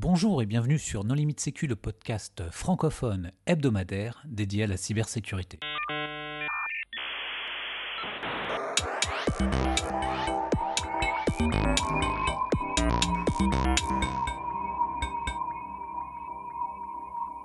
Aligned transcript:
Bonjour 0.00 0.40
et 0.42 0.46
bienvenue 0.46 0.78
sur 0.78 1.02
Non 1.02 1.16
Limite 1.16 1.40
Sécu, 1.40 1.66
le 1.66 1.74
podcast 1.74 2.44
francophone 2.52 3.32
hebdomadaire 3.48 4.22
dédié 4.26 4.62
à 4.62 4.66
la 4.68 4.76
cybersécurité. 4.76 5.58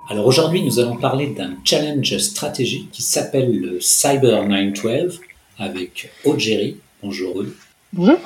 Alors 0.07 0.27
aujourd'hui, 0.27 0.61
nous 0.61 0.77
allons 0.77 0.97
parler 0.97 1.33
d'un 1.33 1.55
challenge 1.63 2.15
stratégique 2.19 2.91
qui 2.91 3.01
s'appelle 3.01 3.59
le 3.59 3.81
Cyber 3.81 4.47
912 4.47 5.21
avec 5.57 6.11
Aude 6.23 6.39
Géry. 6.39 6.77
Bonjour 7.01 7.35
Aude. 7.35 7.53
Bonjour. 7.91 8.19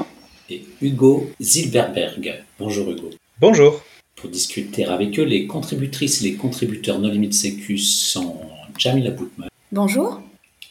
Et 0.50 0.66
Hugo 0.82 1.32
Zilberberg. 1.40 2.44
Bonjour 2.60 2.92
Hugo. 2.92 3.10
Bonjour. 3.40 3.82
Pour 4.18 4.32
discuter 4.32 4.84
avec 4.86 5.20
eux, 5.20 5.24
les 5.24 5.46
contributrices 5.46 6.24
et 6.24 6.30
les 6.30 6.34
contributeurs 6.34 6.98
No 6.98 7.08
Limit 7.08 7.34
Sécu 7.34 7.78
sont 7.78 8.34
Jamila 8.76 9.12
Boutman. 9.12 9.48
Bonjour. 9.72 10.20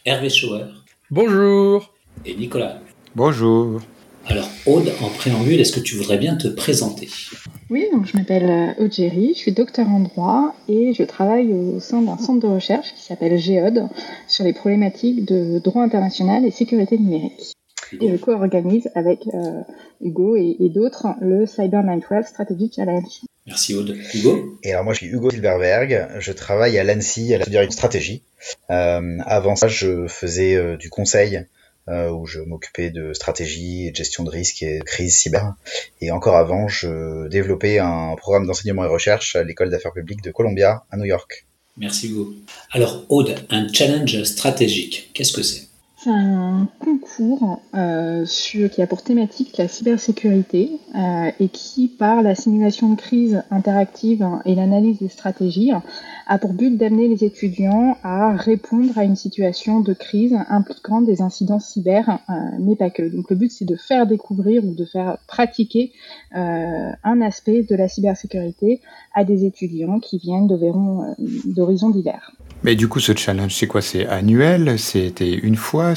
Hervé 0.05 0.29
Schauer. 0.29 0.65
Bonjour. 1.13 1.95
Et 2.25 2.35
Nicolas. 2.35 2.81
Bonjour. 3.15 3.81
Alors, 4.27 4.49
Aude, 4.67 4.91
en 5.01 5.11
préambule, 5.11 5.61
est-ce 5.61 5.73
que 5.73 5.79
tu 5.79 5.95
voudrais 5.95 6.19
bien 6.19 6.35
te 6.35 6.49
présenter? 6.49 7.09
Oui, 7.71 7.87
donc 7.93 8.07
je 8.07 8.17
m'appelle 8.17 8.75
Aude 8.81 8.93
Géry, 8.93 9.35
je 9.35 9.39
suis 9.39 9.53
docteur 9.53 9.89
en 9.89 10.01
droit 10.01 10.57
et 10.69 10.93
je 10.93 11.05
travaille 11.05 11.53
au 11.53 11.79
sein 11.79 12.03
d'un 12.03 12.19
centre 12.19 12.49
de 12.49 12.53
recherche 12.53 12.93
qui 12.95 13.03
s'appelle 13.03 13.39
GEOD 13.39 13.89
sur 14.27 14.43
les 14.43 14.55
problématiques 14.55 15.25
de 15.25 15.61
droit 15.61 15.85
international 15.85 16.45
et 16.45 16.51
sécurité 16.51 16.99
numérique. 16.99 17.53
Et 18.01 18.11
je 18.11 18.17
co-organise 18.17 18.91
avec 18.97 19.29
euh, 19.33 19.63
Hugo 20.01 20.35
et, 20.35 20.57
et 20.59 20.69
d'autres 20.69 21.07
le 21.21 21.47
Cyber 21.47 21.85
912 21.85 22.27
Strategy 22.27 22.73
Challenge. 22.75 23.05
Merci 23.47 23.75
Aude. 23.75 23.97
Hugo 24.13 24.59
Et 24.65 24.73
alors 24.73 24.85
moi 24.85 24.93
je 24.93 24.99
suis 24.99 25.07
Hugo 25.07 25.31
Silverberg, 25.31 26.09
je 26.19 26.33
travaille 26.33 26.79
à 26.79 26.85
l'ANSI, 26.85 27.33
à 27.33 27.39
la 27.39 27.47
direction 27.47 27.73
stratégie. 27.73 28.23
Euh, 28.71 29.19
avant 29.25 29.55
ça 29.55 29.69
je 29.69 30.09
faisais 30.09 30.57
euh, 30.57 30.77
du 30.77 30.91
conseil 30.91 31.47
euh, 31.89 32.11
où 32.11 32.27
je 32.27 32.41
m'occupais 32.41 32.91
de 32.91 33.13
stratégie, 33.13 33.91
de 33.93 33.97
gestion 33.97 34.25
de 34.25 34.31
risque 34.31 34.65
et 34.65 34.81
de 34.81 34.85
crise 34.85 35.17
cyber. 35.17 35.55
Et 36.01 36.11
encore 36.11 36.37
avant 36.37 36.67
je 36.67 37.29
développais 37.29 37.79
un 37.79 38.17
programme 38.17 38.47
d'enseignement 38.47 38.85
et 38.85 38.89
recherche 38.89 39.37
à 39.37 39.45
l'école 39.45 39.71
d'affaires 39.71 39.93
publiques 39.93 40.23
de 40.23 40.33
Columbia 40.33 40.85
à 40.91 40.97
New 40.97 41.05
York. 41.05 41.47
Merci 41.77 42.09
Hugo. 42.09 42.35
Alors 42.73 43.05
Aude, 43.11 43.37
un 43.51 43.73
challenge 43.73 44.25
stratégique, 44.25 45.11
qu'est-ce 45.15 45.33
que 45.33 45.43
c'est? 45.43 45.66
C'est 46.07 46.13
un 46.13 46.69
concours 46.79 47.61
euh, 47.75 48.25
qui 48.25 48.81
a 48.81 48.87
pour 48.87 49.03
thématique 49.03 49.57
la 49.57 49.67
cybersécurité 49.67 50.79
euh, 50.95 51.33
et 51.41 51.49
qui, 51.49 51.89
par 51.89 52.23
la 52.23 52.37
simulation 52.37 52.91
de 52.91 52.97
crise 52.97 53.43
interactive 53.51 54.25
et 54.45 54.55
l'analyse 54.55 55.01
des 55.01 55.09
stratégies, 55.09 55.73
a 56.27 56.39
pour 56.39 56.53
but 56.53 56.77
d'amener 56.77 57.09
les 57.09 57.25
étudiants 57.25 57.97
à 58.03 58.35
répondre 58.37 58.99
à 58.99 59.05
une 59.05 59.17
situation 59.17 59.81
de 59.81 59.95
crise 59.95 60.37
impliquant 60.49 61.01
des 61.01 61.23
incidents 61.23 61.61
cyber, 61.61 62.19
euh, 62.29 62.33
mais 62.59 62.77
pas 62.77 62.91
que. 62.91 63.03
Donc 63.03 63.31
le 63.31 63.37
but, 63.37 63.53
c'est 63.53 63.65
de 63.65 63.77
faire 63.77 64.07
découvrir 64.07 64.65
ou 64.65 64.75
de 64.75 64.85
faire 64.85 65.19
pratiquer 65.29 65.93
euh, 66.37 66.91
un 67.05 67.21
aspect 67.21 67.63
de 67.63 67.77
la 67.77 67.89
cybersécurité 67.89 68.81
à 69.15 69.25
des 69.25 69.45
étudiants 69.45 70.01
qui 70.01 70.19
viennent 70.19 70.49
d'horizons 70.49 71.91
divers. 71.91 72.33
Mais 72.65 72.75
du 72.75 72.89
coup, 72.89 73.01
ce 73.01 73.15
challenge, 73.15 73.55
c'est 73.55 73.67
quoi? 73.67 73.81
C'est 73.81 74.07
annuel? 74.07 74.79
C'était 74.79 75.33
une 75.33 75.57
fois? 75.57 75.95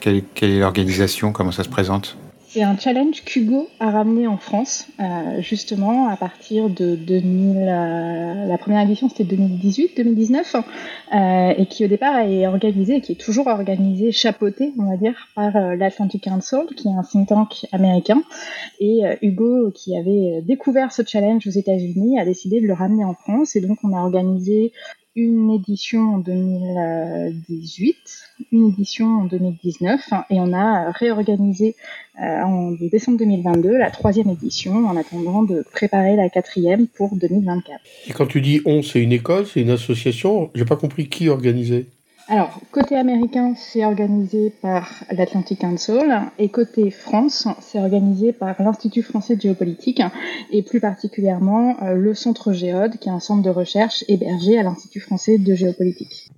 Quelle, 0.00 0.22
quelle 0.34 0.50
est 0.50 0.58
l'organisation? 0.58 1.32
Comment 1.32 1.52
ça 1.52 1.62
se 1.62 1.68
présente? 1.68 2.16
C'est 2.52 2.62
un 2.62 2.76
challenge 2.76 3.24
qu'Hugo 3.24 3.70
a 3.80 3.90
ramené 3.90 4.26
en 4.26 4.36
France, 4.36 4.86
euh, 5.00 5.40
justement 5.40 6.08
à 6.08 6.18
partir 6.18 6.68
de 6.68 6.96
2000. 6.96 7.56
Euh, 7.56 8.46
la 8.46 8.58
première 8.58 8.82
édition 8.82 9.08
c'était 9.08 9.24
2018-2019, 9.24 10.56
euh, 11.14 11.54
et 11.56 11.64
qui 11.64 11.86
au 11.86 11.88
départ 11.88 12.18
est 12.18 12.46
organisé, 12.46 13.00
qui 13.00 13.12
est 13.12 13.20
toujours 13.20 13.46
organisé, 13.46 14.12
chapeauté, 14.12 14.74
on 14.78 14.90
va 14.90 14.98
dire, 14.98 15.14
par 15.34 15.56
euh, 15.56 15.76
l'Atlantic 15.76 16.24
Council, 16.24 16.66
qui 16.76 16.88
est 16.88 16.92
un 16.92 17.02
think 17.02 17.28
tank 17.28 17.66
américain. 17.72 18.22
Et 18.80 19.02
Hugo, 19.22 19.70
qui 19.70 19.96
avait 19.96 20.42
découvert 20.42 20.92
ce 20.92 21.02
challenge 21.06 21.46
aux 21.46 21.50
États-Unis, 21.50 22.18
a 22.18 22.24
décidé 22.24 22.60
de 22.60 22.66
le 22.66 22.74
ramener 22.74 23.04
en 23.04 23.14
France, 23.14 23.56
et 23.56 23.60
donc 23.60 23.78
on 23.82 23.96
a 23.96 24.00
organisé 24.00 24.72
une 25.14 25.50
édition 25.50 26.14
en 26.14 26.18
2018, 26.18 27.96
une 28.50 28.68
édition 28.68 29.06
en 29.20 29.24
2019, 29.24 30.00
et 30.30 30.40
on 30.40 30.52
a 30.54 30.90
réorganisé 30.92 31.76
euh, 32.20 32.42
en 32.42 32.72
décembre 32.72 33.18
2022 33.18 33.76
la 33.76 33.90
troisième 33.90 34.30
édition 34.30 34.86
en 34.86 34.96
attendant 34.96 35.42
de 35.42 35.64
préparer 35.72 36.16
la 36.16 36.30
quatrième 36.30 36.86
pour 36.86 37.14
2024. 37.16 37.80
Et 38.08 38.12
quand 38.12 38.26
tu 38.26 38.40
dis 38.40 38.62
on, 38.64 38.82
c'est 38.82 39.00
une 39.00 39.12
école, 39.12 39.46
c'est 39.46 39.60
une 39.60 39.70
association? 39.70 40.50
J'ai 40.54 40.64
pas 40.64 40.76
compris 40.76 41.08
qui 41.08 41.28
organisait. 41.28 41.86
Alors, 42.28 42.60
côté 42.70 42.96
américain, 42.96 43.54
c'est 43.56 43.84
organisé 43.84 44.50
par 44.50 45.04
l'Atlantic 45.10 45.60
Council 45.60 46.20
et 46.38 46.48
côté 46.50 46.90
France, 46.90 47.48
c'est 47.60 47.78
organisé 47.78 48.32
par 48.32 48.60
l'Institut 48.62 49.02
français 49.02 49.36
de 49.36 49.40
géopolitique 49.40 50.02
et 50.50 50.62
plus 50.62 50.80
particulièrement 50.80 51.76
euh, 51.82 51.94
le 51.94 52.14
Centre 52.14 52.52
Géode, 52.52 52.98
qui 52.98 53.08
est 53.08 53.12
un 53.12 53.20
centre 53.20 53.42
de 53.42 53.50
recherche 53.50 54.04
hébergé 54.08 54.58
à 54.58 54.62
l'Institut 54.62 55.00
français 55.00 55.38
de 55.38 55.54
géopolitique 55.54 56.30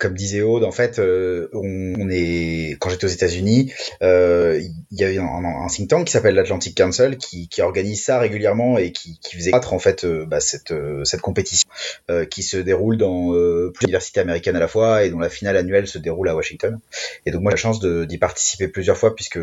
comme 0.00 0.14
disait 0.14 0.40
Aude, 0.40 0.64
en 0.64 0.72
fait, 0.72 0.98
euh, 0.98 1.48
on, 1.52 2.08
est 2.10 2.78
quand 2.80 2.88
j'étais 2.88 3.04
aux 3.04 3.08
États-Unis, 3.08 3.70
euh, 4.02 4.58
il 4.90 4.98
y 4.98 5.04
avait 5.04 5.18
un, 5.18 5.44
un, 5.44 5.66
think 5.66 5.90
tank 5.90 6.06
qui 6.06 6.12
s'appelle 6.12 6.34
l'Atlantic 6.34 6.74
Council 6.74 7.18
qui, 7.18 7.48
qui, 7.48 7.60
organise 7.60 8.02
ça 8.02 8.18
régulièrement 8.18 8.78
et 8.78 8.92
qui, 8.92 9.18
qui 9.20 9.36
faisait 9.36 9.50
battre 9.50 9.74
en 9.74 9.78
fait 9.78 10.04
euh, 10.04 10.24
bah, 10.24 10.40
cette, 10.40 10.70
euh, 10.70 11.04
cette 11.04 11.20
compétition 11.20 11.68
euh, 12.10 12.24
qui 12.24 12.42
se 12.42 12.56
déroule 12.56 12.96
dans 12.96 13.28
plusieurs 13.74 13.82
universités 13.82 14.20
américaines 14.20 14.56
à 14.56 14.60
la 14.60 14.68
fois 14.68 15.04
et 15.04 15.10
dont 15.10 15.18
la 15.18 15.28
finale 15.28 15.58
annuelle 15.58 15.86
se 15.86 15.98
déroule 15.98 16.30
à 16.30 16.34
Washington. 16.34 16.80
Et 17.26 17.30
donc 17.30 17.42
moi 17.42 17.50
j'ai 17.50 17.56
la 17.56 17.60
chance 17.60 17.80
d'y 17.80 18.18
participer 18.18 18.68
plusieurs 18.68 18.96
fois 18.96 19.14
puisque 19.14 19.38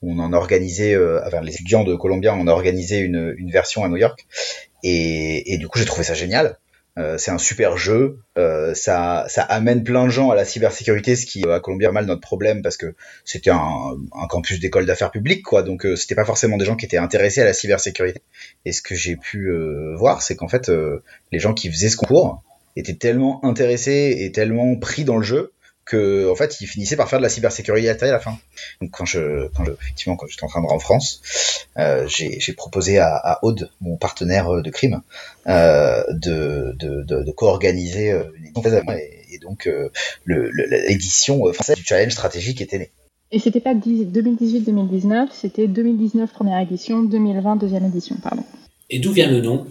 on 0.00 0.18
en 0.20 0.32
a 0.32 0.36
organisé, 0.36 0.96
enfin 1.26 1.42
les 1.42 1.52
étudiants 1.52 1.84
de 1.84 1.94
Columbia 1.94 2.34
on 2.34 2.46
a 2.46 2.52
organisé 2.52 2.98
une, 2.98 3.34
une 3.36 3.50
version 3.50 3.84
à 3.84 3.88
New 3.88 3.96
York 3.96 4.26
et, 4.82 5.52
et 5.52 5.58
du 5.58 5.68
coup 5.68 5.78
j'ai 5.78 5.84
trouvé 5.84 6.04
ça 6.04 6.14
génial 6.14 6.58
c'est 7.16 7.30
un 7.30 7.38
super 7.38 7.76
jeu. 7.76 8.18
Euh, 8.36 8.74
ça, 8.74 9.26
ça 9.28 9.42
amène 9.42 9.84
plein 9.84 10.04
de 10.04 10.10
gens 10.10 10.30
à 10.30 10.34
la 10.34 10.44
cybersécurité, 10.44 11.16
ce 11.16 11.26
qui 11.26 11.48
à 11.48 11.60
Colombie 11.60 11.86
a 11.86 11.92
mal 11.92 12.06
notre 12.06 12.20
problème 12.20 12.62
parce 12.62 12.76
que 12.76 12.94
c'était 13.24 13.50
un, 13.50 13.96
campus 14.28 14.60
d'école 14.60 14.86
d'affaires 14.86 15.10
publiques, 15.10 15.42
quoi. 15.42 15.62
Donc 15.62 15.86
euh, 15.86 15.96
c'était 15.96 16.14
pas 16.14 16.24
forcément 16.24 16.56
des 16.56 16.64
gens 16.64 16.76
qui 16.76 16.86
étaient 16.86 16.98
intéressés 16.98 17.40
à 17.42 17.44
la 17.44 17.52
cybersécurité. 17.52 18.22
Et 18.64 18.72
ce 18.72 18.82
que 18.82 18.94
j'ai 18.94 19.16
pu 19.16 19.50
voir, 19.96 20.22
c'est 20.22 20.36
qu'en 20.36 20.48
fait, 20.48 20.70
les 21.32 21.38
gens 21.38 21.54
qui 21.54 21.70
faisaient 21.70 21.88
ce 21.88 21.96
concours 21.96 22.42
étaient 22.76 22.94
tellement 22.94 23.44
intéressés 23.44 24.16
et 24.20 24.32
tellement 24.32 24.76
pris 24.76 25.04
dans 25.04 25.16
le 25.16 25.22
jeu 25.22 25.52
que 25.88 26.30
en 26.30 26.34
fait, 26.34 26.60
il 26.60 26.66
finissait 26.66 26.96
par 26.96 27.08
faire 27.08 27.18
de 27.18 27.24
la 27.24 27.28
cybersécurité 27.28 27.88
à 27.88 28.12
la 28.12 28.20
fin. 28.20 28.38
Donc 28.80 28.90
quand 28.90 29.06
je, 29.06 29.48
quand 29.56 29.64
je 29.64 29.72
effectivement, 29.72 30.16
quand 30.16 30.26
j'étais 30.28 30.44
en 30.44 30.48
train 30.48 30.60
de 30.60 30.66
rentrer 30.66 30.76
en 30.76 30.80
France, 30.80 31.22
euh, 31.78 32.06
j'ai 32.06 32.52
proposé 32.52 32.98
à, 32.98 33.16
à, 33.16 33.38
Aude, 33.42 33.70
mon 33.80 33.96
partenaire 33.96 34.50
de 34.62 34.70
crime, 34.70 35.00
euh, 35.46 36.02
de, 36.10 36.76
de, 36.78 37.02
de, 37.02 37.22
de 37.24 37.32
co-organiser 37.32 38.12
euh, 38.12 38.24
une 38.36 38.46
édition 38.46 38.92
et, 38.92 39.34
et 39.34 39.38
donc 39.38 39.66
euh, 39.66 39.88
l'édition 40.26 41.52
française 41.52 41.76
du 41.76 41.84
challenge 41.84 42.12
stratégique 42.12 42.60
était 42.60 42.78
née. 42.78 42.90
Et 43.30 43.38
c'était 43.38 43.60
pas 43.60 43.74
2018-2019, 43.74 45.28
c'était 45.32 45.68
2019 45.68 46.32
première 46.32 46.60
édition, 46.60 47.02
2020 47.02 47.56
deuxième 47.56 47.84
édition, 47.86 48.16
pardon. 48.22 48.44
Et 48.88 49.00
d'où 49.00 49.12
vient 49.12 49.30
le 49.30 49.40
nom? 49.40 49.66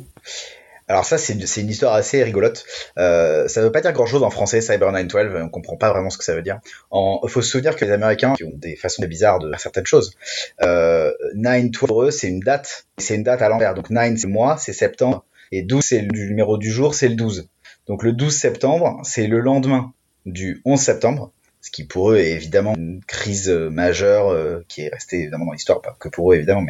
Alors 0.87 1.03
ça, 1.03 1.17
c'est 1.17 1.33
une, 1.33 1.69
histoire 1.69 1.93
assez 1.93 2.23
rigolote. 2.23 2.65
Euh, 2.97 3.47
ça 3.49 3.61
veut 3.61 3.71
pas 3.71 3.81
dire 3.81 3.91
grand-chose 3.91 4.23
en 4.23 4.29
français, 4.29 4.61
Cyber 4.61 4.91
912, 4.91 5.41
on 5.43 5.49
comprend 5.49 5.75
pas 5.75 5.91
vraiment 5.91 6.09
ce 6.09 6.17
que 6.17 6.23
ça 6.23 6.33
veut 6.33 6.41
dire. 6.41 6.59
Il 6.93 7.29
faut 7.29 7.41
se 7.41 7.49
souvenir 7.49 7.75
que 7.75 7.83
les 7.83 7.91
Américains 7.91 8.33
qui 8.35 8.45
ont 8.45 8.53
des 8.53 8.77
façons 8.77 9.03
bizarres 9.05 9.39
de 9.39 9.49
faire 9.49 9.59
certaines 9.59 9.85
choses. 9.85 10.15
Euh, 10.61 11.11
912, 11.35 12.15
c'est 12.15 12.29
une 12.29 12.39
date, 12.39 12.87
c'est 12.97 13.15
une 13.15 13.23
date 13.23 13.41
à 13.41 13.49
l'envers. 13.49 13.73
Donc 13.73 13.89
9, 13.89 14.13
c'est 14.17 14.27
mois, 14.27 14.57
c'est 14.57 14.71
septembre, 14.71 15.25
et 15.51 15.61
12, 15.61 15.83
c'est 15.83 16.01
le 16.01 16.07
numéro 16.07 16.57
du 16.57 16.71
jour, 16.71 16.95
c'est 16.95 17.09
le 17.09 17.15
12. 17.15 17.49
Donc 17.87 18.03
le 18.03 18.13
12 18.13 18.33
septembre, 18.33 19.01
c'est 19.03 19.27
le 19.27 19.39
lendemain 19.39 19.93
du 20.25 20.61
11 20.63 20.79
septembre, 20.79 21.31
ce 21.67 21.71
qui 21.71 21.83
pour 21.83 22.11
eux 22.11 22.17
est 22.17 22.31
évidemment 22.31 22.75
une 22.77 23.01
crise 23.05 23.49
euh, 23.49 23.69
majeure 23.69 24.29
euh, 24.29 24.63
qui 24.69 24.83
est 24.83 24.89
restée 24.89 25.17
évidemment 25.17 25.47
dans 25.47 25.51
l'histoire, 25.51 25.81
pas 25.81 25.97
que 25.99 26.07
pour 26.07 26.31
eux 26.31 26.35
évidemment, 26.35 26.65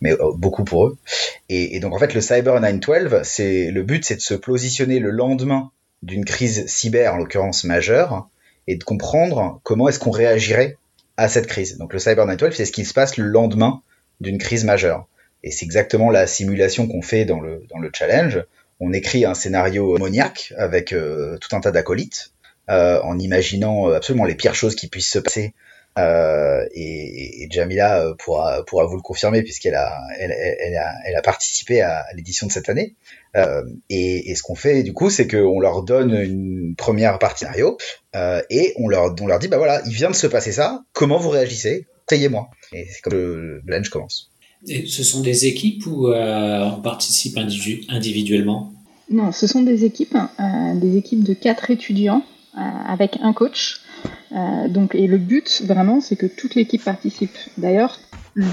mais, 0.00 0.12
euh, 0.12 0.32
beaucoup 0.34 0.64
pour 0.64 0.86
eux. 0.86 0.96
Et, 1.50 1.78
donc 1.80 1.92
en 1.92 1.98
fait 1.98 2.14
le 2.14 2.22
Cyber 2.22 2.58
912, 2.58 3.20
c'est 3.24 3.70
le 3.70 3.82
but 3.82 4.06
c'est 4.06 4.16
de 4.16 4.22
se 4.22 4.32
positionner 4.32 5.00
le 5.00 5.10
lendemain 5.10 5.70
d'une 6.02 6.24
crise 6.24 6.66
cyber, 6.66 7.12
en 7.12 7.18
l'occurrence 7.18 7.64
majeure, 7.64 8.26
et 8.66 8.76
de 8.76 8.84
comprendre 8.84 9.60
comment 9.64 9.86
est-ce 9.90 9.98
qu'on 9.98 10.10
réagirait 10.10 10.78
à 11.18 11.28
cette 11.28 11.46
crise. 11.46 11.76
Donc 11.76 11.92
le 11.92 11.98
Cyber 11.98 12.24
912, 12.24 12.56
c'est 12.56 12.64
ce 12.64 12.72
qui 12.72 12.86
se 12.86 12.94
passe 12.94 13.18
le 13.18 13.26
lendemain 13.26 13.82
d'une 14.22 14.38
crise 14.38 14.64
majeure. 14.64 15.08
Et 15.44 15.50
c'est 15.50 15.66
exactement 15.66 16.10
la 16.10 16.26
simulation 16.26 16.88
qu'on 16.88 17.02
fait 17.02 17.26
dans 17.26 17.40
le, 17.40 17.60
challenge. 17.92 18.42
On 18.80 18.94
écrit 18.94 19.26
un 19.26 19.34
scénario 19.34 19.94
ammoniaque 19.96 20.54
avec 20.56 20.88
tout 20.88 21.56
un 21.56 21.60
tas 21.60 21.70
d'acolytes, 21.70 22.32
en 22.68 23.18
imaginant 23.18 23.88
absolument 23.88 24.24
les 24.24 24.34
pires 24.34 24.54
choses 24.54 24.74
qui 24.74 24.88
puissent 24.88 25.10
se 25.10 25.18
passer 25.18 25.54
Euh, 25.98 26.64
et, 26.74 27.42
et, 27.42 27.48
Jamila 27.50 28.04
euh, 28.04 28.14
pourra, 28.14 28.64
pourra 28.64 28.86
vous 28.86 28.96
le 28.96 29.02
confirmer 29.02 29.42
puisqu'elle 29.42 29.74
a, 29.74 30.00
elle, 30.18 30.30
elle, 30.30 30.76
a, 30.76 30.94
elle 31.04 31.16
a 31.16 31.22
participé 31.22 31.80
à 31.80 32.04
l'édition 32.14 32.46
de 32.46 32.52
cette 32.52 32.68
année. 32.68 32.94
Euh, 33.36 33.62
et, 33.90 34.30
et, 34.30 34.34
ce 34.34 34.42
qu'on 34.42 34.54
fait 34.54 34.82
du 34.82 34.92
coup, 34.92 35.10
c'est 35.10 35.26
qu'on 35.26 35.60
leur 35.60 35.82
donne 35.82 36.14
une 36.14 36.74
première 36.76 37.18
partie 37.18 37.40
scénario 37.40 37.78
euh, 38.14 38.42
et 38.48 38.74
on 38.76 38.88
leur, 38.88 39.14
on 39.20 39.26
leur 39.26 39.38
dit 39.38 39.48
bah 39.48 39.58
voilà, 39.58 39.82
il 39.86 39.92
vient 39.92 40.10
de 40.10 40.14
se 40.16 40.26
passer 40.26 40.52
ça. 40.52 40.84
Comment 40.92 41.18
vous 41.18 41.30
réagissez? 41.30 41.86
Payez-moi. 42.06 42.48
Et 42.72 42.86
c'est 42.88 43.00
comme 43.00 43.14
le 43.14 43.60
Blanche 43.64 43.88
commence. 43.88 44.30
Et 44.66 44.86
ce 44.86 45.02
sont 45.02 45.20
des 45.20 45.46
équipes 45.46 45.86
où 45.86 46.08
euh, 46.08 46.64
on 46.64 46.80
participe 46.80 47.36
individu 47.38 47.82
individuellement? 47.88 48.72
Non, 49.10 49.32
ce 49.32 49.46
sont 49.46 49.62
des 49.62 49.84
équipes, 49.84 50.14
euh, 50.16 50.74
des 50.74 50.96
équipes 50.96 51.24
de 51.24 51.34
quatre 51.34 51.70
étudiants 51.70 52.22
euh, 52.22 52.37
avec 52.54 53.18
un 53.22 53.32
coach. 53.32 53.80
Euh, 54.32 54.86
et 54.94 55.06
le 55.06 55.18
but 55.18 55.62
vraiment, 55.64 56.00
c'est 56.00 56.16
que 56.16 56.26
toute 56.26 56.54
l'équipe 56.54 56.82
participe. 56.84 57.36
D'ailleurs, 57.56 57.98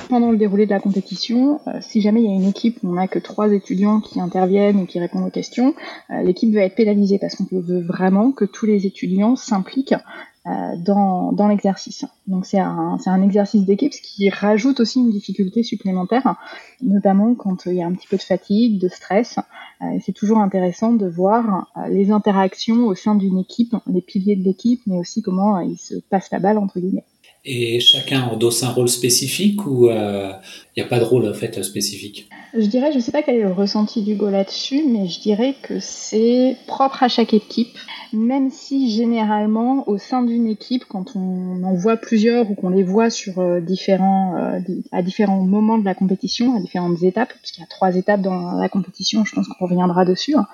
pendant 0.10 0.32
le 0.32 0.38
déroulé 0.38 0.66
de 0.66 0.72
la 0.72 0.80
compétition, 0.80 1.60
euh, 1.68 1.80
si 1.82 2.02
jamais 2.02 2.22
il 2.22 2.30
y 2.30 2.34
a 2.34 2.36
une 2.36 2.48
équipe 2.48 2.80
où 2.84 2.90
on 2.90 2.94
n'a 2.94 3.08
que 3.08 3.20
trois 3.20 3.52
étudiants 3.52 4.00
qui 4.00 4.20
interviennent 4.20 4.78
ou 4.78 4.86
qui 4.86 5.00
répondent 5.00 5.28
aux 5.28 5.32
questions, 5.32 5.76
euh, 6.10 6.24
l'équipe 6.24 6.54
va 6.54 6.62
être 6.62 6.76
pénalisée 6.76 7.20
parce 7.20 7.36
qu'on 7.36 7.46
veut 7.52 7.82
vraiment 7.82 8.32
que 8.32 8.46
tous 8.46 8.66
les 8.66 8.86
étudiants 8.86 9.36
s'impliquent 9.36 9.94
euh, 9.94 9.98
dans, 10.46 11.32
dans 11.32 11.48
l'exercice. 11.48 12.06
Donc 12.28 12.46
c'est 12.46 12.60
un, 12.60 12.98
un, 13.04 13.22
exercice 13.24 13.66
d'équipe, 13.66 13.94
ce 13.94 14.02
qui 14.02 14.30
rajoute 14.30 14.80
aussi 14.80 15.00
une 15.00 15.10
difficulté 15.10 15.64
supplémentaire, 15.64 16.36
notamment 16.82 17.34
quand 17.34 17.66
il 17.66 17.74
y 17.74 17.82
a 17.82 17.88
un 17.88 17.94
petit 17.94 18.08
peu 18.08 18.18
de 18.18 18.22
fatigue, 18.22 18.80
de 18.80 18.88
stress. 18.88 19.40
Euh, 19.82 19.86
c'est 20.06 20.14
toujours 20.14 20.40
intéressant 20.40 20.94
de 20.94 21.08
voir 21.08 21.72
euh, 21.78 21.88
les 21.88 22.12
interactions 22.12 22.86
au 22.86 22.96
sein 22.96 23.16
d'une 23.16 23.38
équipe, 23.38 23.76
les 23.88 24.02
piliers 24.02 24.36
de 24.36 24.44
l'équipe, 24.44 24.82
mais 24.88 24.98
aussi 24.98 25.22
comment 25.22 25.60
ils 25.60 25.78
se 25.78 25.96
passent 25.96 26.32
la 26.32 26.40
balle 26.40 26.58
entre 26.58 26.80
guillemets. 26.80 27.06
Et 27.46 27.80
chacun 27.80 28.24
endosse 28.24 28.64
un 28.64 28.70
rôle 28.70 28.90
spécifique 28.90 29.66
ou 29.66 29.90
il 29.90 30.40
n'y 30.78 30.84
a 30.84 30.88
pas 30.88 31.00
de 31.00 31.04
rôle 31.04 31.28
en 31.30 31.34
fait 31.34 31.62
spécifique? 31.64 32.28
Je 32.58 32.66
dirais, 32.66 32.92
je 32.92 32.98
ne 32.98 33.02
sais 33.02 33.12
pas 33.12 33.22
quel 33.22 33.36
est 33.36 33.44
le 33.44 33.52
ressenti 33.52 34.02
d'Hugo 34.02 34.30
là-dessus, 34.30 34.84
mais 34.88 35.08
je 35.08 35.20
dirais 35.20 35.56
que 35.62 35.80
c'est 35.80 36.56
propre 36.68 37.04
à 37.04 37.10
chaque 37.10 37.34
équipe 37.34 37.78
même 38.16 38.50
si 38.50 38.90
généralement 38.90 39.88
au 39.88 39.98
sein 39.98 40.24
d'une 40.24 40.48
équipe, 40.48 40.86
quand 40.86 41.16
on 41.16 41.64
en 41.64 41.74
voit 41.74 41.98
plusieurs 41.98 42.50
ou 42.50 42.56
qu'on 42.56 42.70
les 42.70 42.84
voit 42.84 43.10
sur 43.10 43.40
euh, 43.40 43.60
différents, 43.60 44.36
euh, 44.38 44.60
à 44.92 45.02
différents 45.02 45.42
moments 45.42 45.78
de 45.78 45.86
la 45.86 45.94
compétition, 45.94 46.56
à 46.56 46.60
différentes 46.60 47.04
étapes, 47.04 47.34
parce 47.34 47.52
qu'il 47.52 47.62
y 47.62 47.64
a 47.64 47.70
trois 47.70 47.96
étapes 47.96 48.22
dans 48.22 48.54
la 48.54 48.70
compétition, 48.70 49.26
je 49.26 49.36
pense 49.36 49.48
qu'on 49.48 49.66
reviendra 49.66 50.06
dessus, 50.06 50.36
hein, 50.36 50.48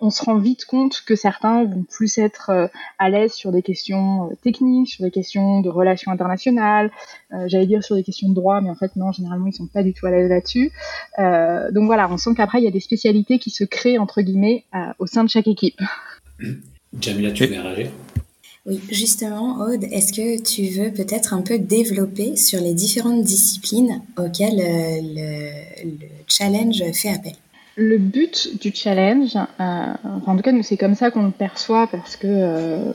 on 0.00 0.10
se 0.10 0.24
rend 0.24 0.38
vite 0.38 0.64
compte 0.64 1.02
que 1.06 1.14
certains 1.14 1.64
vont 1.64 1.84
plus 1.84 2.18
être 2.18 2.50
euh, 2.50 2.66
à 2.98 3.10
l'aise 3.10 3.32
sur 3.32 3.52
des 3.52 3.62
questions 3.62 4.30
techniques, 4.42 4.88
sur 4.88 5.04
des 5.04 5.10
questions 5.10 5.60
de 5.60 5.68
relations 5.68 6.10
internationales, 6.10 6.31
j'allais 7.46 7.66
dire 7.66 7.82
sur 7.82 7.96
des 7.96 8.02
questions 8.02 8.28
de 8.28 8.34
droit, 8.34 8.60
mais 8.60 8.70
en 8.70 8.74
fait 8.74 8.96
non, 8.96 9.12
généralement 9.12 9.46
ils 9.46 9.52
sont 9.52 9.66
pas 9.66 9.82
du 9.82 9.92
tout 9.92 10.06
à 10.06 10.10
l'aise 10.10 10.28
là-dessus. 10.28 10.72
donc 11.18 11.86
voilà, 11.86 12.10
on 12.10 12.16
sent 12.16 12.30
qu'après 12.36 12.58
il 12.58 12.64
y 12.64 12.68
a 12.68 12.70
des 12.70 12.80
spécialités 12.80 13.38
qui 13.38 13.50
se 13.50 13.64
créent 13.64 13.98
entre 13.98 14.22
guillemets 14.22 14.64
au 14.98 15.06
sein 15.06 15.24
de 15.24 15.28
chaque 15.28 15.48
équipe. 15.48 15.80
Jamila, 17.00 17.30
tu 17.32 17.46
veux 17.46 17.60
réagir? 17.60 17.90
Oui, 18.64 18.80
justement, 18.90 19.58
Aude, 19.58 19.84
est-ce 19.90 20.12
que 20.12 20.40
tu 20.40 20.66
veux 20.78 20.92
peut-être 20.92 21.34
un 21.34 21.42
peu 21.42 21.58
développer 21.58 22.36
sur 22.36 22.60
les 22.60 22.74
différentes 22.74 23.24
disciplines 23.24 24.00
auxquelles 24.16 24.60
euh, 24.60 25.00
le, 25.02 25.84
le 25.84 26.06
challenge 26.28 26.80
fait 26.92 27.08
appel? 27.08 27.32
Le 27.76 27.96
but 27.96 28.60
du 28.60 28.70
challenge, 28.74 29.36
euh, 29.36 29.94
en 30.26 30.36
tout 30.36 30.42
cas 30.42 30.52
c'est 30.62 30.76
comme 30.76 30.94
ça 30.94 31.10
qu'on 31.10 31.24
le 31.24 31.30
perçoit 31.30 31.86
parce 31.86 32.16
que, 32.16 32.26
euh, 32.28 32.92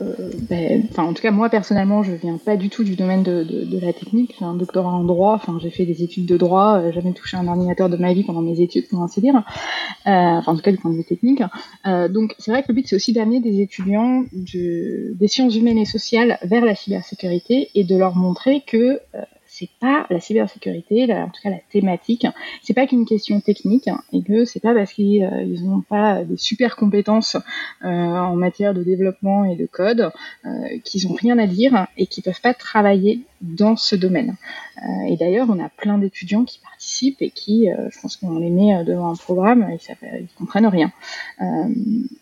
ben, 0.48 0.84
enfin 0.90 1.02
en 1.02 1.12
tout 1.12 1.22
cas 1.22 1.32
moi 1.32 1.48
personnellement 1.50 2.02
je 2.04 2.12
viens 2.12 2.36
pas 2.36 2.56
du 2.56 2.68
tout 2.68 2.84
du 2.84 2.94
domaine 2.94 3.22
de, 3.24 3.42
de, 3.42 3.64
de 3.64 3.78
la 3.80 3.92
technique, 3.92 4.36
j'ai 4.38 4.44
un 4.44 4.54
doctorat 4.54 4.92
en 4.92 5.02
droit, 5.02 5.34
enfin 5.34 5.58
j'ai 5.60 5.70
fait 5.70 5.84
des 5.84 6.02
études 6.04 6.26
de 6.26 6.36
droit, 6.36 6.78
euh, 6.78 6.92
jamais 6.92 7.12
touché 7.12 7.36
un 7.36 7.48
ordinateur 7.48 7.88
de 7.88 7.96
ma 7.96 8.12
vie 8.12 8.22
pendant 8.22 8.42
mes 8.42 8.60
études 8.60 8.86
pour 8.88 9.02
ainsi 9.02 9.20
dire, 9.20 9.34
euh, 9.36 9.40
enfin 10.04 10.52
en 10.52 10.56
tout 10.56 10.62
cas 10.62 10.70
du 10.70 10.78
point 10.78 10.92
de 10.92 10.96
vue 10.96 11.04
technique. 11.04 11.42
Euh, 11.86 12.08
donc 12.08 12.36
c'est 12.38 12.52
vrai 12.52 12.62
que 12.62 12.68
le 12.68 12.74
but 12.74 12.86
c'est 12.86 12.96
aussi 12.96 13.12
d'amener 13.12 13.40
des 13.40 13.60
étudiants 13.60 14.24
de, 14.32 15.12
des 15.14 15.28
sciences 15.28 15.56
humaines 15.56 15.78
et 15.78 15.86
sociales 15.86 16.38
vers 16.42 16.64
la 16.64 16.76
cybersécurité 16.76 17.70
et 17.74 17.82
de 17.82 17.96
leur 17.96 18.14
montrer 18.14 18.62
que 18.66 19.00
c'est 19.58 19.70
pas 19.80 20.06
la 20.10 20.20
cybersécurité, 20.20 21.12
en 21.12 21.26
tout 21.26 21.42
cas 21.42 21.50
la 21.50 21.58
thématique, 21.70 22.26
c'est 22.62 22.74
pas 22.74 22.86
qu'une 22.86 23.06
question 23.06 23.40
technique 23.40 23.88
et 24.12 24.22
que 24.22 24.44
c'est 24.44 24.60
pas 24.60 24.74
parce 24.74 24.92
qu'ils 24.92 25.24
euh, 25.24 25.60
n'ont 25.62 25.80
pas 25.80 26.24
des 26.24 26.36
super 26.36 26.76
compétences 26.76 27.36
euh, 27.84 27.88
en 27.88 28.36
matière 28.36 28.72
de 28.72 28.84
développement 28.84 29.44
et 29.44 29.56
de 29.56 29.66
code 29.66 30.10
euh, 30.44 30.50
qu'ils 30.84 31.08
ont 31.08 31.14
rien 31.14 31.38
à 31.38 31.46
dire 31.46 31.86
et 31.96 32.06
qu'ils 32.06 32.22
peuvent 32.22 32.40
pas 32.40 32.54
travailler 32.54 33.22
dans 33.40 33.76
ce 33.76 33.94
domaine. 33.94 34.34
et 35.08 35.16
d'ailleurs, 35.16 35.46
on 35.48 35.60
a 35.62 35.68
plein 35.68 35.96
d'étudiants 35.98 36.44
qui 36.44 36.58
participent 36.58 37.22
et 37.22 37.30
qui, 37.30 37.68
je 37.68 38.00
pense 38.00 38.16
qu'on 38.16 38.36
les 38.40 38.50
met 38.50 38.82
devant 38.82 39.12
un 39.12 39.14
programme, 39.14 39.68
ils, 39.70 39.96
ils 40.20 40.28
comprennent 40.36 40.66
rien. 40.66 40.90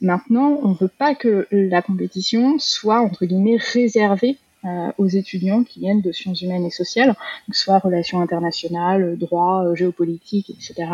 maintenant, 0.03 0.61
on 0.63 0.73
veut 0.73 0.93
pas 0.99 1.15
que 1.15 1.49
la 1.51 1.81
compétition 1.81 2.59
soit 2.59 3.01
entre 3.01 3.25
guillemets 3.25 3.57
réservée 3.57 4.37
euh, 4.37 4.46
aux 4.99 5.07
étudiants 5.07 5.65
qui 5.65 5.81
viennent 5.81 6.01
de 6.01 6.13
sciences 6.13 6.43
humaines 6.43 6.65
et 6.65 6.71
sociales, 6.71 7.09
donc 7.09 7.55
soit 7.55 7.79
relations 7.79 8.21
internationales, 8.21 9.17
droit, 9.17 9.65
euh, 9.65 9.75
géopolitique, 9.75 10.51
etc. 10.51 10.91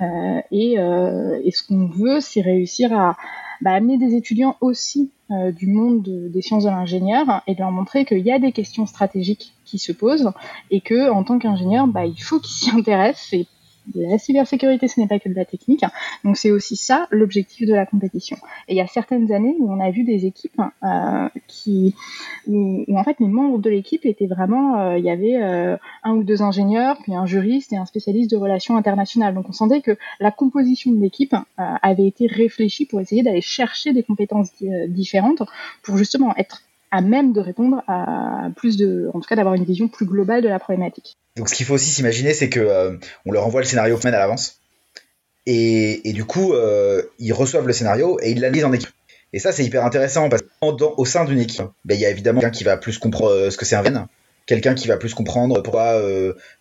Euh, 0.00 0.40
et, 0.50 0.76
ce 0.76 1.66
qu'on 1.66 1.86
veut, 1.86 2.20
c'est 2.20 2.40
réussir 2.40 2.92
à 2.92 3.16
bah, 3.60 3.72
amener 3.72 3.98
des 3.98 4.14
étudiants 4.14 4.56
aussi 4.60 5.10
du 5.56 5.66
monde 5.66 6.02
des 6.02 6.42
sciences 6.42 6.64
de 6.64 6.68
l'ingénieur 6.68 7.42
et 7.46 7.54
de 7.54 7.60
leur 7.60 7.70
montrer 7.70 8.04
qu'il 8.04 8.18
y 8.18 8.30
a 8.30 8.38
des 8.38 8.52
questions 8.52 8.84
stratégiques 8.84 9.54
qui 9.64 9.78
se 9.78 9.92
posent 9.92 10.30
et 10.70 10.82
que 10.82 11.10
en 11.10 11.24
tant 11.24 11.38
qu'ingénieur, 11.38 11.86
bah, 11.86 12.04
il 12.04 12.22
faut 12.22 12.38
qu'ils 12.38 12.54
s'y 12.54 12.70
intéressent 12.76 13.46
la 13.94 14.18
cybersécurité, 14.18 14.88
ce 14.88 15.00
n'est 15.00 15.06
pas 15.06 15.18
que 15.18 15.28
de 15.28 15.34
la 15.34 15.44
technique. 15.44 15.84
Donc 16.24 16.36
c'est 16.36 16.50
aussi 16.50 16.76
ça 16.76 17.06
l'objectif 17.10 17.66
de 17.66 17.74
la 17.74 17.86
compétition. 17.86 18.36
Et 18.68 18.74
il 18.74 18.76
y 18.76 18.80
a 18.80 18.86
certaines 18.86 19.32
années 19.32 19.56
où 19.58 19.72
on 19.72 19.80
a 19.80 19.90
vu 19.90 20.04
des 20.04 20.26
équipes 20.26 20.60
euh, 20.82 21.28
qui, 21.48 21.94
où, 22.46 22.84
en 22.96 23.04
fait 23.04 23.16
les 23.20 23.26
membres 23.26 23.58
de 23.58 23.70
l'équipe 23.70 24.04
étaient 24.06 24.26
vraiment, 24.26 24.78
euh, 24.78 24.98
il 24.98 25.04
y 25.04 25.10
avait 25.10 25.42
euh, 25.42 25.76
un 26.04 26.12
ou 26.12 26.24
deux 26.24 26.42
ingénieurs, 26.42 26.98
puis 27.02 27.14
un 27.14 27.26
juriste 27.26 27.72
et 27.72 27.76
un 27.76 27.86
spécialiste 27.86 28.30
de 28.30 28.36
relations 28.36 28.76
internationales. 28.76 29.34
Donc 29.34 29.48
on 29.48 29.52
sentait 29.52 29.80
que 29.80 29.96
la 30.20 30.30
composition 30.30 30.92
de 30.92 31.00
l'équipe 31.00 31.34
avait 31.56 32.06
été 32.06 32.26
réfléchie 32.26 32.86
pour 32.86 33.00
essayer 33.00 33.22
d'aller 33.22 33.40
chercher 33.40 33.92
des 33.92 34.02
compétences 34.02 34.50
différentes 34.88 35.42
pour 35.82 35.96
justement 35.96 36.34
être 36.36 36.62
à 36.92 37.00
même 37.00 37.32
de 37.32 37.40
répondre 37.40 37.82
à 37.88 38.50
plus 38.54 38.76
de, 38.76 39.10
en 39.14 39.20
tout 39.20 39.26
cas 39.26 39.34
d'avoir 39.34 39.54
une 39.54 39.64
vision 39.64 39.88
plus 39.88 40.04
globale 40.04 40.42
de 40.42 40.48
la 40.48 40.58
problématique. 40.58 41.16
Donc 41.36 41.48
ce 41.48 41.54
qu'il 41.54 41.64
faut 41.64 41.74
aussi 41.74 41.90
s'imaginer, 41.90 42.34
c'est 42.34 42.50
que 42.50 42.60
euh, 42.60 42.96
on 43.24 43.32
leur 43.32 43.46
envoie 43.46 43.62
le 43.62 43.66
scénario 43.66 43.98
semaine 43.98 44.14
à 44.14 44.18
l'avance, 44.18 44.60
et, 45.46 46.12
du 46.12 46.24
coup 46.24 46.52
euh, 46.52 47.02
ils 47.18 47.32
reçoivent 47.32 47.66
le 47.66 47.72
scénario 47.72 48.18
et 48.22 48.30
ils 48.30 48.40
l'analysent 48.40 48.66
en 48.66 48.72
équipe. 48.74 48.90
Et 49.32 49.38
ça 49.38 49.52
c'est 49.52 49.64
hyper 49.64 49.84
intéressant 49.86 50.28
parce 50.28 50.42
qu'au 50.60 51.04
sein 51.06 51.24
d'une 51.24 51.40
équipe, 51.40 51.64
ben, 51.86 51.94
il 51.94 52.00
y 52.00 52.04
a 52.04 52.10
évidemment 52.10 52.40
quelqu'un 52.40 52.56
qui 52.56 52.64
va 52.64 52.76
plus 52.76 52.98
comprendre 52.98 53.32
euh, 53.32 53.50
ce 53.50 53.56
que 53.56 53.64
c'est 53.64 53.74
un 53.74 53.82
VN, 53.82 54.06
quelqu'un 54.44 54.74
qui 54.74 54.86
va 54.86 54.98
plus 54.98 55.14
comprendre 55.14 55.62
pourquoi, 55.62 55.98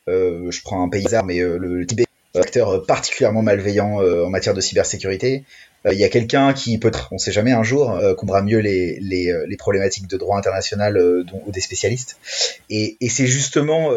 je 0.08 0.62
prends 0.64 0.82
un 0.82 0.88
pays 0.88 1.06
mais 1.26 1.40
le 1.40 1.86
Tibet 1.86 2.06
acteur 2.34 2.86
particulièrement 2.86 3.42
malveillant 3.42 3.98
en 3.98 4.30
matière 4.30 4.54
de 4.54 4.62
cybersécurité. 4.62 5.44
Il 5.90 5.98
y 5.98 6.04
a 6.04 6.10
quelqu'un 6.10 6.54
qui 6.54 6.78
peut-être, 6.78 7.08
on 7.12 7.18
sait 7.18 7.32
jamais 7.32 7.52
un 7.54 7.64
jour, 7.64 7.92
euh, 7.92 8.14
comprendra 8.14 8.44
mieux 8.44 8.60
les, 8.60 9.00
les, 9.00 9.34
les, 9.48 9.58
problématiques 9.58 10.08
de 10.08 10.16
droit 10.16 10.38
international 10.38 10.94
dont, 11.26 11.42
ou 11.48 11.52
des 11.52 11.62
spécialistes. 11.62 12.18
Et, 12.70 12.98
et 13.02 13.10
c'est 13.10 13.26
justement 13.26 13.90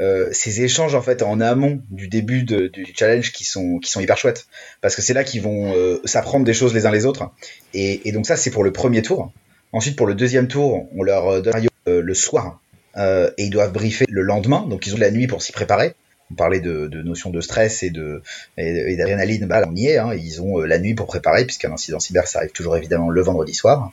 euh, 0.00 0.28
ces 0.30 0.62
échanges 0.62 0.94
en 0.94 1.02
fait 1.02 1.22
en 1.22 1.40
amont 1.40 1.82
du 1.90 2.06
début 2.06 2.44
de, 2.44 2.68
du 2.68 2.86
challenge 2.96 3.32
qui 3.32 3.42
sont 3.42 3.78
qui 3.78 3.90
sont 3.90 4.00
hyper 4.00 4.16
chouettes. 4.16 4.46
Parce 4.80 4.94
que 4.94 5.02
c'est 5.02 5.14
là 5.14 5.24
qu'ils 5.24 5.42
vont 5.42 5.74
euh, 5.74 6.00
s'apprendre 6.04 6.44
des 6.44 6.54
choses 6.54 6.72
les 6.72 6.86
uns 6.86 6.92
les 6.92 7.04
autres. 7.04 7.30
Et, 7.74 8.08
et 8.08 8.12
donc 8.12 8.26
ça 8.26 8.36
c'est 8.36 8.50
pour 8.50 8.62
le 8.62 8.72
premier 8.72 9.02
tour. 9.02 9.32
Ensuite 9.72 9.96
pour 9.96 10.06
le 10.06 10.14
deuxième 10.14 10.46
tour 10.46 10.88
on 10.94 11.02
leur 11.02 11.42
donne 11.42 11.66
euh, 11.88 12.00
le 12.00 12.14
soir. 12.14 12.60
Et 12.96 13.44
ils 13.44 13.50
doivent 13.50 13.72
briefer 13.72 14.06
le 14.08 14.22
lendemain. 14.22 14.66
Donc 14.68 14.88
ils 14.88 14.94
ont 14.94 14.98
la 14.98 15.12
nuit 15.12 15.28
pour 15.28 15.40
s'y 15.40 15.52
préparer 15.52 15.94
on 16.30 16.34
parlait 16.34 16.60
de, 16.60 16.86
de 16.86 17.02
notion 17.02 17.30
de 17.30 17.40
stress 17.40 17.82
et 17.82 17.90
de 17.90 18.22
d'adrénaline 18.56 19.46
bah 19.46 19.64
on 19.66 19.74
y 19.74 19.86
est 19.86 19.98
hein, 19.98 20.14
ils 20.14 20.42
ont 20.42 20.58
la 20.58 20.78
nuit 20.78 20.94
pour 20.94 21.06
préparer 21.06 21.44
puisqu'un 21.44 21.72
incident 21.72 22.00
cyber 22.00 22.26
ça 22.26 22.40
arrive 22.40 22.52
toujours 22.52 22.76
évidemment 22.76 23.10
le 23.10 23.22
vendredi 23.22 23.54
soir 23.54 23.92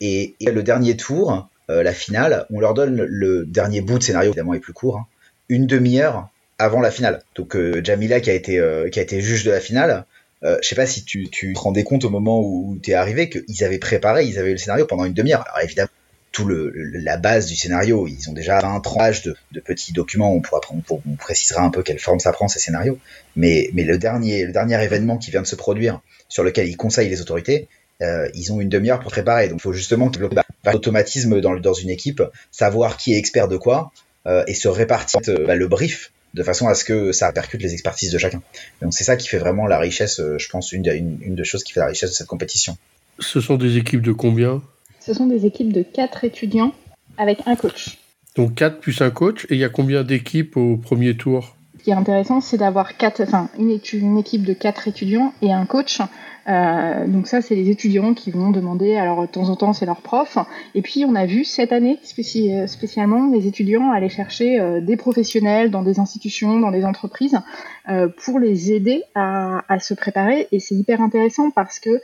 et, 0.00 0.34
et 0.40 0.50
le 0.50 0.62
dernier 0.62 0.96
tour 0.96 1.48
euh, 1.70 1.82
la 1.82 1.94
finale, 1.94 2.46
on 2.50 2.60
leur 2.60 2.74
donne 2.74 3.02
le 3.02 3.46
dernier 3.46 3.80
bout 3.80 3.98
de 3.98 4.02
scénario, 4.02 4.30
évidemment 4.30 4.54
est 4.54 4.60
plus 4.60 4.74
court, 4.74 4.98
hein, 4.98 5.06
une 5.48 5.66
demi-heure 5.66 6.28
avant 6.58 6.80
la 6.80 6.90
finale. 6.90 7.22
Donc 7.36 7.56
euh, 7.56 7.80
Jamila 7.82 8.20
qui 8.20 8.30
a 8.30 8.34
été 8.34 8.58
euh, 8.58 8.90
juge 8.92 9.44
de 9.44 9.50
la 9.50 9.60
finale, 9.60 10.04
je 10.42 10.68
sais 10.68 10.74
pas 10.74 10.84
si 10.84 11.04
tu, 11.04 11.30
te 11.30 11.58
rendais 11.58 11.84
compte 11.84 12.04
au 12.04 12.10
moment 12.10 12.42
où 12.42 12.78
tu 12.82 12.90
es 12.90 12.94
arrivé 12.94 13.30
qu'ils 13.30 13.64
avaient 13.64 13.78
préparé, 13.78 14.26
ils 14.26 14.38
avaient 14.38 14.52
le 14.52 14.58
scénario 14.58 14.84
pendant 14.84 15.06
une 15.06 15.14
demi-heure. 15.14 15.42
Alors 15.46 15.64
évidemment, 15.64 15.88
tout 16.34 16.44
le, 16.44 16.72
la 16.74 17.16
base 17.16 17.46
du 17.46 17.54
scénario, 17.54 18.08
ils 18.08 18.28
ont 18.28 18.32
déjà 18.32 18.58
20 18.58 18.80
pages 18.80 19.22
de, 19.22 19.36
de, 19.52 19.60
petits 19.60 19.92
documents, 19.92 20.34
on 20.34 20.40
pourra 20.40 20.60
on, 20.70 20.82
on 21.06 21.14
précisera 21.14 21.62
un 21.62 21.70
peu 21.70 21.82
quelle 21.84 22.00
forme 22.00 22.18
ça 22.18 22.32
prend 22.32 22.48
ces 22.48 22.58
scénarios. 22.58 22.98
Mais, 23.36 23.70
mais 23.72 23.84
le 23.84 23.98
dernier 23.98 24.44
le 24.44 24.52
dernier 24.52 24.82
événement 24.82 25.16
qui 25.16 25.30
vient 25.30 25.42
de 25.42 25.46
se 25.46 25.54
produire, 25.54 26.00
sur 26.28 26.42
lequel 26.42 26.68
ils 26.68 26.76
conseillent 26.76 27.08
les 27.08 27.20
autorités, 27.20 27.68
euh, 28.02 28.28
ils 28.34 28.52
ont 28.52 28.60
une 28.60 28.68
demi-heure 28.68 28.98
pour 28.98 29.12
préparer. 29.12 29.48
Donc, 29.48 29.60
il 29.60 29.62
faut 29.62 29.72
justement 29.72 30.10
développer 30.10 30.34
bah, 30.34 30.72
l'automatisme 30.72 31.40
dans, 31.40 31.54
dans 31.54 31.72
une 31.72 31.90
équipe, 31.90 32.22
savoir 32.50 32.96
qui 32.96 33.14
est 33.14 33.18
expert 33.18 33.46
de 33.46 33.56
quoi 33.56 33.92
euh, 34.26 34.42
et 34.48 34.54
se 34.54 34.66
répartir 34.66 35.20
euh, 35.28 35.46
bah, 35.46 35.54
le 35.54 35.68
brief 35.68 36.10
de 36.34 36.42
façon 36.42 36.66
à 36.66 36.74
ce 36.74 36.84
que 36.84 37.12
ça 37.12 37.28
répercute 37.28 37.62
les 37.62 37.74
expertises 37.74 38.10
de 38.10 38.18
chacun. 38.18 38.42
Donc, 38.82 38.92
c'est 38.92 39.04
ça 39.04 39.16
qui 39.16 39.28
fait 39.28 39.38
vraiment 39.38 39.68
la 39.68 39.78
richesse, 39.78 40.20
je 40.20 40.48
pense, 40.48 40.72
une, 40.72 40.84
une, 40.84 41.18
une 41.22 41.36
des 41.36 41.44
choses 41.44 41.62
qui 41.62 41.72
fait 41.72 41.78
la 41.78 41.86
richesse 41.86 42.10
de 42.10 42.14
cette 42.16 42.26
compétition. 42.26 42.76
Ce 43.20 43.40
sont 43.40 43.54
des 43.54 43.76
équipes 43.76 44.02
de 44.02 44.10
combien? 44.10 44.60
Ce 45.04 45.12
sont 45.12 45.26
des 45.26 45.44
équipes 45.44 45.72
de 45.72 45.82
quatre 45.82 46.24
étudiants 46.24 46.72
avec 47.18 47.40
un 47.44 47.56
coach. 47.56 47.98
Donc 48.36 48.54
4 48.54 48.80
plus 48.80 49.02
un 49.02 49.10
coach, 49.10 49.44
et 49.50 49.54
il 49.54 49.58
y 49.58 49.64
a 49.64 49.68
combien 49.68 50.02
d'équipes 50.02 50.56
au 50.56 50.78
premier 50.78 51.14
tour? 51.14 51.56
Ce 51.78 51.84
qui 51.84 51.90
est 51.90 51.94
intéressant, 51.94 52.40
c'est 52.40 52.56
d'avoir 52.56 52.96
quatre, 52.96 53.22
enfin, 53.22 53.50
une, 53.58 53.78
une, 53.92 54.16
équipe 54.16 54.44
de 54.44 54.54
quatre 54.54 54.88
étudiants 54.88 55.34
et 55.42 55.52
un 55.52 55.66
coach. 55.66 55.98
Euh, 56.46 57.06
donc 57.06 57.26
ça, 57.26 57.40
c'est 57.40 57.54
les 57.54 57.70
étudiants 57.70 58.14
qui 58.14 58.30
vont 58.30 58.50
demander, 58.50 58.96
alors 58.96 59.22
de 59.22 59.26
temps 59.26 59.48
en 59.48 59.56
temps, 59.56 59.72
c'est 59.72 59.86
leur 59.86 60.00
prof. 60.00 60.38
Et 60.74 60.82
puis, 60.82 61.04
on 61.04 61.14
a 61.14 61.26
vu 61.26 61.44
cette 61.44 61.72
année 61.72 61.98
spéci 62.02 62.50
spécialement 62.66 63.30
les 63.30 63.46
étudiants 63.46 63.90
aller 63.92 64.08
chercher 64.08 64.60
euh, 64.60 64.80
des 64.80 64.96
professionnels 64.96 65.70
dans 65.70 65.82
des 65.82 65.98
institutions, 65.98 66.60
dans 66.60 66.70
des 66.70 66.84
entreprises, 66.84 67.38
euh, 67.88 68.08
pour 68.24 68.38
les 68.38 68.72
aider 68.72 69.02
à, 69.14 69.64
à 69.72 69.78
se 69.78 69.94
préparer. 69.94 70.48
Et 70.52 70.60
c'est 70.60 70.74
hyper 70.74 71.00
intéressant 71.00 71.50
parce 71.50 71.78
que 71.80 72.00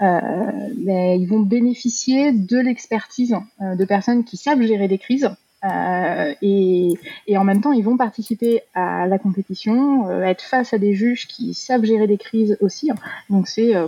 ben, 0.00 1.20
ils 1.20 1.26
vont 1.26 1.40
bénéficier 1.40 2.32
de 2.32 2.58
l'expertise 2.58 3.36
de 3.60 3.84
personnes 3.84 4.24
qui 4.24 4.36
savent 4.36 4.62
gérer 4.62 4.88
des 4.88 4.98
crises 4.98 5.30
euh, 5.64 6.34
et, 6.42 6.96
en 7.36 7.44
même 7.44 7.60
temps, 7.60 7.72
ils 7.72 7.84
vont 7.84 7.96
participer 7.96 8.60
à 8.74 9.06
la 9.06 9.18
compétition, 9.18 10.08
euh, 10.08 10.22
être 10.22 10.42
face 10.42 10.74
à 10.74 10.78
des 10.78 10.94
juges 10.94 11.26
qui 11.26 11.54
savent 11.54 11.84
gérer 11.84 12.06
des 12.06 12.18
crises 12.18 12.56
aussi. 12.60 12.90
Donc 13.30 13.48
c'est 13.48 13.74
euh, 13.74 13.86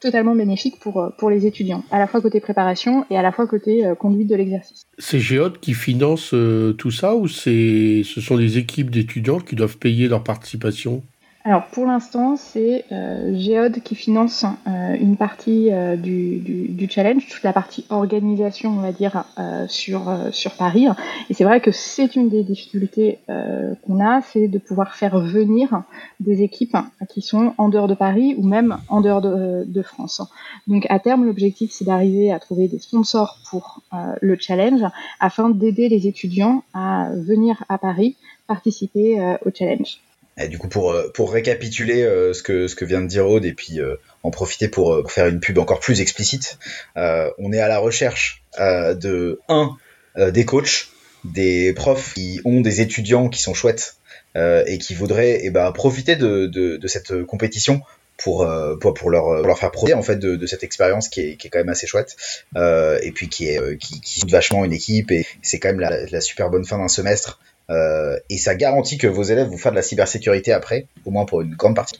totalement 0.00 0.34
bénéfique 0.34 0.78
pour, 0.80 1.12
pour 1.18 1.30
les 1.30 1.46
étudiants, 1.46 1.82
à 1.90 1.98
la 1.98 2.06
fois 2.06 2.20
côté 2.20 2.40
préparation 2.40 3.04
et 3.10 3.18
à 3.18 3.22
la 3.22 3.32
fois 3.32 3.46
côté 3.46 3.84
conduite 3.98 4.28
de 4.28 4.36
l'exercice. 4.36 4.86
C'est 4.98 5.18
Géode 5.18 5.58
qui 5.58 5.74
finance 5.74 6.32
tout 6.78 6.90
ça 6.92 7.16
ou 7.16 7.26
ce 7.26 8.02
sont 8.04 8.36
les 8.36 8.58
équipes 8.58 8.90
d'étudiants 8.90 9.40
qui 9.40 9.56
doivent 9.56 9.78
payer 9.78 10.06
leur 10.06 10.22
participation? 10.22 11.02
Alors 11.44 11.66
pour 11.66 11.86
l'instant, 11.86 12.36
c'est 12.36 12.84
euh, 12.90 13.34
Géode 13.38 13.80
qui 13.82 13.94
finance 13.94 14.44
euh, 14.66 14.94
une 15.00 15.16
partie 15.16 15.72
euh, 15.72 15.96
du, 15.96 16.40
du, 16.40 16.68
du, 16.68 16.90
challenge, 16.90 17.26
toute 17.28 17.44
la 17.44 17.52
partie 17.52 17.86
organisation, 17.90 18.70
on 18.70 18.80
va 18.80 18.92
dire, 18.92 19.24
euh, 19.38 19.66
sur, 19.68 20.08
euh, 20.08 20.30
sur 20.32 20.56
Paris. 20.56 20.88
Et 21.30 21.34
c'est 21.34 21.44
vrai 21.44 21.60
que 21.60 21.70
c'est 21.70 22.16
une 22.16 22.28
des 22.28 22.42
difficultés 22.42 23.20
euh, 23.30 23.74
qu'on 23.86 24.04
a, 24.04 24.20
c'est 24.20 24.48
de 24.48 24.58
pouvoir 24.58 24.96
faire 24.96 25.20
venir 25.20 25.84
des 26.18 26.42
équipes 26.42 26.76
qui 27.08 27.22
sont 27.22 27.54
en 27.56 27.68
dehors 27.68 27.88
de 27.88 27.94
Paris 27.94 28.34
ou 28.36 28.44
même 28.44 28.76
en 28.88 29.00
dehors 29.00 29.22
de, 29.22 29.64
de 29.64 29.82
France. 29.82 30.20
Donc 30.66 30.86
à 30.90 30.98
terme, 30.98 31.24
l'objectif, 31.24 31.70
c'est 31.72 31.84
d'arriver 31.84 32.32
à 32.32 32.40
trouver 32.40 32.66
des 32.66 32.80
sponsors 32.80 33.38
pour 33.48 33.80
le 34.20 34.36
challenge 34.38 34.82
afin 35.20 35.50
d'aider 35.50 35.88
les 35.88 36.06
étudiants 36.06 36.62
à 36.74 37.10
venir 37.14 37.64
à 37.68 37.78
Paris 37.78 38.16
participer 38.46 39.36
au 39.46 39.50
challenge. 39.54 40.00
Et 40.38 40.48
du 40.48 40.58
coup, 40.58 40.68
pour, 40.68 40.94
pour 41.14 41.32
récapituler 41.32 42.02
euh, 42.02 42.32
ce, 42.32 42.42
que, 42.42 42.84
vient 42.84 43.00
de 43.00 43.06
dire 43.06 43.26
Aude 43.28 43.44
et 43.44 43.52
puis 43.52 43.80
euh, 43.80 43.96
en 44.22 44.30
profiter 44.30 44.68
pour, 44.68 45.10
faire 45.10 45.26
une 45.26 45.40
pub 45.40 45.58
encore 45.58 45.80
plus 45.80 46.00
explicite, 46.00 46.58
euh, 46.96 47.30
on 47.38 47.52
est 47.52 47.60
à 47.60 47.68
la 47.68 47.78
recherche 47.78 48.42
de, 48.58 49.40
un, 49.48 49.76
des 50.16 50.44
coachs, 50.44 50.88
des 51.24 51.72
profs 51.72 52.14
qui 52.14 52.40
ont 52.44 52.60
des 52.60 52.80
étudiants 52.80 53.28
qui 53.28 53.42
sont 53.42 53.54
chouettes 53.54 53.96
et 54.36 54.78
qui 54.78 54.94
voudraient 54.94 55.40
eh 55.42 55.50
ben, 55.50 55.70
profiter 55.72 56.16
de, 56.16 56.80
cette 56.86 57.22
compétition 57.24 57.82
pour, 58.16 58.48
pour, 58.80 59.10
leur, 59.10 59.58
faire 59.58 59.70
profiter 59.70 59.94
en 59.94 60.02
fait 60.02 60.16
de, 60.16 60.46
cette 60.46 60.64
expérience 60.64 61.08
qui 61.08 61.20
est, 61.20 61.48
quand 61.48 61.58
même 61.58 61.68
assez 61.68 61.86
chouette 61.86 62.16
euh, 62.56 62.98
et 63.02 63.12
puis 63.12 63.28
qui 63.28 63.48
est 63.48 63.78
qui, 63.78 64.00
qui 64.00 64.26
vachement 64.28 64.64
une 64.64 64.72
équipe 64.72 65.10
et 65.12 65.26
c'est 65.42 65.58
quand 65.58 65.72
même 65.72 65.80
la 65.80 66.20
super 66.20 66.50
bonne 66.50 66.64
fin 66.64 66.78
d'un 66.78 66.88
semestre 66.88 67.38
euh, 67.70 68.16
et 68.30 68.38
ça 68.38 68.54
garantit 68.54 68.98
que 68.98 69.06
vos 69.06 69.22
élèves 69.22 69.48
vont 69.48 69.58
faire 69.58 69.72
de 69.72 69.76
la 69.76 69.82
cybersécurité 69.82 70.52
après, 70.52 70.86
au 71.04 71.10
moins 71.10 71.24
pour 71.24 71.42
une 71.42 71.54
grande 71.54 71.76
partie. 71.76 71.98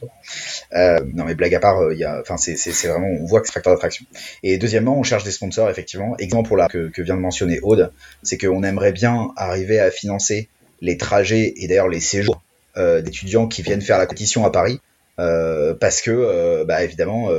Euh, 0.73 0.99
non 1.13 1.25
mais 1.25 1.35
blague 1.35 1.55
à 1.55 1.59
part, 1.59 1.91
il 1.91 1.99
y 1.99 2.03
a, 2.03 2.19
enfin 2.19 2.37
c'est, 2.37 2.55
c'est, 2.55 2.87
vraiment, 2.87 3.07
on 3.07 3.25
voit 3.25 3.41
que 3.41 3.47
c'est 3.47 3.53
facteur 3.53 3.73
d'attraction. 3.73 4.05
Et 4.43 4.57
deuxièmement, 4.57 4.97
on 4.97 5.03
cherche 5.03 5.23
des 5.23 5.31
sponsors 5.31 5.69
effectivement. 5.69 6.15
Exemple 6.17 6.47
pour 6.47 6.57
la 6.57 6.67
que, 6.67 6.89
que 6.89 7.01
vient 7.01 7.15
de 7.15 7.21
mentionner 7.21 7.59
Aude, 7.61 7.91
c'est 8.23 8.37
qu'on 8.37 8.63
aimerait 8.63 8.93
bien 8.93 9.31
arriver 9.35 9.79
à 9.79 9.91
financer 9.91 10.49
les 10.81 10.97
trajets 10.97 11.53
et 11.57 11.67
d'ailleurs 11.67 11.89
les 11.89 11.99
séjours 11.99 12.41
euh, 12.77 13.01
d'étudiants 13.01 13.47
qui 13.47 13.61
viennent 13.61 13.81
faire 13.81 13.97
la 13.97 14.05
compétition 14.05 14.45
à 14.45 14.51
Paris, 14.51 14.79
euh, 15.19 15.73
parce 15.73 16.01
que 16.01 16.11
euh, 16.11 16.65
bah 16.65 16.83
évidemment 16.83 17.29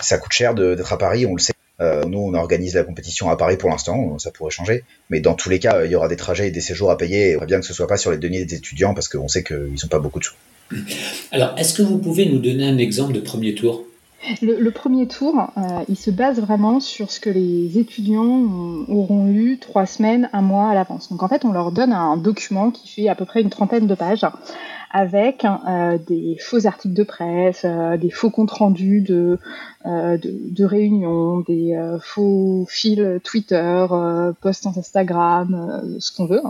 ça 0.00 0.16
coûte 0.18 0.32
cher 0.32 0.54
d'être 0.54 0.92
à 0.92 0.98
Paris, 0.98 1.26
on 1.26 1.34
le 1.34 1.40
sait. 1.40 1.52
Euh, 1.80 2.04
nous, 2.04 2.18
on 2.18 2.34
organise 2.34 2.74
la 2.74 2.84
compétition 2.84 3.30
à 3.30 3.36
Paris 3.36 3.56
pour 3.56 3.70
l'instant, 3.70 4.18
ça 4.18 4.30
pourrait 4.30 4.50
changer. 4.50 4.84
Mais 5.08 5.20
dans 5.20 5.34
tous 5.34 5.48
les 5.48 5.58
cas, 5.58 5.84
il 5.84 5.90
y 5.90 5.94
aura 5.94 6.08
des 6.08 6.16
trajets 6.16 6.48
et 6.48 6.50
des 6.50 6.60
séjours 6.60 6.90
à 6.90 6.96
payer. 6.96 7.32
Et 7.32 7.46
bien 7.46 7.60
que 7.60 7.66
ce 7.66 7.72
soit 7.72 7.86
pas 7.86 7.96
sur 7.96 8.10
les 8.10 8.18
deniers 8.18 8.44
des 8.44 8.56
étudiants 8.56 8.94
parce 8.94 9.08
qu'on 9.08 9.28
sait 9.28 9.42
qu'ils 9.42 9.56
n'ont 9.56 9.88
pas 9.90 9.98
beaucoup 9.98 10.18
de 10.18 10.24
sous. 10.24 10.34
Alors, 11.32 11.54
est-ce 11.58 11.74
que 11.74 11.82
vous 11.82 11.98
pouvez 11.98 12.26
nous 12.26 12.38
donner 12.38 12.66
un 12.66 12.78
exemple 12.78 13.12
de 13.12 13.20
premier 13.20 13.54
tour? 13.54 13.84
Le, 14.42 14.60
le, 14.60 14.70
premier 14.70 15.08
tour, 15.08 15.50
euh, 15.56 15.60
il 15.88 15.96
se 15.96 16.10
base 16.10 16.40
vraiment 16.40 16.78
sur 16.78 17.10
ce 17.10 17.20
que 17.20 17.30
les 17.30 17.78
étudiants 17.78 18.44
auront 18.88 19.28
eu 19.28 19.58
trois 19.58 19.86
semaines, 19.86 20.28
un 20.34 20.42
mois 20.42 20.68
à 20.68 20.74
l'avance. 20.74 21.08
Donc 21.10 21.22
en 21.22 21.28
fait, 21.28 21.46
on 21.46 21.52
leur 21.52 21.72
donne 21.72 21.92
un 21.92 22.18
document 22.18 22.70
qui 22.70 22.86
fait 22.88 23.08
à 23.08 23.14
peu 23.14 23.24
près 23.24 23.40
une 23.40 23.48
trentaine 23.48 23.86
de 23.86 23.94
pages 23.94 24.26
avec 24.90 25.44
euh, 25.44 25.98
des 25.98 26.36
faux 26.40 26.66
articles 26.66 26.94
de 26.94 27.04
presse, 27.04 27.62
euh, 27.64 27.96
des 27.96 28.10
faux 28.10 28.30
comptes 28.30 28.50
rendus 28.50 29.00
de, 29.00 29.38
euh, 29.86 30.16
de, 30.18 30.34
de, 30.50 30.64
réunions, 30.64 31.40
des 31.40 31.74
euh, 31.76 31.98
faux 32.00 32.66
fils 32.68 33.00
Twitter, 33.22 33.86
euh, 33.90 34.32
posts 34.40 34.66
Instagram, 34.66 35.96
ce 36.00 36.14
qu'on 36.14 36.26
veut. 36.26 36.42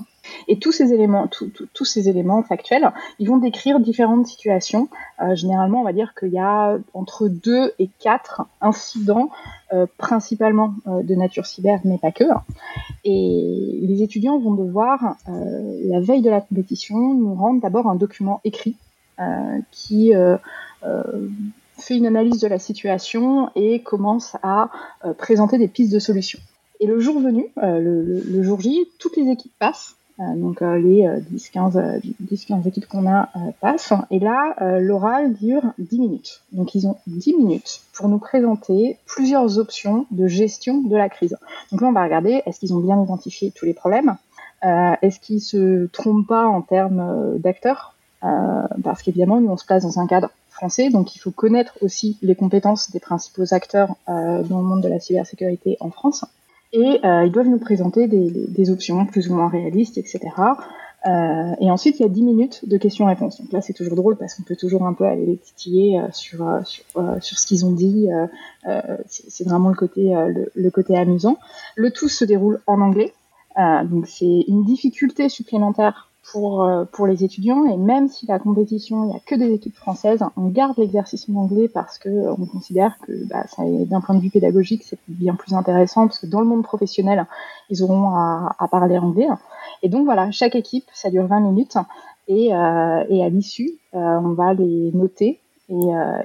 Et 0.49 0.59
tous 0.59 0.73
ces 0.73 0.93
éléments, 0.93 1.29
tous 1.29 1.85
ces 1.85 2.09
éléments 2.09 2.43
factuels, 2.43 2.93
ils 3.19 3.29
vont 3.29 3.39
décrire 3.39 3.81
différentes 3.81 4.27
situations. 4.27 4.89
Euh, 5.21 5.35
généralement, 5.35 5.81
on 5.81 5.85
va 5.85 5.93
dire 5.93 6.15
qu'il 6.19 6.31
y 6.31 6.39
a 6.39 6.79
entre 6.95 7.29
deux 7.29 7.73
et 7.79 7.89
quatre 7.99 8.43
incidents, 8.61 9.31
euh, 9.73 9.87
principalement 9.99 10.75
euh, 10.87 11.03
de 11.03 11.15
nature 11.15 11.47
cyber, 11.47 11.81
mais 11.85 11.99
pas 11.99 12.13
que. 12.13 12.25
Et 13.05 13.79
les 13.83 14.03
étudiants 14.03 14.39
vont 14.39 14.55
devoir, 14.55 15.17
la 15.27 16.01
veille 16.01 16.23
de 16.23 16.31
la 16.31 16.41
compétition, 16.41 17.15
nous 17.15 17.35
rendre 17.35 17.61
d'abord 17.61 17.89
un 17.89 17.95
document 17.95 18.41
écrit 18.45 18.77
qui 19.71 20.13
fait 21.79 21.97
une 21.97 22.07
analyse 22.07 22.41
de 22.41 22.49
la 22.49 22.59
situation 22.59 23.51
et 23.55 23.83
commence 23.83 24.37
à 24.43 24.71
présenter 25.19 25.59
des 25.59 25.69
pistes 25.69 25.93
de 25.93 25.99
solutions. 25.99 26.41
Et 26.81 26.87
le 26.87 27.01
jour 27.01 27.21
venu, 27.21 27.47
le, 27.57 28.43
jour 28.43 28.61
J, 28.61 28.87
toutes 28.99 29.17
les 29.17 29.31
équipes 29.31 29.53
passent 29.59 29.97
donc 30.37 30.63
euh, 30.63 30.79
les 30.79 31.09
10-15 31.35 31.77
euh, 31.79 32.69
équipes 32.69 32.87
qu'on 32.87 33.09
a 33.11 33.29
passent. 33.61 33.93
Et 34.11 34.19
là, 34.19 34.55
l'oral 34.79 35.35
dure 35.35 35.63
10 35.79 35.99
minutes. 35.99 36.43
Donc 36.53 36.75
ils 36.75 36.87
ont 36.87 36.97
10 37.07 37.37
minutes 37.37 37.81
pour 37.95 38.09
nous 38.09 38.19
présenter 38.19 38.99
plusieurs 39.07 39.59
options 39.59 40.07
de 40.11 40.27
gestion 40.27 40.83
de 40.83 40.97
la 40.97 41.09
crise. 41.09 41.37
Donc 41.73 41.81
là, 41.81 41.89
on 41.89 41.93
va 41.93 42.05
regarder 42.05 42.43
est-ce 42.47 42.61
qu'ils 42.61 42.75
ont 42.75 42.81
bien 42.81 43.03
identifié 43.03 43.51
tous 43.51 43.65
les 43.65 43.75
problèmes, 43.75 44.17
euh, 44.65 44.93
est-ce 45.03 45.21
qu'ils 45.21 45.41
se 45.41 45.87
trompent 45.87 46.27
pas 46.27 46.47
en 46.47 46.61
termes 46.61 47.39
d'acteurs, 47.39 47.95
euh, 48.25 48.63
parce 48.83 49.03
qu'évidemment, 49.03 49.41
nous 49.41 49.51
on 49.51 49.57
se 49.57 49.65
place 49.65 49.83
dans 49.83 49.99
un 49.99 50.07
cadre 50.07 50.31
français, 50.51 50.91
donc 50.91 51.17
il 51.17 51.19
faut 51.19 51.31
connaître 51.31 51.79
aussi 51.81 52.19
les 52.21 52.35
compétences 52.35 52.91
des 52.91 53.01
principaux 53.01 53.55
acteurs 53.55 53.95
euh, 54.09 54.43
dans 54.43 54.59
le 54.59 54.65
monde 54.65 54.83
de 54.83 54.89
la 54.89 55.01
cybersécurité 55.01 55.77
en 55.81 55.91
France 55.91 56.25
et 56.73 57.05
euh, 57.05 57.25
ils 57.27 57.33
doivent 57.33 57.49
nous 57.49 57.59
présenter 57.59 58.07
des, 58.07 58.31
des, 58.31 58.71
options 58.71 59.05
plus 59.07 59.29
ou 59.29 59.35
moins 59.35 59.49
réalistes, 59.49 59.99
etc. 59.99 60.21
Euh, 61.07 61.55
et 61.61 61.71
ensuite, 61.71 61.99
il 61.99 62.03
y 62.03 62.07
a 62.07 62.09
10 62.09 62.23
minutes 62.23 62.69
de 62.69 62.77
questions-réponses. 62.77 63.41
Donc 63.41 63.53
là, 63.53 63.61
c'est 63.61 63.73
toujours 63.73 63.97
drôle 63.97 64.17
parce 64.17 64.35
qu'on 64.35 64.43
peut 64.43 64.57
toujours 64.57 64.87
un 64.87 64.93
peu 64.93 65.05
aller 65.05 65.27
les 65.27 65.37
titiller 65.37 65.99
euh, 65.99 66.09
sur, 66.13 66.47
euh, 66.47 66.61
sur, 66.65 66.85
euh, 66.97 67.19
sur, 67.21 67.39
ce 67.39 67.47
qu'ils 67.47 67.65
ont 67.65 67.73
dit. 67.73 68.09
c'est 69.07 69.45
vraiment 69.45 69.71
le 69.71 69.75
côté, 69.75 70.13
le, 70.13 70.51
le, 70.55 70.71
côté 70.71 70.97
amusant. 70.97 71.39
Le 71.75 71.91
tout 71.91 72.09
se 72.09 72.25
déroule 72.25 72.61
en 72.67 72.81
anglais. 72.81 73.13
donc 73.57 74.07
c'est 74.07 74.45
une 74.47 74.65
difficulté 74.65 75.29
supplémentaire 75.29 76.10
pour, 76.33 76.65
euh, 76.65 76.85
pour 76.85 77.07
les 77.07 77.25
étudiants. 77.25 77.65
Et 77.67 77.77
même 77.77 78.09
si 78.09 78.27
la 78.27 78.39
compétition, 78.39 79.05
il 79.05 79.09
n'y 79.09 79.17
a 79.17 79.21
que 79.21 79.35
des 79.35 79.53
équipes 79.53 79.77
françaises, 79.77 80.21
on 80.37 80.49
garde 80.49 80.77
l'exercice 80.79 81.29
en 81.29 81.37
anglais 81.37 81.69
parce 81.69 81.99
que 81.99 82.09
euh, 82.09 82.35
on 82.39 82.47
considère 82.47 82.99
que 83.07 83.13
bah, 83.27 83.45
d'un 83.59 84.01
point 84.01 84.15
de 84.15 84.21
vue 84.21 84.31
pédagogique, 84.31 84.83
c'est 84.85 84.99
bien 85.09 85.35
plus 85.35 85.55
intéressant 85.55 86.07
parce 86.07 86.19
que 86.19 86.27
dans 86.27 86.41
le 86.41 86.47
monde 86.47 86.63
professionnel, 86.63 87.27
ils 87.69 87.83
auront 87.83 88.11
à, 88.11 88.55
à 88.59 88.69
parler 88.69 88.99
anglais. 88.99 89.29
Et 89.83 89.89
donc 89.89 90.05
voilà, 90.05 90.31
chaque 90.31 90.55
équipe, 90.55 90.85
ça 90.93 91.11
dure 91.11 91.27
20 91.27 91.41
minutes. 91.41 91.77
Et, 92.29 92.55
euh, 92.55 93.05
et 93.09 93.25
à 93.25 93.29
l'issue, 93.29 93.73
euh, 93.95 93.99
on 93.99 94.35
va 94.35 94.55
les 94.55 94.93
noter 94.93 95.41
et 95.69 95.75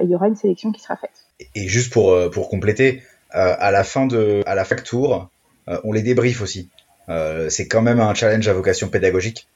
il 0.02 0.10
y 0.10 0.16
aura 0.16 0.28
une 0.28 0.36
sélection 0.36 0.72
qui 0.72 0.82
sera 0.82 0.96
faite. 0.96 1.28
Et 1.54 1.68
juste 1.68 1.94
pour, 1.94 2.16
pour 2.32 2.50
compléter, 2.50 3.04
à 3.30 3.70
la 3.70 3.84
fin 3.84 4.08
de 4.08 4.42
à 4.48 4.56
la 4.56 4.66
facture, 4.66 5.30
on 5.68 5.92
les 5.92 6.02
débriefe 6.02 6.42
aussi. 6.42 6.70
Euh, 7.10 7.50
c'est 7.50 7.68
quand 7.68 7.82
même 7.82 8.00
un 8.00 8.14
challenge 8.14 8.48
à 8.48 8.54
vocation 8.54 8.88
pédagogique. 8.90 9.48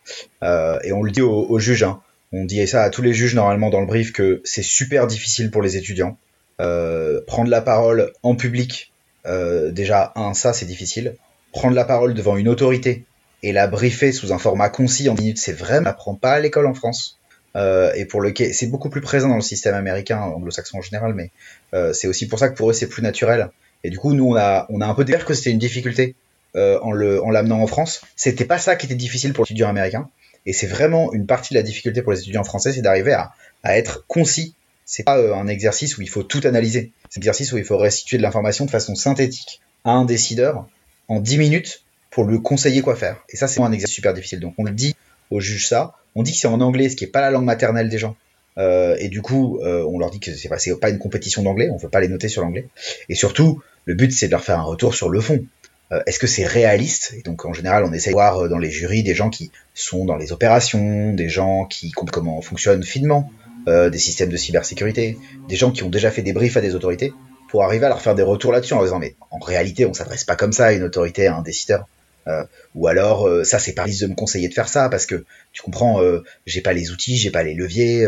Euh, 0.43 0.79
et 0.83 0.91
on 0.91 1.03
le 1.03 1.11
dit 1.11 1.21
aux, 1.21 1.45
aux 1.49 1.59
juges, 1.59 1.83
hein. 1.83 2.01
on 2.31 2.45
dit 2.45 2.65
ça 2.67 2.83
à 2.83 2.89
tous 2.89 3.01
les 3.01 3.13
juges 3.13 3.35
normalement 3.35 3.69
dans 3.69 3.81
le 3.81 3.87
brief 3.87 4.13
que 4.13 4.41
c'est 4.43 4.63
super 4.63 5.07
difficile 5.07 5.51
pour 5.51 5.61
les 5.61 5.77
étudiants. 5.77 6.17
prendre 6.57 7.49
la 7.49 7.61
parole 7.61 8.11
en 8.23 8.35
public, 8.35 8.91
déjà, 9.25 10.11
un, 10.15 10.33
ça 10.33 10.53
c'est 10.53 10.65
difficile. 10.65 11.15
Prendre 11.51 11.75
la 11.75 11.85
parole 11.85 12.13
devant 12.13 12.37
une 12.37 12.47
autorité 12.47 13.05
et 13.41 13.51
la 13.51 13.67
briefer 13.67 14.11
sous 14.11 14.33
un 14.33 14.37
format 14.37 14.69
concis 14.69 15.09
en 15.09 15.15
minutes, 15.15 15.37
c'est 15.37 15.53
vrai, 15.53 15.79
on 15.79 15.81
n'apprend 15.81 16.15
pas 16.15 16.33
à 16.33 16.39
l'école 16.39 16.67
en 16.67 16.73
France. 16.73 17.19
Euh, 17.55 17.91
et 17.95 18.05
pour 18.05 18.21
lequel 18.21 18.53
c'est 18.53 18.67
beaucoup 18.67 18.89
plus 18.89 19.01
présent 19.01 19.27
dans 19.27 19.35
le 19.35 19.41
système 19.41 19.73
américain, 19.73 20.19
anglo-saxon 20.19 20.77
en 20.77 20.81
général, 20.81 21.13
mais 21.13 21.31
euh, 21.73 21.93
c'est 21.93 22.07
aussi 22.07 22.27
pour 22.27 22.37
ça 22.37 22.49
que 22.49 22.55
pour 22.55 22.69
eux 22.69 22.73
c'est 22.73 22.87
plus 22.87 23.01
naturel. 23.01 23.49
Et 23.83 23.89
du 23.89 23.97
coup, 23.97 24.13
nous 24.13 24.25
on 24.25 24.35
a 24.35 24.67
on 24.69 24.81
a 24.81 24.85
un 24.85 24.93
peu 24.93 25.03
découvert 25.03 25.25
que 25.25 25.33
c'était 25.33 25.51
une 25.51 25.59
difficulté 25.59 26.15
euh, 26.55 26.79
en 26.81 26.91
le 26.91 27.23
en 27.23 27.29
l'amenant 27.29 27.61
en 27.61 27.67
France. 27.67 28.01
C'était 28.15 28.45
pas 28.45 28.57
ça 28.57 28.75
qui 28.75 28.85
était 28.85 28.95
difficile 28.95 29.33
pour 29.33 29.43
l'étudiant 29.43 29.69
américain, 29.69 30.09
et 30.45 30.53
c'est 30.53 30.67
vraiment 30.67 31.13
une 31.13 31.25
partie 31.25 31.53
de 31.53 31.59
la 31.59 31.63
difficulté 31.63 32.01
pour 32.01 32.11
les 32.11 32.19
étudiants 32.19 32.43
français, 32.43 32.73
c'est 32.73 32.81
d'arriver 32.81 33.13
à, 33.13 33.31
être 33.77 34.05
concis. 34.07 34.55
C'est 34.85 35.03
pas 35.03 35.19
euh, 35.19 35.35
un 35.35 35.47
exercice 35.47 35.97
où 35.97 36.01
il 36.01 36.09
faut 36.09 36.23
tout 36.23 36.41
analyser. 36.43 36.91
C'est 37.09 37.19
un 37.19 37.21
exercice 37.21 37.51
où 37.51 37.57
il 37.57 37.63
faut 37.65 37.77
restituer 37.77 38.17
de 38.17 38.23
l'information 38.23 38.65
de 38.65 38.71
façon 38.71 38.95
synthétique 38.95 39.61
à 39.85 39.91
un 39.91 40.05
décideur 40.05 40.67
en 41.07 41.19
10 41.19 41.37
minutes 41.37 41.83
pour 42.09 42.23
lui 42.23 42.41
conseiller 42.41 42.81
quoi 42.81 42.95
faire. 42.95 43.17
Et 43.29 43.37
ça, 43.37 43.47
c'est 43.47 43.61
un 43.61 43.71
exercice 43.71 43.95
super 43.95 44.13
difficile. 44.13 44.39
Donc 44.39 44.55
on 44.57 44.63
le 44.63 44.71
dit 44.71 44.95
aux 45.29 45.39
juges 45.39 45.67
ça. 45.67 45.93
On 46.15 46.23
dit 46.23 46.31
que 46.31 46.37
c'est 46.39 46.47
en 46.47 46.61
anglais, 46.61 46.89
ce 46.89 46.95
qui 46.95 47.03
est 47.03 47.07
pas 47.07 47.21
la 47.21 47.29
langue 47.29 47.45
maternelle 47.45 47.89
des 47.89 47.99
gens. 47.99 48.15
Euh, 48.57 48.95
et 48.99 49.09
du 49.09 49.21
coup, 49.21 49.59
on 49.61 49.99
leur 49.99 50.09
dit 50.09 50.19
que 50.19 50.33
c'est 50.35 50.49
pas, 50.49 50.57
pas 50.81 50.89
une 50.89 50.97
compétition 50.97 51.43
d'anglais, 51.43 51.69
on 51.69 51.75
ne 51.75 51.79
veut 51.79 51.89
pas 51.89 51.99
les 51.99 52.07
noter 52.07 52.27
sur 52.27 52.41
l'anglais. 52.41 52.67
Et 53.07 53.13
surtout, 53.13 53.61
le 53.85 53.93
but 53.93 54.11
c'est 54.11 54.25
de 54.25 54.31
leur 54.31 54.43
faire 54.43 54.57
un 54.57 54.63
retour 54.63 54.95
sur 54.95 55.09
le 55.09 55.21
fond. 55.21 55.45
Euh, 55.91 56.01
Est-ce 56.05 56.19
que 56.19 56.27
c'est 56.27 56.45
réaliste? 56.45 57.13
Et 57.17 57.21
donc 57.21 57.45
en 57.45 57.53
général, 57.53 57.83
on 57.83 57.93
essaie 57.93 58.11
de 58.11 58.15
voir 58.15 58.43
euh, 58.43 58.47
dans 58.47 58.57
les 58.57 58.69
jurys 58.69 59.03
des 59.03 59.15
gens 59.15 59.29
qui 59.29 59.51
sont 59.73 60.05
dans 60.05 60.17
les 60.17 60.31
opérations, 60.31 61.13
des 61.13 61.29
gens 61.29 61.65
qui 61.65 61.91
comprennent 61.91 62.13
comment 62.13 62.41
fonctionne 62.41 62.83
finement 62.83 63.31
euh, 63.67 63.89
des 63.89 63.97
systèmes 63.97 64.29
de 64.29 64.37
cybersécurité, 64.37 65.17
des 65.47 65.55
gens 65.55 65.71
qui 65.71 65.83
ont 65.83 65.89
déjà 65.89 66.11
fait 66.11 66.21
des 66.21 66.33
briefs 66.33 66.57
à 66.57 66.61
des 66.61 66.75
autorités, 66.75 67.13
pour 67.49 67.63
arriver 67.63 67.87
à 67.87 67.89
leur 67.89 68.01
faire 68.01 68.15
des 68.15 68.23
retours 68.23 68.51
là-dessus 68.51 68.73
en 68.73 68.83
disant 68.83 68.99
mais 68.99 69.15
en 69.31 69.39
réalité, 69.39 69.85
on 69.85 69.93
s'adresse 69.93 70.23
pas 70.23 70.35
comme 70.35 70.53
ça 70.53 70.67
à 70.67 70.71
une 70.73 70.83
autorité, 70.83 71.27
à 71.27 71.35
un 71.35 71.41
décideur. 71.41 71.87
Euh, 72.27 72.43
ou 72.75 72.87
alors 72.87 73.27
ça 73.45 73.59
c'est 73.59 73.73
pas 73.73 73.83
risque 73.83 74.01
de 74.03 74.07
me 74.07 74.13
conseiller 74.13 74.49
de 74.49 74.53
faire 74.53 74.67
ça 74.67 74.89
parce 74.89 75.05
que 75.05 75.23
tu 75.53 75.61
comprends 75.63 76.01
j'ai 76.45 76.61
pas 76.61 76.73
les 76.73 76.91
outils 76.91 77.15
j'ai 77.15 77.31
pas 77.31 77.43
les 77.43 77.53
leviers 77.53 78.05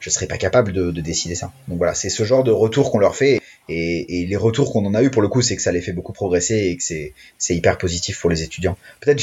je 0.00 0.10
serais 0.10 0.26
pas 0.26 0.38
capable 0.38 0.72
de, 0.72 0.90
de, 0.90 1.00
décider 1.02 1.34
ça. 1.34 1.52
Donc 1.68 1.76
voilà 1.76 1.94
c'est 1.94 2.08
ce 2.08 2.24
genre 2.24 2.42
de 2.42 2.50
retour 2.50 2.90
qu'on 2.90 2.98
leur 2.98 3.14
fait 3.14 3.40
et, 3.70 4.26
les 4.26 4.36
retours 4.36 4.72
qu'on 4.72 4.84
en 4.84 4.94
a 4.94 5.02
eu 5.02 5.10
pour 5.10 5.22
le 5.22 5.28
coup 5.28 5.42
c'est 5.42 5.56
que 5.56 5.62
ça 5.62 5.72
les 5.72 5.80
fait 5.80 5.92
beaucoup 5.92 6.12
progresser 6.12 6.56
et 6.56 6.76
que 6.76 6.82
c'est 6.82 7.54
hyper 7.54 7.78
positif 7.78 8.20
pour 8.20 8.30
les 8.30 8.42
étudiants 8.42 8.76
peut-être 9.00 9.18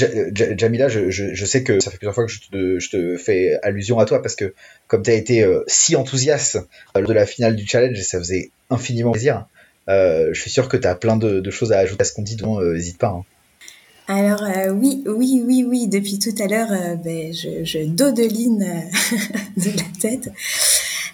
Jamila 0.58 0.88
je, 0.90 1.46
sais 1.46 1.64
que 1.64 1.80
ça 1.80 1.92
fait 1.92 1.98
plusieurs 1.98 2.16
fois 2.16 2.26
que 2.26 2.32
je 2.32 2.90
te, 2.90 3.18
fais 3.18 3.58
allusion 3.64 4.00
à 4.00 4.06
toi 4.06 4.22
parce 4.22 4.36
que 4.36 4.54
comme 4.88 5.04
tu 5.04 5.12
as 5.12 5.16
été 5.16 5.46
si 5.68 5.96
enthousiaste 5.96 6.60
de 6.96 7.14
la 7.14 7.26
finale 7.26 7.56
du 7.56 7.68
challenge 7.68 8.02
ça 8.02 8.20
faisait 8.20 8.52
infiniment 8.70 9.12
plaisir 9.12 9.46
je 9.88 10.34
suis 10.34 10.52
sûr 10.52 10.68
que 10.70 10.78
tu 10.78 10.88
as 10.88 10.96
plein 10.96 11.18
de, 11.18 11.50
choses 11.52 11.72
à 11.72 11.80
ajouter 11.80 12.02
à 12.02 12.06
ce 12.06 12.14
qu'on 12.14 12.24
dit 12.24 12.36
donc 12.36 12.62
n'hésite 12.62 12.98
pas 12.98 13.10
hein. 13.10 13.24
Alors 14.10 14.42
euh, 14.42 14.70
oui, 14.70 15.04
oui, 15.06 15.44
oui, 15.46 15.66
oui, 15.68 15.88
depuis 15.88 16.18
tout 16.18 16.34
à 16.42 16.48
l'heure, 16.48 16.72
euh, 16.72 16.96
ben, 16.96 17.34
je, 17.34 17.66
je 17.66 17.80
dodeline 17.86 18.64
euh, 18.64 19.18
de 19.58 19.78
la 19.78 19.84
tête. 20.00 20.32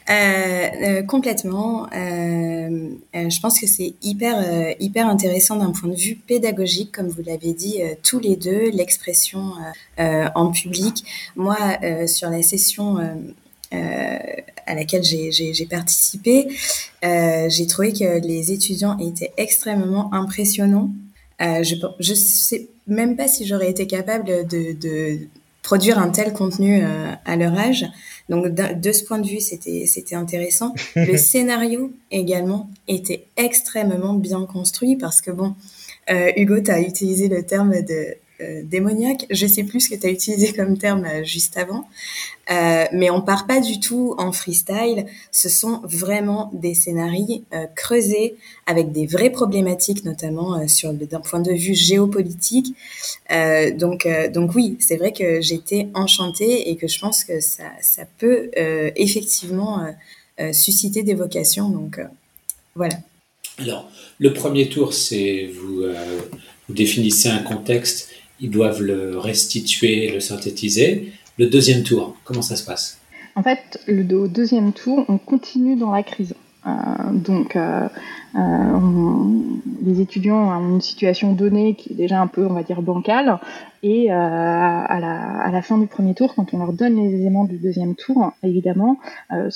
Euh, 0.09 1.01
complètement. 1.03 1.87
je 1.91 3.39
pense 3.39 3.59
que 3.59 3.67
c'est 3.67 3.93
hyper, 4.01 4.75
hyper 4.79 5.07
intéressant 5.07 5.57
d'un 5.57 5.71
point 5.71 5.89
de 5.89 5.95
vue 5.95 6.15
pédagogique, 6.15 6.91
comme 6.91 7.07
vous 7.07 7.23
l'avez 7.25 7.53
dit 7.53 7.79
tous 8.03 8.19
les 8.19 8.35
deux, 8.35 8.69
l'expression 8.71 9.53
en 9.97 10.51
public. 10.51 11.05
Moi, 11.35 11.57
sur 12.07 12.29
la 12.29 12.43
session 12.43 12.97
à 13.71 14.75
laquelle 14.75 15.03
j'ai 15.03 15.67
participé, 15.69 16.49
j'ai 17.01 17.67
trouvé 17.67 17.93
que 17.93 18.19
les 18.25 18.51
étudiants 18.51 18.97
étaient 18.97 19.31
extrêmement 19.37 20.13
impressionnants. 20.13 20.89
je, 21.39 21.75
je 21.99 22.13
sais 22.13 22.67
même 22.87 23.15
pas 23.15 23.27
si 23.27 23.45
j'aurais 23.45 23.69
été 23.69 23.87
capable 23.87 24.25
de, 24.25 24.73
de, 24.73 25.19
produire 25.61 25.97
un 25.97 26.09
tel 26.09 26.33
contenu 26.33 26.83
euh, 26.83 27.13
à 27.23 27.35
leur 27.37 27.57
âge. 27.57 27.85
Donc 28.29 28.47
de 28.47 28.91
ce 28.91 29.03
point 29.03 29.19
de 29.19 29.27
vue, 29.27 29.39
c'était 29.39 29.85
c'était 29.85 30.15
intéressant. 30.15 30.73
Le 30.95 31.17
scénario 31.29 31.91
également 32.11 32.69
était 32.87 33.25
extrêmement 33.37 34.13
bien 34.13 34.45
construit 34.45 34.95
parce 34.95 35.21
que 35.21 35.31
bon, 35.31 35.55
euh, 36.09 36.31
Hugo, 36.37 36.59
tu 36.61 36.71
as 36.71 36.81
utilisé 36.81 37.27
le 37.27 37.43
terme 37.43 37.81
de 37.81 38.15
démoniaque. 38.63 39.25
Je 39.29 39.47
sais 39.47 39.63
plus 39.63 39.81
ce 39.81 39.89
que 39.89 39.95
tu 39.95 40.07
as 40.07 40.09
utilisé 40.09 40.53
comme 40.53 40.77
terme 40.77 41.05
euh, 41.05 41.23
juste 41.23 41.57
avant, 41.57 41.87
euh, 42.51 42.85
mais 42.91 43.09
on 43.09 43.21
part 43.21 43.47
pas 43.47 43.59
du 43.59 43.79
tout 43.79 44.15
en 44.17 44.31
freestyle. 44.31 45.05
Ce 45.31 45.49
sont 45.49 45.81
vraiment 45.83 46.51
des 46.53 46.73
scénarios 46.73 47.43
creusés 47.75 48.35
avec 48.65 48.91
des 48.91 49.05
vraies 49.05 49.29
problématiques, 49.29 50.03
notamment 50.05 50.67
sur 50.67 50.93
d'un 50.93 51.19
point 51.19 51.39
de 51.39 51.51
vue 51.53 51.75
géopolitique. 51.75 52.75
donc, 53.77 54.07
donc 54.33 54.55
oui, 54.55 54.77
c'est 54.79 54.97
vrai 54.97 55.11
que 55.13 55.41
j'étais 55.41 55.87
enchantée 55.93 56.69
et 56.69 56.75
que 56.75 56.87
je 56.87 56.99
pense 56.99 57.23
que 57.23 57.39
ça, 57.39 57.63
ça 57.81 58.03
peut 58.17 58.51
effectivement 58.95 59.85
susciter 60.51 61.03
des 61.03 61.13
vocations. 61.13 61.69
Donc 61.69 61.99
voilà. 62.75 62.97
Alors, 63.59 63.89
le 64.19 64.33
premier 64.33 64.67
tour, 64.69 64.93
c'est 64.93 65.49
vous, 65.53 65.83
vous 66.67 66.73
définissez 66.73 67.29
un 67.29 67.39
contexte 67.39 68.12
ils 68.43 68.51
doivent 68.51 68.83
le 68.83 69.17
restituer, 69.17 70.11
le 70.11 70.19
synthétiser. 70.19 71.13
Le 71.39 71.47
deuxième 71.47 71.81
tour, 71.81 72.15
comment 72.25 72.41
ça 72.41 72.57
se 72.57 72.65
passe? 72.65 72.99
En 73.35 73.41
fait, 73.41 73.79
au 73.87 74.27
deuxième 74.27 74.73
tour, 74.73 75.05
on 75.07 75.17
continue 75.17 75.75
dans 75.77 75.91
la 75.91 76.03
crise. 76.03 76.35
Euh, 76.67 76.69
donc, 77.11 77.55
euh, 77.55 77.87
on, 78.35 79.43
les 79.83 80.01
étudiants 80.01 80.49
ont 80.57 80.75
une 80.75 80.81
situation 80.81 81.33
donnée 81.33 81.75
qui 81.75 81.93
est 81.93 81.95
déjà 81.95 82.21
un 82.21 82.27
peu, 82.27 82.45
on 82.45 82.53
va 82.53 82.63
dire, 82.63 82.81
bancale. 82.81 83.39
Et 83.85 84.09
euh, 84.09 84.15
à, 84.15 84.99
la, 85.01 85.41
à, 85.41 85.51
la, 85.51 85.61
fin 85.61 85.77
du 85.77 85.87
premier 85.87 86.13
tour, 86.13 86.35
quand 86.35 86.53
on 86.53 86.59
leur 86.59 86.71
donne 86.71 86.95
les 86.95 87.15
éléments 87.15 87.43
du 87.43 87.57
deuxième 87.57 87.95
tour, 87.95 88.31
évidemment, 88.41 88.97
euh, 89.33 89.49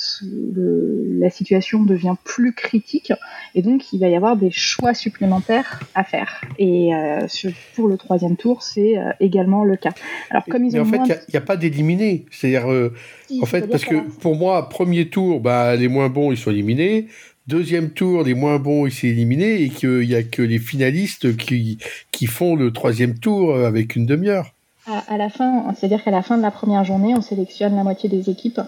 le, 0.54 1.18
la 1.18 1.30
situation 1.30 1.82
devient 1.82 2.14
plus 2.24 2.52
critique. 2.52 3.10
Et 3.54 3.62
donc, 3.62 3.90
il 3.94 4.00
va 4.00 4.08
y 4.08 4.14
avoir 4.14 4.36
des 4.36 4.50
choix 4.50 4.92
supplémentaires 4.92 5.80
à 5.94 6.04
faire. 6.04 6.42
Et 6.58 6.94
euh, 6.94 7.26
sur, 7.26 7.50
pour 7.74 7.88
le 7.88 7.96
troisième 7.96 8.36
tour, 8.36 8.62
c'est 8.62 8.96
également 9.18 9.64
le 9.64 9.76
cas. 9.76 9.92
Alors, 10.30 10.44
comme 10.44 10.66
ils 10.66 10.78
ont 10.78 10.84
Mais 10.84 10.98
en 10.98 11.06
fait, 11.06 11.22
il 11.28 11.30
n'y 11.32 11.36
a, 11.36 11.42
a, 11.42 11.46
pas 11.46 11.56
d'éliminer. 11.56 12.26
C'est-à-dire, 12.30 12.90
si, 13.28 13.40
en 13.42 13.46
fait, 13.46 13.66
parce 13.66 13.86
que 13.86 13.96
pour 14.20 14.36
moi, 14.36 14.68
premier 14.68 15.08
tour, 15.08 15.40
bah, 15.40 15.74
les 15.74 15.88
moins 15.88 16.10
bons, 16.10 16.32
ils 16.32 16.36
sont 16.36 16.50
éliminés 16.50 17.08
deuxième 17.48 17.90
tour, 17.90 18.22
les 18.22 18.34
moins 18.34 18.58
bons, 18.58 18.86
ils 18.86 18.92
sont 18.92 19.06
éliminés 19.06 19.62
et 19.62 19.68
qu'il 19.70 20.06
n'y 20.06 20.14
a 20.14 20.22
que 20.22 20.42
les 20.42 20.58
finalistes 20.58 21.36
qui, 21.36 21.78
qui 22.12 22.26
font 22.26 22.54
le 22.54 22.72
troisième 22.72 23.18
tour 23.18 23.56
avec 23.56 23.96
une 23.96 24.06
demi-heure. 24.06 24.52
À, 24.86 25.18
la 25.18 25.28
fin, 25.28 25.74
c'est-à-dire 25.74 26.02
qu'à 26.02 26.10
la 26.10 26.22
fin 26.22 26.38
de 26.38 26.42
la 26.42 26.50
première 26.50 26.82
journée, 26.82 27.14
on 27.14 27.20
sélectionne 27.20 27.76
la 27.76 27.84
moitié 27.84 28.08
des 28.08 28.30
équipes. 28.30 28.60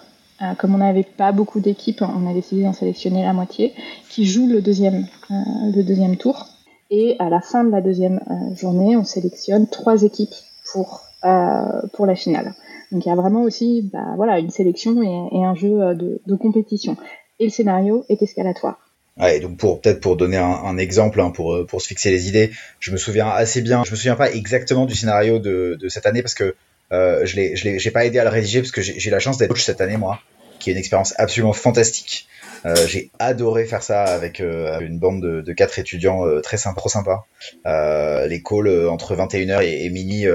Euh, 0.43 0.55
comme 0.55 0.75
on 0.75 0.79
n'avait 0.79 1.03
pas 1.03 1.33
beaucoup 1.33 1.61
d'équipes, 1.61 2.03
on 2.03 2.29
a 2.29 2.35
décidé 2.35 2.63
d'en 2.63 2.75
sélectionner 2.75 3.23
la 3.23 3.33
moitié 3.33 3.73
qui 4.11 4.27
joue 4.27 4.47
le 4.47 4.61
deuxième, 4.61 5.07
euh, 5.31 5.35
le 5.75 5.83
deuxième 5.83 6.17
tour. 6.17 6.47
Et 6.91 7.17
à 7.21 7.31
la 7.31 7.41
fin 7.41 7.65
de 7.65 7.71
la 7.71 7.81
deuxième 7.81 8.21
euh, 8.31 8.55
journée, 8.55 8.97
on 8.97 9.05
sélectionne 9.05 9.67
trois 9.67 10.03
équipes 10.03 10.35
pour, 10.73 11.03
euh, 11.25 11.83
pour 11.95 12.05
la 12.05 12.15
finale. 12.15 12.55
Donc 12.93 13.07
il 13.07 13.09
y 13.09 13.13
a 13.13 13.15
vraiment 13.15 13.43
aussi 13.43 13.89
bah, 13.91 14.15
voilà, 14.17 14.41
une 14.41 14.51
sélection 14.51 15.01
et, 15.03 15.45
un 15.45 15.55
jeu 15.55 15.95
de 15.95 16.35
compétition 16.35 16.97
et 17.41 17.45
le 17.45 17.51
scénario 17.51 18.05
est 18.09 18.23
escalatoire. 18.23 18.79
Ouais, 19.19 19.41
donc 19.41 19.57
pour 19.57 19.81
peut-être 19.81 20.01
pour 20.01 20.17
donner 20.17 20.37
un, 20.37 20.79
exemple 20.79 21.21
hein, 21.21 21.31
pour 21.31 21.67
pour 21.67 21.83
se 21.83 21.89
fixer 21.89 22.11
les 22.11 22.29
idées, 22.29 22.53
je 22.79 22.93
me 22.93 22.97
souviens 22.97 23.29
assez 23.29 23.61
bien. 23.61 23.83
Je 23.85 23.91
me 23.91 23.97
souviens 23.97 24.15
pas 24.15 24.31
exactement 24.31 24.87
du 24.87 24.95
scénario 24.95 25.39
de, 25.39 25.77
de 25.79 25.89
cette 25.89 26.07
année 26.07 26.23
parce 26.23 26.35
que 26.35 26.55
euh, 26.93 27.27
je 27.27 27.37
l'ai 27.37 27.57
je 27.57 27.65
l'ai 27.65 27.79
j'ai 27.79 27.91
pas 27.91 28.05
aidé 28.05 28.19
à 28.19 28.25
le 28.25 28.31
rédiger 28.31 28.61
parce 28.61 28.73
que 28.73 28.81
j'ai 28.81 29.11
la 29.11 29.19
chance 29.19 29.37
d'être 29.37 29.51
coach 29.51 29.65
cette 29.65 29.81
année 29.81 29.97
moi, 29.97 30.21
qui 30.59 30.71
est 30.71 30.73
une 30.73 30.79
expérience 30.79 31.13
absolument 31.19 31.53
fantastique. 31.53 32.29
Euh, 32.67 32.87
j'ai 32.87 33.11
adoré 33.19 33.65
faire 33.65 33.83
ça 33.83 34.05
avec 34.05 34.41
euh, 34.41 34.81
une 34.81 34.99
bande 34.99 35.23
de, 35.23 35.41
de 35.41 35.53
quatre 35.53 35.79
étudiants 35.79 36.27
euh, 36.27 36.41
très 36.41 36.57
sympa, 36.57 36.79
trop 36.79 36.89
sympa. 36.89 37.25
Les 37.65 38.43
calls 38.43 38.89
entre 38.89 39.17
21h 39.17 39.63
et, 39.63 39.87
et 39.87 40.29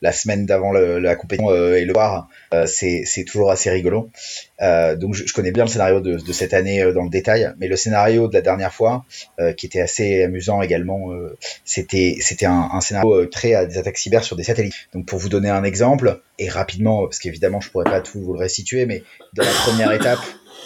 la 0.00 0.12
semaine 0.12 0.46
d'avant 0.46 0.72
la 0.72 1.16
compétition 1.16 1.50
et 1.50 1.84
le 1.84 1.92
soir, 1.92 2.28
c'est 2.66 3.24
toujours 3.26 3.50
assez 3.50 3.70
rigolo. 3.70 4.10
donc 4.60 5.14
je, 5.14 5.32
connais 5.32 5.52
bien 5.52 5.64
le 5.64 5.70
scénario 5.70 6.00
de, 6.00 6.32
cette 6.32 6.54
année 6.54 6.92
dans 6.92 7.04
le 7.04 7.10
détail, 7.10 7.52
mais 7.58 7.68
le 7.68 7.76
scénario 7.76 8.28
de 8.28 8.34
la 8.34 8.40
dernière 8.40 8.72
fois, 8.72 9.04
qui 9.56 9.66
était 9.66 9.80
assez 9.80 10.22
amusant 10.22 10.62
également, 10.62 11.10
c'était 11.64 12.16
un, 12.42 12.80
scénario 12.80 13.26
créé 13.26 13.54
à 13.54 13.66
des 13.66 13.78
attaques 13.78 13.98
cyber 13.98 14.24
sur 14.24 14.36
des 14.36 14.44
satellites. 14.44 14.74
Donc 14.94 15.06
pour 15.06 15.18
vous 15.18 15.28
donner 15.28 15.50
un 15.50 15.64
exemple, 15.64 16.20
et 16.38 16.48
rapidement, 16.48 17.02
parce 17.04 17.18
qu'évidemment 17.18 17.60
je 17.60 17.70
pourrais 17.70 17.90
pas 17.90 18.00
tout 18.00 18.20
vous 18.20 18.32
le 18.32 18.38
restituer, 18.38 18.86
mais 18.86 19.02
dans 19.34 19.44
la 19.44 19.52
première 19.52 19.92
étape, 19.92 20.20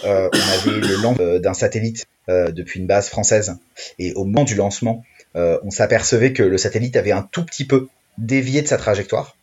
euh, 0.04 0.28
on 0.32 0.70
avait 0.70 0.80
le 0.80 0.96
lancement 0.96 1.16
euh, 1.20 1.38
d'un 1.38 1.54
satellite 1.54 2.06
euh, 2.28 2.50
depuis 2.50 2.80
une 2.80 2.86
base 2.86 3.08
française. 3.08 3.56
Et 3.98 4.12
au 4.14 4.24
moment 4.24 4.44
du 4.44 4.54
lancement, 4.54 5.04
on 5.34 5.70
s'apercevait 5.70 6.32
que 6.32 6.42
le 6.42 6.58
satellite 6.58 6.96
avait 6.96 7.12
un 7.12 7.22
tout 7.22 7.44
petit 7.44 7.64
peu 7.64 7.88
dévié 8.18 8.60
de 8.62 8.66
sa 8.66 8.76
trajectoire. 8.76 9.36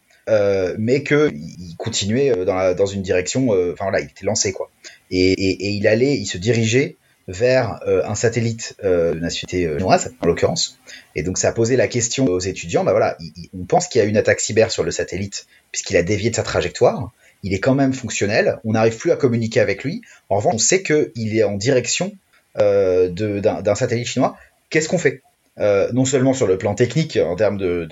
Mais 0.77 1.01
que 1.01 1.31
il 1.33 1.75
continuait 1.77 2.45
dans, 2.45 2.85
une 2.85 3.01
direction. 3.01 3.49
Enfin 3.49 3.85
voilà, 3.85 3.99
il 3.99 4.05
était 4.05 4.25
lancé 4.25 4.51
quoi. 4.51 4.69
Et, 5.09 5.73
il 5.75 5.87
allait, 5.87 6.15
il 6.15 6.27
se 6.27 6.37
dirigeait 6.37 6.97
vers 7.27 7.79
un 7.87 8.13
satellite 8.13 8.75
de 8.83 9.15
nationalité 9.19 9.67
chinoise, 9.77 10.13
en 10.21 10.27
l'occurrence. 10.27 10.77
Et 11.15 11.23
donc 11.23 11.39
ça 11.39 11.49
a 11.49 11.51
posé 11.53 11.75
la 11.75 11.87
question 11.87 12.25
aux 12.25 12.39
étudiants, 12.39 12.83
bah 12.83 12.91
voilà, 12.91 13.17
on 13.59 13.65
pense 13.65 13.87
qu'il 13.87 13.97
y 13.99 14.03
a 14.03 14.07
une 14.07 14.17
attaque 14.17 14.41
cyber 14.41 14.69
sur 14.69 14.83
le 14.83 14.91
satellite 14.91 15.47
puisqu'il 15.71 15.97
a 15.97 16.03
dévié 16.03 16.29
de 16.29 16.35
sa 16.35 16.43
trajectoire. 16.43 17.11
Il 17.43 17.53
est 17.53 17.59
quand 17.59 17.75
même 17.75 17.93
fonctionnel, 17.93 18.59
on 18.65 18.73
n'arrive 18.73 18.97
plus 18.97 19.11
à 19.11 19.15
communiquer 19.15 19.59
avec 19.59 19.83
lui. 19.83 20.01
En 20.29 20.37
revanche, 20.37 20.55
on 20.55 20.59
sait 20.59 20.83
qu'il 20.83 21.37
est 21.37 21.43
en 21.43 21.55
direction 21.55 22.11
d'un 22.55 23.75
satellite 23.75 24.07
chinois. 24.07 24.37
Qu'est-ce 24.69 24.89
qu'on 24.89 24.97
fait? 24.97 25.21
Non 25.57 26.05
seulement 26.05 26.33
sur 26.33 26.47
le 26.47 26.57
plan 26.57 26.75
technique, 26.75 27.17
en 27.17 27.35
termes 27.35 27.57
de, 27.57 27.87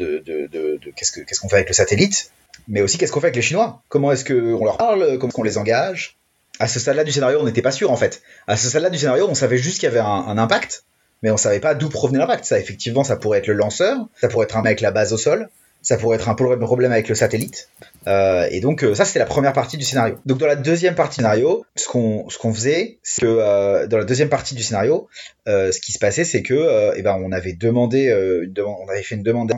qu'est-ce 0.95 1.39
qu'on 1.39 1.49
fait 1.49 1.55
avec 1.55 1.69
le 1.69 1.73
satellite, 1.73 2.31
mais 2.67 2.81
aussi 2.81 2.97
qu'est-ce 2.97 3.11
qu'on 3.11 3.21
fait 3.21 3.27
avec 3.27 3.35
les 3.35 3.41
Chinois? 3.41 3.81
Comment 3.89 4.11
est-ce 4.11 4.25
qu'on 4.25 4.63
leur 4.63 4.77
parle? 4.77 5.17
Comment 5.17 5.27
est-ce 5.27 5.35
qu'on 5.35 5.43
les 5.43 5.57
engage? 5.57 6.17
À 6.59 6.67
ce 6.67 6.79
stade-là 6.79 7.03
du 7.03 7.11
scénario, 7.11 7.39
on 7.39 7.45
n'était 7.45 7.61
pas 7.61 7.71
sûr 7.71 7.91
en 7.91 7.97
fait. 7.97 8.21
À 8.47 8.57
ce 8.57 8.67
stade-là 8.69 8.89
du 8.89 8.97
scénario, 8.97 9.27
on 9.29 9.35
savait 9.35 9.57
juste 9.57 9.79
qu'il 9.79 9.87
y 9.87 9.91
avait 9.91 9.99
un, 9.99 10.37
impact, 10.37 10.83
mais 11.21 11.29
on 11.29 11.37
savait 11.37 11.59
pas 11.59 11.75
d'où 11.75 11.89
provenait 11.89 12.19
l'impact. 12.19 12.45
Ça, 12.45 12.59
effectivement, 12.59 13.03
ça 13.03 13.15
pourrait 13.15 13.39
être 13.39 13.47
le 13.47 13.53
lanceur, 13.53 13.97
ça 14.19 14.27
pourrait 14.27 14.45
être 14.45 14.57
un 14.57 14.65
avec 14.65 14.81
la 14.81 14.91
base 14.91 15.13
au 15.13 15.17
sol, 15.17 15.49
ça 15.87 15.95
pourrait 15.95 16.17
être 16.17 16.27
un 16.27 16.33
problème 16.35 16.91
avec 16.91 17.07
le 17.07 17.15
satellite. 17.15 17.69
Euh, 18.07 18.45
et 18.51 18.59
donc 18.59 18.83
euh, 18.83 18.93
ça, 18.93 19.05
c'était 19.05 19.19
la 19.19 19.25
première 19.25 19.53
partie 19.53 19.77
du 19.77 19.85
scénario. 19.85 20.17
Donc 20.25 20.37
dans 20.37 20.45
la 20.45 20.57
deuxième 20.57 20.95
partie 20.95 21.19
du 21.19 21.23
scénario, 21.23 21.65
ce 21.77 21.87
qu'on 21.87 22.53
faisait, 22.53 22.97
c'est 23.03 23.21
que 23.21 23.27
euh, 23.27 23.87
dans 23.87 23.97
la 23.97 24.03
deuxième 24.03 24.27
partie 24.27 24.53
du 24.53 24.63
scénario, 24.63 25.07
ce 25.45 25.79
qui 25.79 25.93
se 25.93 25.99
passait, 25.99 26.25
c'est 26.25 26.43
que 26.43 26.91
eh 26.93 27.01
ben 27.03 27.17
on 27.23 27.31
avait 27.31 27.53
demandé, 27.53 28.07
une 28.43 28.53
on 28.61 28.89
avait 28.89 29.01
fait 29.01 29.15
une 29.15 29.23
demande 29.23 29.53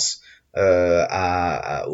euh, 0.55 1.03
à, 1.09 1.85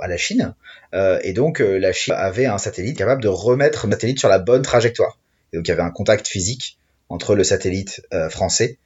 à, 0.00 0.06
la 0.06 0.16
Chine. 0.16 0.54
Euh, 0.94 1.18
et 1.24 1.32
donc 1.32 1.60
euh, 1.60 1.76
la 1.76 1.92
Chine 1.92 2.14
avait 2.16 2.46
un 2.46 2.58
satellite 2.58 2.96
capable 2.96 3.22
de 3.22 3.28
remettre 3.28 3.88
le 3.88 3.92
satellite 3.92 4.20
sur 4.20 4.28
la 4.28 4.38
bonne 4.38 4.62
trajectoire. 4.62 5.18
Et 5.52 5.56
donc 5.56 5.66
il 5.66 5.70
y 5.70 5.72
avait 5.72 5.82
un 5.82 5.90
contact 5.90 6.28
physique 6.28 6.78
entre 7.08 7.34
le 7.34 7.42
satellite 7.42 8.02
français 8.30 8.78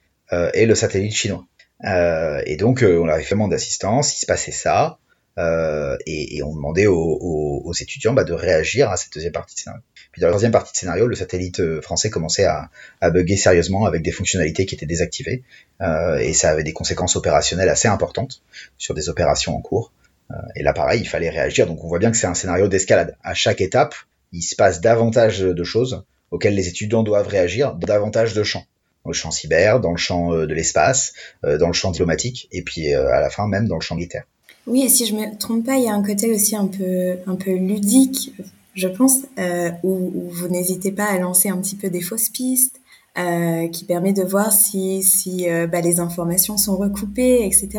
et 0.55 0.65
le 0.65 0.73
satellite 0.73 1.13
chinois. 1.13 1.45
Et 1.83 2.55
donc 2.57 2.83
on 2.87 3.07
avait 3.07 3.23
fait 3.23 3.35
demande 3.35 3.51
d'assistance, 3.51 4.15
il 4.15 4.19
se 4.19 4.25
passait 4.25 4.51
ça. 4.51 4.97
Euh, 5.37 5.97
et, 6.05 6.37
et, 6.37 6.43
on 6.43 6.55
demandait 6.55 6.87
aux, 6.87 6.95
aux, 6.95 7.61
aux 7.65 7.73
étudiants 7.73 8.13
bah, 8.13 8.23
de 8.23 8.31
réagir 8.31 8.89
à 8.89 8.95
cette 8.95 9.13
deuxième 9.13 9.33
partie 9.33 9.55
de 9.55 9.59
scénario. 9.59 9.83
Puis 10.13 10.21
dans 10.21 10.27
la 10.27 10.33
deuxième 10.33 10.53
partie 10.53 10.71
de 10.71 10.77
scénario, 10.77 11.07
le 11.07 11.15
satellite 11.15 11.59
euh, 11.59 11.81
français 11.81 12.09
commençait 12.09 12.45
à, 12.45 12.69
à 13.01 13.09
bugger 13.09 13.35
sérieusement 13.35 13.85
avec 13.85 14.01
des 14.01 14.11
fonctionnalités 14.11 14.65
qui 14.65 14.75
étaient 14.75 14.85
désactivées, 14.85 15.43
euh, 15.81 16.17
et 16.19 16.33
ça 16.33 16.51
avait 16.51 16.63
des 16.63 16.71
conséquences 16.71 17.17
opérationnelles 17.17 17.67
assez 17.67 17.89
importantes 17.89 18.41
sur 18.77 18.93
des 18.93 19.09
opérations 19.09 19.55
en 19.55 19.61
cours. 19.61 19.91
Euh, 20.31 20.35
et 20.55 20.63
là, 20.63 20.71
pareil, 20.71 21.01
il 21.01 21.07
fallait 21.07 21.29
réagir. 21.29 21.67
Donc 21.67 21.83
on 21.83 21.87
voit 21.89 21.99
bien 21.99 22.11
que 22.11 22.17
c'est 22.17 22.27
un 22.27 22.33
scénario 22.33 22.69
d'escalade. 22.69 23.17
À 23.21 23.33
chaque 23.33 23.59
étape, 23.59 23.93
il 24.31 24.41
se 24.41 24.55
passe 24.55 24.79
davantage 24.79 25.39
de 25.39 25.63
choses 25.65 26.05
auxquelles 26.31 26.55
les 26.55 26.69
étudiants 26.69 27.03
doivent 27.03 27.27
réagir, 27.27 27.75
davantage 27.75 28.33
de 28.33 28.43
champs 28.43 28.65
dans 29.05 29.13
champ 29.13 29.31
cyber, 29.31 29.79
dans 29.79 29.91
le 29.91 29.97
champ 29.97 30.31
de 30.31 30.53
l'espace, 30.53 31.13
dans 31.43 31.67
le 31.67 31.73
champ 31.73 31.91
diplomatique, 31.91 32.47
et 32.51 32.63
puis 32.63 32.93
à 32.93 33.19
la 33.19 33.29
fin 33.29 33.47
même 33.47 33.67
dans 33.67 33.75
le 33.75 33.81
champ 33.81 33.95
militaire. 33.95 34.23
Oui, 34.67 34.81
et 34.81 34.89
si 34.89 35.05
je 35.05 35.13
me 35.13 35.37
trompe 35.37 35.65
pas, 35.65 35.75
il 35.77 35.83
y 35.83 35.87
a 35.87 35.93
un 35.93 36.03
côté 36.03 36.31
aussi 36.31 36.55
un 36.55 36.67
peu, 36.67 37.17
un 37.27 37.35
peu 37.35 37.51
ludique, 37.51 38.33
je 38.73 38.87
pense, 38.87 39.19
euh, 39.37 39.69
où, 39.83 40.29
vous 40.29 40.47
n'hésitez 40.47 40.91
pas 40.91 41.05
à 41.05 41.17
lancer 41.19 41.49
un 41.49 41.57
petit 41.57 41.75
peu 41.75 41.89
des 41.89 42.01
fausses 42.01 42.29
pistes, 42.29 42.81
euh, 43.17 43.67
qui 43.69 43.85
permet 43.85 44.11
de 44.11 44.23
voir 44.23 44.51
si, 44.51 45.01
si 45.01 45.49
euh, 45.49 45.67
bah, 45.67 45.81
les 45.81 45.99
informations 45.99 46.57
sont 46.57 46.75
recoupées, 46.75 47.45
etc. 47.45 47.69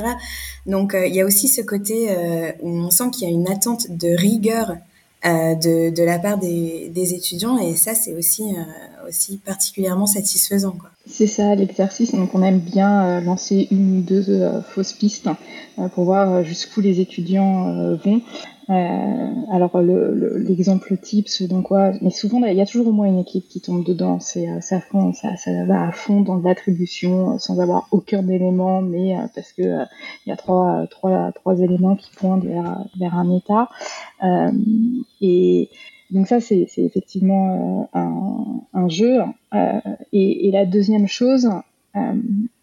Donc 0.64 0.94
euh, 0.94 1.06
il 1.06 1.14
y 1.14 1.20
a 1.20 1.26
aussi 1.26 1.48
ce 1.48 1.60
côté 1.60 2.06
euh, 2.08 2.52
où 2.62 2.70
on 2.70 2.90
sent 2.90 3.10
qu'il 3.12 3.28
y 3.28 3.30
a 3.30 3.34
une 3.34 3.50
attente 3.50 3.90
de 3.90 4.16
rigueur 4.16 4.76
de, 5.24 5.90
de 5.90 6.02
la 6.02 6.18
part 6.18 6.38
des, 6.38 6.88
des 6.90 7.14
étudiants, 7.14 7.58
et 7.58 7.74
ça 7.74 7.94
c'est 7.94 8.14
aussi, 8.14 8.44
aussi 9.08 9.38
particulièrement 9.38 10.06
satisfaisant. 10.06 10.72
Quoi. 10.72 10.90
C'est 11.08 11.28
ça 11.28 11.54
l'exercice. 11.54 12.12
Donc 12.12 12.34
on 12.34 12.42
aime 12.42 12.58
bien 12.58 13.04
euh, 13.04 13.20
lancer 13.20 13.68
une 13.70 13.98
ou 13.98 14.00
deux 14.02 14.28
euh, 14.28 14.60
fausses 14.62 14.92
pistes 14.92 15.28
euh, 15.78 15.88
pour 15.88 16.04
voir 16.04 16.42
jusqu'où 16.42 16.80
les 16.80 17.00
étudiants 17.00 17.96
vont. 18.04 18.20
Alors 18.68 19.80
l'exemple 19.80 20.88
le, 20.90 20.98
type, 20.98 21.28
ce 21.28 21.44
dans 21.44 21.62
quoi, 21.62 21.92
mais 22.02 22.10
souvent 22.10 22.44
il 22.44 22.56
y 22.56 22.60
a 22.60 22.66
toujours 22.66 22.88
au 22.88 22.92
moins 22.92 23.06
une 23.06 23.20
équipe 23.20 23.48
qui 23.48 23.60
tombe 23.60 23.84
dedans. 23.84 24.18
C'est 24.18 24.48
ça, 24.60 24.80
fond, 24.80 25.12
ça, 25.12 25.36
ça 25.36 25.64
va 25.64 25.86
à 25.86 25.92
fond 25.92 26.20
dans 26.20 26.36
l'attribution 26.36 27.38
sans 27.38 27.60
avoir 27.60 27.86
aucun 27.92 28.26
élément, 28.28 28.82
mais 28.82 29.14
parce 29.34 29.52
que 29.52 29.62
il 29.62 30.28
y 30.28 30.32
a 30.32 30.36
trois, 30.36 30.86
trois, 30.90 31.32
trois 31.32 31.60
éléments 31.60 31.96
qui 31.96 32.10
pointent 32.16 32.44
vers, 32.44 32.84
vers 32.98 33.14
un 33.14 33.36
état. 33.36 33.68
et 35.20 35.70
donc 36.10 36.28
ça, 36.28 36.40
c'est 36.40 36.68
effectivement 36.76 37.88
euh, 37.94 37.98
un, 37.98 38.60
un, 38.72 38.88
jeu. 38.88 39.18
Euh, 39.54 39.80
et, 40.12 40.48
et, 40.48 40.50
la 40.50 40.64
deuxième 40.64 41.08
chose, 41.08 41.48
euh, 41.96 42.14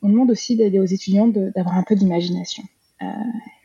on 0.02 0.10
demande 0.10 0.32
aussi 0.32 0.56
d'aller 0.56 0.80
aux 0.80 0.86
étudiants 0.86 1.28
d'avoir 1.28 1.78
un 1.78 1.84
peu 1.84 1.96
d'imagination. 1.96 2.64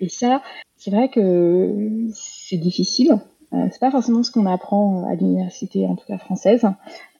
Et 0.08 0.10
ça, 0.10 0.42
c'est 0.76 0.90
vrai 0.90 1.10
que 1.10 2.08
c'est 2.14 2.56
difficile. 2.56 3.18
Euh, 3.52 3.66
c'est 3.70 3.78
pas 3.78 3.90
forcément 3.90 4.22
ce 4.22 4.30
qu'on 4.30 4.46
apprend 4.46 5.04
à 5.06 5.14
l'université, 5.14 5.86
en 5.86 5.96
tout 5.96 6.06
cas 6.06 6.16
française, 6.16 6.64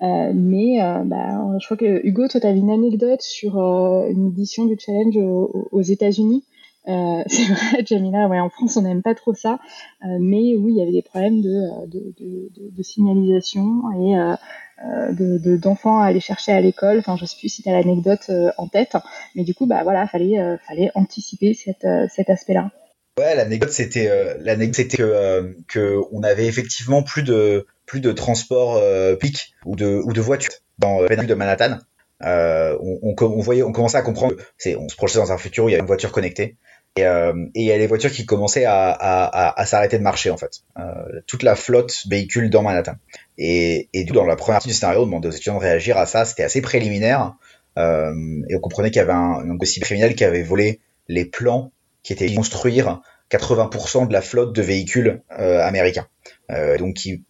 euh, 0.02 0.32
mais 0.34 0.82
euh, 0.82 1.02
bah, 1.04 1.56
je 1.58 1.64
crois 1.66 1.76
que 1.76 2.06
Hugo, 2.06 2.28
toi, 2.28 2.40
tu 2.40 2.46
avais 2.46 2.58
une 2.58 2.70
anecdote 2.70 3.20
sur 3.20 3.56
une 3.58 4.28
édition 4.28 4.64
du 4.64 4.76
challenge 4.78 5.16
aux, 5.16 5.82
États-Unis 5.82 6.44
euh, 6.88 7.22
c'est 7.26 7.44
vrai, 7.52 7.84
Jamila, 7.84 8.28
ouais, 8.28 8.40
en 8.40 8.48
France, 8.48 8.76
on 8.78 8.82
n'aime 8.82 9.02
pas 9.02 9.14
trop 9.14 9.34
ça. 9.34 9.58
Euh, 10.04 10.16
mais 10.18 10.56
oui, 10.56 10.72
il 10.72 10.76
y 10.76 10.82
avait 10.82 10.92
des 10.92 11.02
problèmes 11.02 11.42
euh, 11.44 11.86
de, 11.86 12.50
de 12.56 12.82
signalisation 12.82 13.82
et 13.92 14.16
euh, 14.84 15.56
d'enfants 15.56 16.00
à 16.00 16.06
aller 16.06 16.20
chercher 16.20 16.52
à 16.52 16.60
l'école. 16.60 16.98
Enfin, 16.98 17.16
je 17.16 17.24
sais 17.24 17.36
plus 17.38 17.48
si 17.48 17.62
tu 17.62 17.68
as 17.68 17.72
l'anecdote 17.72 18.30
en 18.56 18.68
tête. 18.68 18.96
Mais 19.34 19.44
du 19.44 19.54
coup, 19.54 19.66
bah 19.66 19.82
voilà, 19.82 20.06
fallait, 20.06 20.36
fallait 20.66 20.90
anticiper 20.94 21.54
cet 21.54 21.84
aspect-là. 22.30 22.70
Ouais, 23.18 23.34
l'anecdote, 23.34 23.70
c'était 23.70 24.36
l'anecdote, 24.40 24.76
c'était 24.76 24.96
que, 24.98 25.56
que 25.66 26.00
on 26.12 26.22
avait 26.22 26.46
effectivement 26.46 27.02
plus 27.02 27.22
de 27.22 27.66
plus 27.86 28.00
de 28.00 28.12
transport 28.12 28.80
ou 29.64 29.76
de 29.76 30.00
ou 30.04 30.12
de 30.12 30.20
voitures 30.20 30.52
dans 30.78 31.00
le 31.00 31.26
de 31.26 31.34
Manhattan. 31.34 31.78
Euh, 32.24 32.76
on, 32.80 32.98
on, 33.02 33.24
on, 33.24 33.40
voyait, 33.40 33.62
on 33.62 33.72
commençait 33.72 33.96
à 33.96 34.02
comprendre, 34.02 34.34
c'est, 34.56 34.76
on 34.76 34.88
se 34.88 34.96
projetait 34.96 35.20
dans 35.20 35.32
un 35.32 35.38
futur 35.38 35.64
où 35.64 35.68
il 35.68 35.72
y 35.72 35.74
avait 35.74 35.82
une 35.82 35.86
voiture 35.86 36.12
connectée. 36.12 36.56
Et, 36.98 37.06
euh, 37.06 37.32
et 37.54 37.62
il 37.62 37.64
y 37.64 37.72
a 37.72 37.78
les 37.78 37.86
voitures 37.86 38.10
qui 38.10 38.26
commençaient 38.26 38.64
à, 38.66 39.64
s'arrêter 39.66 39.98
de 39.98 40.02
marcher 40.02 40.30
en 40.30 40.36
fait. 40.36 40.62
Euh, 40.78 41.20
toute 41.26 41.42
la 41.42 41.54
flotte 41.54 42.04
véhicule 42.08 42.50
dans 42.50 42.62
Manhattan. 42.62 42.94
Et, 43.36 43.88
et 43.92 44.04
dans 44.04 44.24
la 44.24 44.36
première 44.36 44.56
partie 44.56 44.68
du 44.68 44.74
scénario, 44.74 45.02
on 45.02 45.06
demandait 45.06 45.28
aux 45.28 45.32
étudiants 45.32 45.54
de 45.54 45.60
réagir 45.60 45.96
à 45.96 46.06
ça. 46.06 46.24
C'était 46.24 46.42
assez 46.42 46.60
préliminaire. 46.60 47.34
Euh, 47.76 48.12
et 48.48 48.56
on 48.56 48.60
comprenait 48.60 48.90
qu'il 48.90 48.98
y 48.98 49.02
avait 49.02 49.12
un, 49.12 49.48
un 49.48 49.58
criminel 49.58 50.16
qui 50.16 50.24
avait 50.24 50.42
volé 50.42 50.80
les 51.06 51.24
plans 51.24 51.70
qui 52.02 52.12
étaient 52.12 52.34
construire 52.34 53.00
80% 53.30 54.08
de 54.08 54.12
la 54.12 54.22
flotte 54.22 54.54
de 54.54 54.62
véhicules 54.62 55.22
américains. 55.28 56.08
Donc 56.78 56.94
qui, 56.94 57.24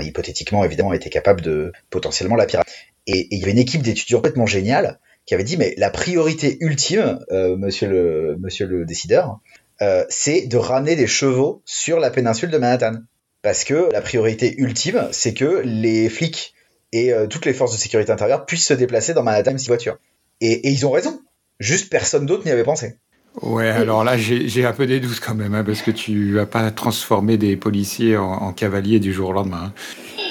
hypothétiquement 0.00 0.64
évidemment, 0.64 0.92
était 0.92 1.10
capable 1.10 1.42
de 1.42 1.72
potentiellement 1.90 2.36
la 2.36 2.46
pirater. 2.46 2.70
Et, 3.06 3.28
il 3.30 3.38
y 3.38 3.42
avait 3.42 3.52
une 3.52 3.58
équipe 3.58 3.82
d'étudiants 3.82 4.18
complètement 4.18 4.46
géniale 4.46 4.98
qui 5.26 5.34
avait 5.34 5.44
dit 5.44 5.56
mais 5.56 5.74
la 5.76 5.90
priorité 5.90 6.56
ultime, 6.60 7.18
euh, 7.30 7.56
monsieur 7.56 7.88
le 7.88 8.36
monsieur 8.38 8.66
le 8.66 8.84
décideur, 8.84 9.40
euh, 9.82 10.04
c'est 10.08 10.46
de 10.46 10.56
ramener 10.56 10.96
des 10.96 11.06
chevaux 11.06 11.62
sur 11.64 12.00
la 12.00 12.10
péninsule 12.10 12.50
de 12.50 12.58
Manhattan, 12.58 13.00
parce 13.42 13.64
que 13.64 13.88
la 13.92 14.00
priorité 14.00 14.54
ultime, 14.58 15.08
c'est 15.12 15.34
que 15.34 15.62
les 15.64 16.08
flics 16.08 16.54
et 16.92 17.12
euh, 17.12 17.26
toutes 17.26 17.44
les 17.44 17.52
forces 17.52 17.72
de 17.72 17.78
sécurité 17.78 18.12
intérieure 18.12 18.46
puissent 18.46 18.68
se 18.68 18.74
déplacer 18.74 19.12
dans 19.12 19.22
Manhattan 19.22 19.50
même 19.50 19.58
si 19.58 19.68
voiture. 19.68 19.98
Et, 20.40 20.52
et 20.52 20.70
ils 20.70 20.86
ont 20.86 20.90
raison. 20.90 21.20
Juste 21.58 21.90
personne 21.90 22.26
d'autre 22.26 22.44
n'y 22.44 22.50
avait 22.50 22.64
pensé. 22.64 22.96
Ouais, 23.42 23.68
alors 23.68 24.02
là, 24.02 24.16
j'ai 24.16 24.64
un 24.64 24.72
peu 24.72 24.86
des 24.86 24.98
doutes 24.98 25.20
quand 25.20 25.34
même, 25.34 25.54
hein, 25.54 25.62
parce 25.64 25.82
que 25.82 25.90
tu 25.90 26.32
vas 26.34 26.46
pas 26.46 26.70
transformer 26.70 27.36
des 27.36 27.56
policiers 27.56 28.16
en, 28.16 28.24
en 28.24 28.52
cavaliers 28.52 28.98
du 28.98 29.12
jour 29.12 29.28
au 29.28 29.32
lendemain. 29.32 29.64
Hein. 29.66 29.72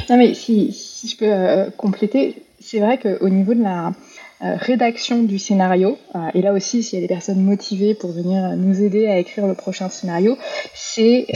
Non, 0.10 0.18
mais 0.18 0.34
si, 0.34 0.74
si 0.74 1.08
je 1.08 1.18
peux 1.18 1.32
euh, 1.32 1.70
compléter, 1.78 2.36
c'est 2.60 2.80
vrai 2.80 3.00
qu'au 3.00 3.30
niveau 3.30 3.54
de 3.54 3.62
la 3.62 3.94
euh, 4.42 4.56
rédaction 4.58 5.24
du 5.24 5.40
scénario, 5.40 5.98
euh, 6.16 6.20
et 6.34 6.42
là 6.42 6.54
aussi, 6.54 6.84
s'il 6.84 7.00
y 7.00 7.04
a 7.04 7.08
des 7.08 7.14
personnes 7.14 7.42
motivées 7.42 7.96
pour 7.96 8.12
venir 8.12 8.56
nous 8.58 8.82
aider 8.82 9.08
à 9.08 9.18
écrire 9.18 9.48
le 9.48 9.54
prochain 9.54 9.90
scénario, 9.90 10.38
c'est 10.74 11.28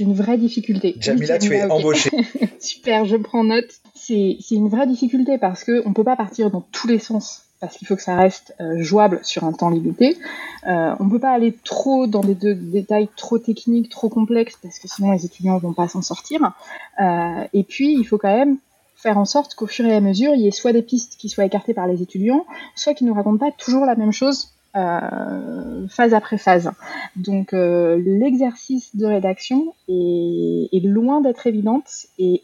une 0.00 0.14
vraie 0.14 0.38
difficulté. 0.38 0.94
Jamila, 1.00 1.38
tu 1.38 1.54
es 1.54 1.62
embauchée. 1.70 2.10
Super, 2.60 3.04
je 3.04 3.16
prends 3.16 3.44
note. 3.44 3.70
C'est 3.94 4.36
une 4.50 4.68
vraie 4.68 4.86
difficulté 4.86 5.38
parce 5.38 5.64
qu'on 5.64 5.88
ne 5.88 5.94
peut 5.94 6.04
pas 6.04 6.16
partir 6.16 6.50
dans 6.50 6.60
tous 6.72 6.86
les 6.86 6.98
sens 6.98 7.42
parce 7.60 7.78
qu'il 7.78 7.88
faut 7.88 7.96
que 7.96 8.02
ça 8.02 8.16
reste 8.16 8.54
jouable 8.76 9.20
sur 9.22 9.44
un 9.44 9.52
temps 9.52 9.70
limité. 9.70 10.18
Euh, 10.66 10.94
on 10.98 11.04
ne 11.04 11.10
peut 11.10 11.18
pas 11.18 11.32
aller 11.32 11.54
trop 11.64 12.06
dans 12.06 12.22
des 12.22 12.34
détails 12.34 13.08
trop 13.16 13.38
techniques, 13.38 13.90
trop 13.90 14.08
complexes, 14.08 14.58
parce 14.62 14.78
que 14.78 14.88
sinon 14.88 15.12
les 15.12 15.26
étudiants 15.26 15.56
ne 15.56 15.60
vont 15.60 15.74
pas 15.74 15.88
s'en 15.88 16.02
sortir. 16.02 16.52
Euh, 17.00 17.44
et 17.52 17.64
puis, 17.64 17.94
il 17.94 18.04
faut 18.04 18.18
quand 18.18 18.34
même 18.34 18.56
faire 19.04 19.18
en 19.18 19.26
sorte 19.26 19.54
qu'au 19.54 19.66
fur 19.66 19.84
et 19.84 19.94
à 19.94 20.00
mesure, 20.00 20.32
il 20.34 20.40
y 20.40 20.48
ait 20.48 20.50
soit 20.50 20.72
des 20.72 20.80
pistes 20.80 21.16
qui 21.18 21.28
soient 21.28 21.44
écartées 21.44 21.74
par 21.74 21.86
les 21.86 22.00
étudiants, 22.00 22.46
soit 22.74 22.94
qu'ils 22.94 23.06
ne 23.06 23.12
racontent 23.12 23.36
pas 23.36 23.52
toujours 23.52 23.84
la 23.84 23.96
même 23.96 24.12
chose 24.12 24.48
euh, 24.76 25.86
phase 25.88 26.14
après 26.14 26.38
phase. 26.38 26.70
Donc 27.14 27.52
euh, 27.52 28.00
l'exercice 28.02 28.96
de 28.96 29.04
rédaction 29.04 29.74
est, 29.88 30.84
loin 30.84 31.20
d'être 31.20 31.46
évidente 31.46 32.06
et 32.18 32.40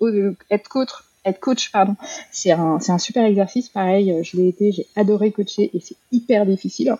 être 0.50 0.68
qu'autre 0.68 1.06
être 1.24 1.40
coach, 1.40 1.70
pardon, 1.70 1.96
c'est 2.30 2.50
un, 2.50 2.78
un, 2.86 2.98
super 2.98 3.24
exercice. 3.24 3.68
Pareil, 3.70 4.20
je 4.22 4.36
l'ai 4.36 4.48
été, 4.48 4.72
j'ai 4.72 4.86
adoré 4.96 5.32
coacher 5.32 5.70
et 5.74 5.80
c'est 5.80 5.96
hyper 6.12 6.44
difficile. 6.44 6.94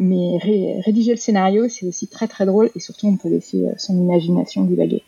mais 0.00 0.38
rédiger 0.84 1.12
le 1.12 1.18
scénario, 1.18 1.68
c'est 1.68 1.86
aussi 1.86 2.06
très 2.06 2.28
très 2.28 2.46
drôle 2.46 2.70
et 2.74 2.80
surtout 2.80 3.06
on 3.06 3.16
peut 3.16 3.30
laisser 3.30 3.66
son 3.76 3.94
imagination 3.94 4.64
divaguer. 4.64 5.02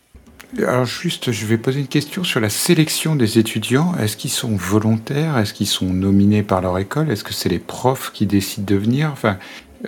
Alors 0.59 0.85
juste, 0.85 1.31
je 1.31 1.47
vais 1.47 1.59
poser 1.59 1.81
une 1.81 1.87
question 1.87 2.25
sur 2.25 2.41
la 2.41 2.51
sélection 2.51 3.15
des 3.15 3.39
étudiants. 3.39 3.95
Est-ce 3.97 4.17
qu'ils 4.17 4.31
sont 4.31 4.57
volontaires? 4.57 5.39
Est-ce 5.39 5.55
qu'ils 5.55 5.67
sont 5.67 5.87
nominés 5.87 6.43
par 6.43 6.61
leur 6.61 6.77
école? 6.79 7.11
Est-ce 7.11 7.25
que 7.25 7.33
c'est 7.33 7.49
les 7.49 7.59
profs 7.59 8.13
qui 8.13 8.27
décident 8.27 8.67
de 8.67 8.77
venir? 8.77 9.11
Enfin, 9.13 9.39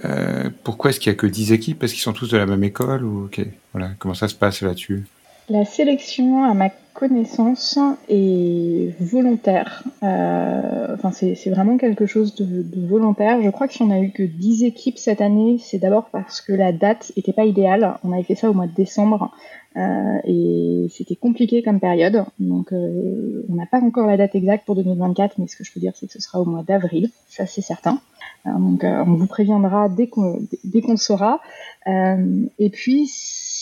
euh, 0.05 0.51
pourquoi 0.65 0.91
est-ce 0.91 1.01
qu'il 1.01 1.11
n'y 1.11 1.17
a 1.17 1.21
que 1.21 1.27
10 1.27 1.53
équipes? 1.53 1.83
Est-ce 1.83 1.95
qu'ils 1.95 2.03
sont 2.03 2.13
tous 2.13 2.31
de 2.31 2.37
la 2.37 2.47
même 2.47 2.65
école 2.65 3.05
ou 3.05 3.29
voilà, 3.73 3.91
Comment 3.99 4.15
ça 4.15 4.29
se 4.29 4.35
passe 4.35 4.63
là-dessus? 4.63 5.05
La 5.49 5.65
sélection, 5.65 6.45
à 6.49 6.55
ma 6.55 6.71
connaissance, 7.03 7.81
est 8.09 8.95
volontaire. 9.01 9.83
Euh, 10.05 10.97
c'est 11.13 11.51
vraiment 11.51 11.77
quelque 11.77 12.07
chose 12.07 12.37
de, 12.37 12.87
volontaire. 12.87 13.43
Je 13.43 13.51
crois 13.51 13.67
que 13.67 13.75
si 13.75 13.83
on 13.83 13.91
a 13.91 13.99
eu 13.99 14.13
que 14.13 14.23
10 14.23 14.63
équipes 14.63 14.99
cette 14.99 15.21
année, 15.21 15.57
c'est 15.59 15.79
d'abord 15.79 16.11
parce 16.13 16.41
que 16.41 16.53
la 16.53 16.71
date 16.71 17.11
n'était 17.17 17.33
pas 17.33 17.45
idéale. 17.45 17.99
On 18.05 18.13
avait 18.13 18.23
fait 18.23 18.37
ça 18.37 18.49
au 18.49 18.55
mois 18.55 18.69
de 18.69 18.75
décembre. 18.75 19.33
Euh, 19.77 20.19
et 20.25 20.87
c'était 20.93 21.17
compliqué 21.17 21.65
comme 21.65 21.81
période. 21.81 22.25
Donc, 22.39 22.73
euh, 22.73 23.45
on 23.49 23.57
n'a 23.57 23.67
pas 23.67 23.81
encore 23.81 24.07
la 24.07 24.17
date 24.17 24.37
exacte 24.37 24.65
pour 24.65 24.77
2024, 24.77 25.39
mais 25.39 25.49
ce 25.49 25.57
que 25.57 25.65
je 25.65 25.73
peux 25.73 25.81
dire, 25.81 25.95
c'est 25.97 26.07
que 26.07 26.13
ce 26.13 26.21
sera 26.21 26.41
au 26.41 26.45
mois 26.45 26.63
d'avril, 26.63 27.11
ça 27.29 27.47
c'est 27.47 27.63
certain. 27.63 27.99
Donc, 28.45 28.85
on 28.85 29.15
vous 29.15 29.27
préviendra 29.27 29.89
dès 29.89 30.07
qu'on 30.07 30.41
dès 30.63 30.83
qu'on 30.83 30.97
saura. 30.97 31.41
et 31.87 32.71
puis, 32.71 33.09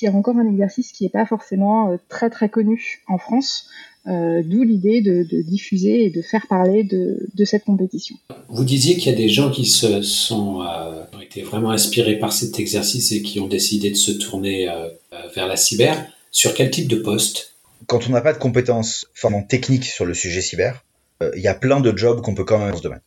il 0.02 0.06
y 0.06 0.08
a 0.08 0.12
encore 0.12 0.36
un 0.36 0.48
exercice 0.48 0.92
qui 0.92 1.04
n'est 1.04 1.10
pas 1.10 1.26
forcément 1.26 1.96
très 2.08 2.30
très 2.30 2.48
connu 2.48 3.02
en 3.08 3.18
France, 3.18 3.68
euh, 4.08 4.42
d'où 4.42 4.62
l'idée 4.62 5.02
de, 5.02 5.26
de, 5.30 5.42
diffuser 5.42 6.06
et 6.06 6.10
de 6.10 6.22
faire 6.22 6.46
parler 6.48 6.84
de, 6.84 7.28
de 7.34 7.44
cette 7.44 7.64
compétition. 7.64 8.16
Vous 8.48 8.64
disiez 8.64 8.96
qu'il 8.96 9.12
y 9.12 9.14
a 9.14 9.18
des 9.18 9.28
gens 9.28 9.50
qui 9.50 9.66
se 9.66 10.00
sont 10.00 10.62
euh, 10.62 11.04
ont 11.14 11.20
été 11.20 11.42
vraiment 11.42 11.70
inspirés 11.70 12.18
par 12.18 12.32
cet 12.32 12.58
exercice 12.58 13.12
et 13.12 13.20
qui 13.20 13.40
ont 13.40 13.46
décidé 13.46 13.90
de 13.90 13.96
se 13.96 14.10
tourner 14.12 14.70
euh, 14.70 14.88
vers 15.34 15.46
la 15.46 15.56
cyber. 15.56 16.06
Sur 16.30 16.54
quel 16.54 16.70
type 16.70 16.88
de 16.88 16.96
poste? 16.96 17.56
Quand 17.86 18.08
on 18.08 18.12
n'a 18.12 18.22
pas 18.22 18.32
de 18.32 18.38
compétences 18.38 19.06
formant 19.12 19.42
techniques 19.42 19.84
sur 19.84 20.06
le 20.06 20.14
sujet 20.14 20.40
cyber, 20.40 20.82
il 21.36 21.42
y 21.42 21.48
a 21.48 21.54
plein 21.54 21.80
de 21.80 21.94
jobs 21.94 22.22
qu'on 22.22 22.34
peut 22.34 22.44
quand 22.44 22.58
même 22.58 22.70
dans 22.70 22.78
ce 22.78 22.82
domaine. 22.82 23.02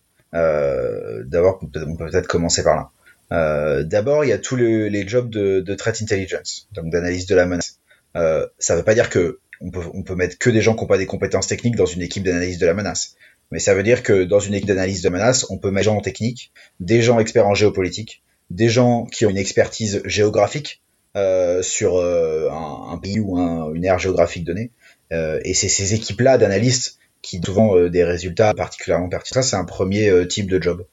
D'abord, 1.25 1.57
on 1.63 1.65
peut 1.65 2.11
peut-être 2.11 2.27
commencer 2.27 2.63
par 2.63 2.75
là. 2.75 2.91
D'abord, 3.33 4.23
il 4.25 4.29
y 4.29 4.33
a 4.33 4.37
tous 4.37 4.55
les, 4.55 4.89
les 4.89 5.07
jobs 5.07 5.29
de, 5.29 5.59
de 5.59 5.75
threat 5.75 6.01
intelligence, 6.01 6.69
donc 6.73 6.91
d'analyse 6.91 7.25
de 7.25 7.35
la 7.35 7.45
menace. 7.45 7.79
ça 8.13 8.73
ne 8.73 8.77
veut 8.77 8.83
pas 8.85 8.93
dire 8.93 9.09
que 9.09 9.39
on 9.61 9.71
peut, 9.71 9.81
on 9.93 10.03
peut 10.03 10.15
mettre 10.15 10.37
que 10.37 10.49
des 10.49 10.61
gens 10.61 10.75
qui 10.75 10.81
n'ont 10.81 10.87
pas 10.87 10.97
des 10.97 11.05
compétences 11.05 11.47
techniques 11.47 11.75
dans 11.75 11.85
une 11.85 12.01
équipe 12.01 12.23
d'analyse 12.23 12.57
de 12.57 12.65
la 12.65 12.73
menace. 12.73 13.15
Mais 13.51 13.59
ça 13.59 13.73
veut 13.73 13.83
dire 13.83 14.03
que 14.03 14.23
dans 14.23 14.39
une 14.39 14.53
équipe 14.53 14.67
d'analyse 14.67 15.01
de 15.01 15.09
menace, 15.09 15.45
on 15.49 15.57
peut 15.57 15.71
mettre 15.71 15.85
des 15.85 15.91
gens 15.91 15.97
en 15.97 16.01
technique, 16.01 16.51
des 16.79 17.01
gens 17.01 17.19
experts 17.19 17.47
en 17.47 17.53
géopolitique, 17.53 18.23
des 18.49 18.69
gens 18.69 19.05
qui 19.05 19.25
ont 19.25 19.29
une 19.29 19.37
expertise 19.37 20.01
géographique 20.05 20.81
euh, 21.15 21.61
sur 21.61 21.97
euh, 21.97 22.49
un, 22.51 22.97
pays 22.97 23.19
ou 23.19 23.37
une 23.73 23.85
aire 23.85 23.99
géographique 23.99 24.43
donnée. 24.43 24.71
Euh, 25.11 25.39
et 25.43 25.53
c'est 25.53 25.69
ces 25.69 25.93
équipes-là 25.93 26.37
d'analystes 26.37 26.97
qui 27.21 27.39
ont 27.39 27.43
souvent 27.43 27.77
euh, 27.77 27.89
des 27.89 28.03
résultats 28.03 28.53
particulièrement 28.53 29.09
pertinents. 29.09 29.41
Ça, 29.41 29.49
c'est 29.49 29.55
un 29.55 29.65
premier 29.65 30.09
euh, 30.09 30.25
type 30.25 30.49
de 30.49 30.61
job. 30.61 30.85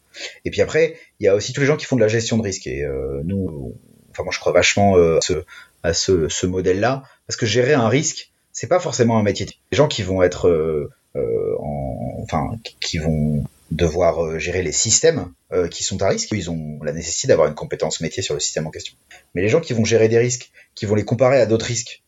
Et 0.44 0.50
puis 0.50 0.60
après, 0.60 0.96
il 1.18 1.24
y 1.24 1.28
a 1.28 1.34
aussi 1.34 1.52
tous 1.52 1.60
les 1.60 1.66
gens 1.66 1.76
qui 1.76 1.86
font 1.86 1.96
de 1.96 2.00
la 2.00 2.08
gestion 2.08 2.36
de 2.36 2.42
risque. 2.42 2.66
Et 2.66 2.84
nous, 3.24 3.74
enfin 4.10 4.22
moi, 4.22 4.32
je 4.32 4.38
crois 4.38 4.52
vachement 4.52 4.96
à 4.96 5.20
ce, 5.20 5.44
à 5.82 5.92
ce, 5.92 6.46
modèle-là, 6.46 7.02
parce 7.26 7.36
que 7.36 7.46
gérer 7.46 7.74
un 7.74 7.88
risque, 7.88 8.30
c'est 8.52 8.66
pas 8.66 8.80
forcément 8.80 9.18
un 9.18 9.22
métier. 9.22 9.46
Les 9.70 9.76
gens 9.76 9.88
qui 9.88 10.02
vont 10.02 10.22
être, 10.22 10.48
euh, 10.48 10.90
euh, 11.16 11.56
en, 11.58 12.18
enfin, 12.22 12.50
qui 12.80 12.98
vont 12.98 13.44
devoir 13.70 14.24
euh, 14.24 14.38
gérer 14.38 14.62
les 14.62 14.72
systèmes 14.72 15.32
qui 15.70 15.82
sont 15.82 16.00
à 16.02 16.08
risque, 16.08 16.30
ils 16.30 16.48
ont 16.48 16.78
la 16.84 16.92
nécessité 16.92 17.26
d'avoir 17.26 17.48
une 17.48 17.56
compétence 17.56 18.00
métier 18.00 18.22
sur 18.22 18.34
le 18.34 18.40
système 18.40 18.68
en 18.68 18.70
question. 18.70 18.94
Mais 19.34 19.42
les 19.42 19.48
gens 19.48 19.60
qui 19.60 19.72
vont 19.72 19.84
gérer 19.84 20.08
des 20.08 20.18
risques, 20.18 20.52
qui 20.76 20.86
vont 20.86 20.94
les 20.94 21.04
comparer 21.04 21.40
à 21.40 21.46
d'autres 21.46 21.66
risques, 21.66 22.04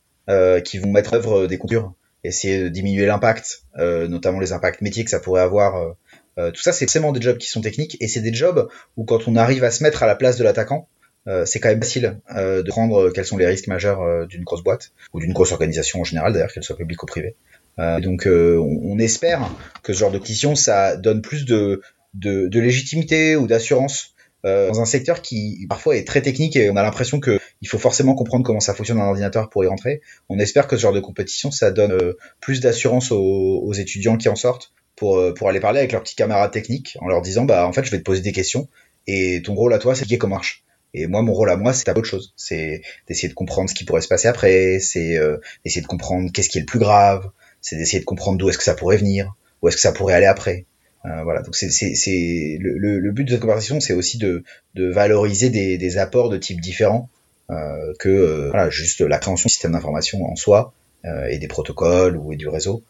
qui 0.64 0.78
vont 0.78 0.92
mettre 0.92 1.12
en 1.12 1.16
œuvre 1.16 1.46
des 1.48 1.58
contours, 1.58 1.92
essayer 2.22 2.62
de 2.62 2.68
diminuer 2.68 3.04
l'impact, 3.04 3.64
notamment 3.76 4.38
les 4.38 4.52
impacts 4.52 4.80
métiers 4.80 5.02
que 5.02 5.10
ça 5.10 5.18
pourrait 5.18 5.42
avoir. 5.42 5.96
Tout 6.36 6.62
ça, 6.62 6.72
c'est 6.72 6.86
forcément 6.86 7.12
des 7.12 7.20
jobs 7.20 7.38
qui 7.38 7.48
sont 7.48 7.60
techniques 7.60 7.96
et 8.00 8.08
c'est 8.08 8.20
des 8.20 8.32
jobs 8.32 8.68
où 8.96 9.04
quand 9.04 9.28
on 9.28 9.36
arrive 9.36 9.64
à 9.64 9.70
se 9.70 9.82
mettre 9.82 10.02
à 10.02 10.06
la 10.06 10.14
place 10.14 10.36
de 10.36 10.44
l'attaquant, 10.44 10.88
euh, 11.28 11.44
c'est 11.46 11.60
quand 11.60 11.68
même 11.68 11.82
facile 11.82 12.18
euh, 12.34 12.62
de 12.62 12.68
prendre 12.68 13.00
euh, 13.00 13.10
quels 13.10 13.24
sont 13.24 13.36
les 13.36 13.46
risques 13.46 13.68
majeurs 13.68 14.26
d'une 14.26 14.42
grosse 14.42 14.64
boîte 14.64 14.92
ou 15.12 15.20
d'une 15.20 15.32
grosse 15.32 15.52
organisation 15.52 16.00
en 16.00 16.04
général, 16.04 16.32
d'ailleurs 16.32 16.52
qu'elle 16.52 16.64
soit 16.64 16.76
publique 16.76 17.02
ou 17.02 17.06
privée. 17.06 17.36
donc 17.78 18.26
on, 18.26 18.98
espère 18.98 19.48
que 19.82 19.92
ce 19.92 20.00
genre 20.00 20.10
de 20.10 20.18
compétition 20.18 20.54
ça 20.54 20.96
donne 20.96 21.22
plus 21.22 21.44
de, 21.44 21.80
de, 22.14 22.48
de 22.48 22.60
légitimité 22.60 23.36
ou 23.36 23.46
d'assurance 23.46 24.14
dans 24.44 24.80
un 24.80 24.84
secteur 24.84 25.22
qui 25.22 25.66
parfois 25.68 25.96
est 25.96 26.06
très 26.06 26.20
technique 26.20 26.56
et 26.56 26.68
on 26.68 26.76
a 26.76 26.82
l'impression 26.82 27.20
que 27.20 27.38
il 27.60 27.68
faut 27.68 27.78
forcément 27.78 28.14
comprendre 28.14 28.44
comment 28.44 28.58
ça 28.58 28.74
fonctionne 28.74 28.98
un 28.98 29.04
ordinateur 29.04 29.48
pour 29.48 29.62
y 29.62 29.68
rentrer. 29.68 30.00
On 30.28 30.40
espère 30.40 30.66
que 30.66 30.76
ce 30.76 30.82
genre 30.82 30.92
de 30.92 31.00
compétition 31.00 31.52
ça 31.52 31.70
donne 31.70 31.96
plus 32.40 32.60
d'assurance 32.60 33.12
aux, 33.12 33.60
aux, 33.62 33.72
étudiants 33.72 34.16
qui 34.16 34.28
en 34.28 34.34
sortent 34.34 34.72
pour, 35.02 35.34
pour 35.34 35.48
aller 35.48 35.58
parler 35.58 35.80
avec 35.80 35.90
leurs 35.90 36.02
petits 36.02 36.14
camarades 36.14 36.52
techniques 36.52 36.96
en 37.00 37.08
leur 37.08 37.22
disant 37.22 37.44
bah 37.44 37.66
en 37.66 37.72
fait 37.72 37.84
je 37.84 37.90
vais 37.90 37.98
te 37.98 38.04
poser 38.04 38.20
des 38.20 38.30
questions 38.30 38.68
et 39.08 39.42
ton 39.44 39.54
rôle 39.54 39.74
à 39.74 39.78
toi 39.78 39.96
c'est 39.96 40.08
de 40.08 40.16
comment 40.16 40.36
marche. 40.36 40.62
Et 40.94 41.06
moi, 41.06 41.22
mon 41.22 41.32
rôle 41.32 41.50
à 41.50 41.56
moi, 41.56 41.72
c'est 41.72 41.88
autre 41.88 42.04
chose. 42.04 42.34
C'est 42.36 42.82
d'essayer 43.08 43.28
de 43.28 43.34
comprendre 43.34 43.70
ce 43.70 43.74
qui 43.74 43.84
pourrait 43.84 44.02
se 44.02 44.08
passer 44.08 44.28
après, 44.28 44.78
c'est 44.78 45.16
euh, 45.16 45.38
d'essayer 45.64 45.80
de 45.80 45.86
comprendre 45.86 46.30
qu'est-ce 46.30 46.50
qui 46.50 46.58
est 46.58 46.60
le 46.60 46.66
plus 46.66 46.78
grave, 46.78 47.30
c'est 47.60 47.76
d'essayer 47.76 48.00
de 48.00 48.04
comprendre 48.04 48.38
d'où 48.38 48.48
est-ce 48.50 48.58
que 48.58 48.64
ça 48.64 48.74
pourrait 48.74 48.98
venir, 48.98 49.34
où 49.62 49.68
est-ce 49.68 49.76
que 49.76 49.82
ça 49.82 49.92
pourrait 49.92 50.14
aller 50.14 50.26
après. 50.26 50.66
Euh, 51.06 51.22
voilà. 51.24 51.42
Donc 51.42 51.56
c'est 51.56 52.58
le, 52.60 52.98
le, 52.98 53.10
but 53.10 53.24
de 53.24 53.30
cette 53.30 53.40
conversation, 53.40 53.80
c'est 53.80 53.94
aussi 53.94 54.18
de, 54.18 54.44
valoriser 54.74 55.48
des, 55.50 55.98
apports 55.98 56.28
de 56.28 56.36
types 56.36 56.60
différents 56.60 57.08
euh, 57.50 57.94
que 57.98 58.08
euh, 58.08 58.50
voilà 58.50 58.70
juste 58.70 59.00
la 59.00 59.18
création 59.18 59.48
du 59.48 59.52
système 59.52 59.72
d'information 59.72 60.24
en 60.24 60.36
soi 60.36 60.72
euh, 61.04 61.26
et 61.26 61.38
des 61.38 61.48
protocoles 61.48 62.16
ou 62.16 62.32
et 62.32 62.36
du 62.36 62.48
réseau 62.48 62.82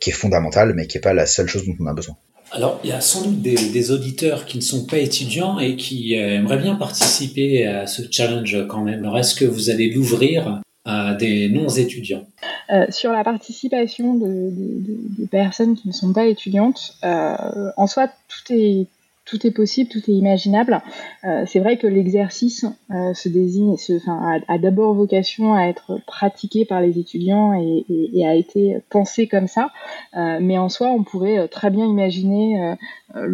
qui 0.00 0.10
est 0.10 0.14
fondamental, 0.14 0.74
mais 0.74 0.86
qui 0.86 0.98
est 0.98 1.00
pas 1.00 1.14
la 1.14 1.26
seule 1.26 1.48
chose 1.48 1.64
dont 1.66 1.76
on 1.80 1.86
a 1.86 1.94
besoin. 1.94 2.16
Alors, 2.52 2.80
il 2.84 2.90
y 2.90 2.92
a 2.92 3.00
sans 3.00 3.22
doute 3.22 3.42
des, 3.42 3.90
auditeurs 3.90 4.46
qui 4.46 4.58
ne 4.58 4.62
sont 4.62 4.86
pas 4.86 4.98
étudiants 4.98 5.58
et 5.58 5.76
qui 5.76 6.16
euh, 6.16 6.36
aimeraient 6.36 6.58
bien 6.58 6.76
participer 6.76 7.66
à 7.66 7.86
ce 7.86 8.02
challenge 8.10 8.66
quand 8.68 8.82
même. 8.82 9.00
Alors, 9.00 9.18
est-ce 9.18 9.34
que 9.34 9.44
vous 9.44 9.68
allez 9.70 9.90
l'ouvrir 9.90 10.60
à 10.84 11.14
des 11.14 11.48
non-étudiants? 11.48 12.26
Euh, 12.70 12.86
Sur 12.90 13.12
la 13.12 13.24
participation 13.24 14.14
de, 14.14 15.26
personnes 15.30 15.74
qui 15.74 15.88
ne 15.88 15.92
sont 15.92 16.12
pas 16.12 16.26
étudiantes, 16.26 16.96
euh, 17.04 17.70
en 17.76 17.86
soi, 17.86 18.06
tout 18.06 18.52
est 18.52 18.86
tout 19.26 19.46
est 19.46 19.50
possible, 19.50 19.90
tout 19.90 20.10
est 20.10 20.14
imaginable. 20.14 20.80
Euh, 21.24 21.44
c'est 21.46 21.58
vrai 21.58 21.76
que 21.76 21.86
l'exercice 21.86 22.64
euh, 22.90 23.12
se 23.12 23.28
désigne, 23.28 23.76
se, 23.76 23.94
enfin, 23.94 24.40
a, 24.48 24.58
d'abord 24.58 24.94
vocation 24.94 25.52
à 25.54 25.64
être 25.64 25.98
pratiqué 26.06 26.64
par 26.64 26.80
les 26.80 26.98
étudiants 26.98 27.52
et, 27.52 27.84
et, 27.88 28.20
et 28.20 28.26
a 28.26 28.34
été 28.34 28.78
pensé 28.88 29.26
comme 29.26 29.48
ça. 29.48 29.70
Euh, 30.16 30.38
mais 30.40 30.56
en 30.56 30.68
soi, 30.68 30.88
on 30.88 31.02
pourrait 31.02 31.38
euh, 31.38 31.46
très 31.48 31.70
bien 31.70 31.86
imaginer 31.86 32.76
euh, 33.14 33.26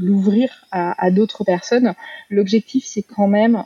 l'ouvrir 0.00 0.50
le, 0.72 0.78
à, 0.78 1.06
à 1.06 1.10
d'autres 1.10 1.44
personnes. 1.44 1.94
L'objectif, 2.28 2.84
c'est 2.84 3.02
quand 3.02 3.28
même 3.28 3.62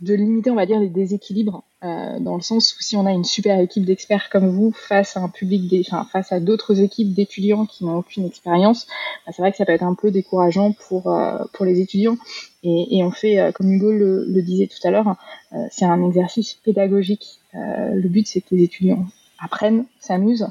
de 0.00 0.14
limiter, 0.14 0.50
on 0.50 0.54
va 0.54 0.64
dire, 0.64 0.80
les 0.80 0.88
déséquilibres, 0.88 1.62
euh, 1.84 2.18
dans 2.20 2.34
le 2.34 2.40
sens 2.40 2.74
où 2.74 2.82
si 2.82 2.96
on 2.96 3.04
a 3.04 3.12
une 3.12 3.24
super 3.24 3.60
équipe 3.60 3.84
d'experts 3.84 4.30
comme 4.30 4.48
vous 4.48 4.72
face 4.72 5.16
à 5.16 5.20
un 5.20 5.28
public, 5.28 5.68
des, 5.68 5.80
enfin, 5.86 6.06
face 6.10 6.32
à 6.32 6.40
d'autres 6.40 6.80
équipes 6.80 7.12
d'étudiants 7.12 7.66
qui 7.66 7.84
n'ont 7.84 7.98
aucune 7.98 8.24
expérience, 8.24 8.86
bah, 9.26 9.32
c'est 9.34 9.42
vrai 9.42 9.50
que 9.50 9.58
ça 9.58 9.66
peut 9.66 9.72
être 9.72 9.82
un 9.82 9.94
peu 9.94 10.10
décourageant 10.10 10.72
pour 10.72 11.12
euh, 11.12 11.38
pour 11.52 11.66
les 11.66 11.80
étudiants. 11.80 12.16
Et, 12.62 12.98
et 12.98 13.04
on 13.04 13.10
fait, 13.10 13.38
euh, 13.38 13.52
comme 13.52 13.70
Hugo 13.70 13.92
le, 13.92 14.24
le, 14.26 14.42
disait 14.42 14.68
tout 14.68 14.86
à 14.86 14.90
l'heure, 14.90 15.16
euh, 15.52 15.58
c'est 15.70 15.84
un 15.84 16.02
exercice 16.02 16.54
pédagogique. 16.54 17.40
Euh, 17.54 17.94
le 17.94 18.08
but, 18.08 18.26
c'est 18.26 18.40
que 18.40 18.54
les 18.54 18.64
étudiants 18.64 19.04
apprennent, 19.38 19.84
s'amusent. 20.00 20.48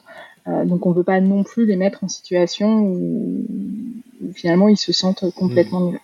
donc 0.47 0.85
on 0.87 0.89
ne 0.89 0.95
veut 0.95 1.03
pas 1.03 1.21
non 1.21 1.43
plus 1.43 1.67
les 1.67 1.75
mettre 1.75 2.03
en 2.03 2.07
situation 2.07 2.79
où, 2.79 3.45
où 4.21 4.33
finalement 4.33 4.67
ils 4.67 4.77
se 4.77 4.91
sentent 4.91 5.31
complètement 5.35 5.81
nuls. 5.81 5.99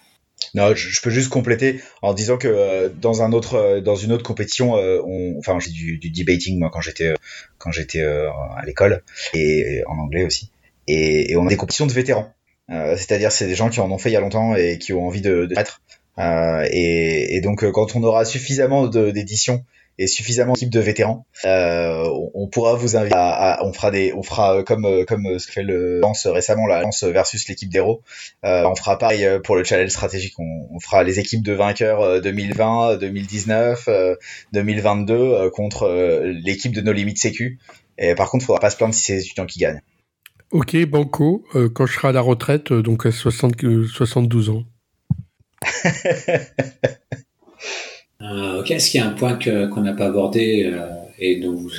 Non, 0.54 0.76
je, 0.76 1.02
peux 1.02 1.10
juste 1.10 1.30
compléter 1.30 1.82
en 2.02 2.14
disant 2.14 2.38
que 2.38 2.48
euh, 2.48 2.90
dans 2.90 3.22
un 3.22 3.32
autre, 3.32 3.56
euh, 3.56 3.82
dans 3.82 3.96
une 3.96 4.12
autre 4.12 4.24
compétition, 4.24 4.78
euh, 4.78 5.02
on, 5.06 5.38
enfin 5.40 5.60
j'ai 5.60 5.72
du, 5.72 5.98
du, 5.98 6.10
debating 6.10 6.60
moi 6.60 6.70
quand 6.72 6.82
j'étais 6.82 7.14
quand 7.58 7.72
j'étais 7.72 8.04
à 8.04 8.64
l'école 8.66 9.04
et, 9.34 9.84
en 9.88 9.98
anglais 9.98 10.24
aussi. 10.24 10.52
Et, 10.88 11.32
et, 11.32 11.38
on 11.38 11.46
a 11.48 11.50
des 11.50 11.58
compétitions 11.58 11.88
de 11.88 11.94
vétérans, 11.94 12.34
c'est-à-dire 12.70 13.32
c'est 13.32 13.48
des 13.48 13.56
gens 13.56 13.70
qui 13.70 13.80
en 13.80 13.92
ont 13.92 13.98
fait 13.98 14.10
il 14.10 14.14
y 14.14 14.18
a 14.18 14.22
longtemps 14.22 14.56
et 14.56 14.78
qui 14.78 14.94
ont 14.94 15.08
envie 15.08 15.22
de, 15.22 15.46
de 15.46 15.58
être. 15.58 15.82
et, 16.72 17.36
et, 17.36 17.42
donc 17.42 17.70
quand 17.72 17.96
on 17.96 18.04
aura 18.04 18.26
suffisamment 18.26 18.88
d'éditions 18.88 19.66
et 19.98 20.08
suffisamment 20.08 20.54
d'équipes 20.54 20.72
de 20.72 20.80
vétérans, 20.80 21.26
euh, 21.46 22.10
on, 22.34 22.48
pourra 22.48 22.76
vous 22.76 22.98
inviter 22.98 23.16
à, 23.18 23.60
on 23.64 23.72
fera 23.72 23.92
des, 23.92 24.14
on 24.14 24.24
fera 24.24 24.58
euh, 24.58 24.64
comme 24.64 24.86
euh, 24.86 25.06
comme 25.06 25.26
euh, 25.26 25.40
ce 25.40 25.48
que 25.48 25.54
fait 25.54 25.64
le 25.64 26.00
lance 26.00 26.28
récemment 26.28 26.68
la 26.68 26.82
lance 26.82 27.04
versus 27.04 27.48
l'équipe 27.48 27.70
d'héros. 27.70 28.02
Euh, 28.44 28.66
on 28.66 28.76
fera 28.76 28.98
pareil 28.98 29.26
pour 29.44 29.56
le 29.56 29.64
challenge 29.64 29.90
stratégique. 29.90 30.34
On, 30.38 30.68
on 30.72 30.80
fera 30.80 31.04
les 31.04 31.20
équipes 31.20 31.44
de 31.44 31.54
vainqueurs 31.54 32.22
2020, 32.22 32.98
2019, 32.98 33.90
2022 34.52 35.50
contre 35.52 35.90
l'équipe 36.44 36.74
de 36.74 36.82
nos 36.82 36.92
limites 36.92 37.20
sécu. 37.20 37.60
Et 37.98 38.16
par 38.16 38.30
contre, 38.30 38.44
il 38.44 38.48
faudra 38.48 38.60
pas 38.60 38.70
se 38.70 38.78
plaindre 38.78 38.94
si 38.94 39.02
c'est 39.02 39.14
les 39.14 39.22
étudiants 39.22 39.46
qui 39.46 39.60
gagnent. 39.60 39.82
Ok, 40.52 40.76
Banco, 40.86 41.46
quand 41.74 41.86
je 41.86 41.94
serai 41.94 42.10
à 42.10 42.12
la 42.12 42.22
retraite, 42.22 42.74
donc 42.74 43.06
à 43.06 43.12
60, 43.12 43.54
72 43.88 44.50
ans. 44.50 44.64
ok, 48.22 48.72
est-ce 48.72 48.92
qu'il 48.92 49.00
y 49.00 49.04
a 49.04 49.08
un 49.08 49.12
point 49.12 49.38
qu'on 49.38 49.82
n'a 49.82 49.94
pas 49.94 50.08
abordé 50.08 50.74
et 51.20 51.40
dont 51.40 51.54
vous, 51.54 51.70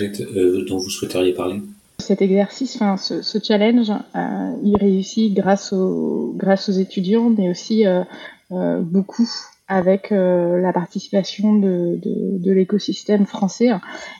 dont 0.68 0.78
vous 0.78 0.90
souhaiteriez 0.90 1.32
parler? 1.32 1.60
Cet 1.98 2.22
exercice, 2.22 2.76
enfin, 2.76 2.96
ce, 2.96 3.38
challenge, 3.42 3.90
euh, 3.90 4.52
il 4.62 4.76
réussit 4.76 5.32
grâce 5.32 5.72
aux, 5.72 6.34
grâce 6.36 6.68
aux 6.68 6.72
étudiants, 6.72 7.30
mais 7.30 7.48
aussi 7.48 7.86
euh, 7.86 8.02
euh, 8.52 8.80
beaucoup 8.80 9.28
avec 9.68 10.12
euh, 10.12 10.60
la 10.60 10.72
participation 10.72 11.58
de, 11.58 11.98
de, 12.00 12.38
de 12.38 12.52
l'écosystème 12.52 13.26
français. 13.26 13.70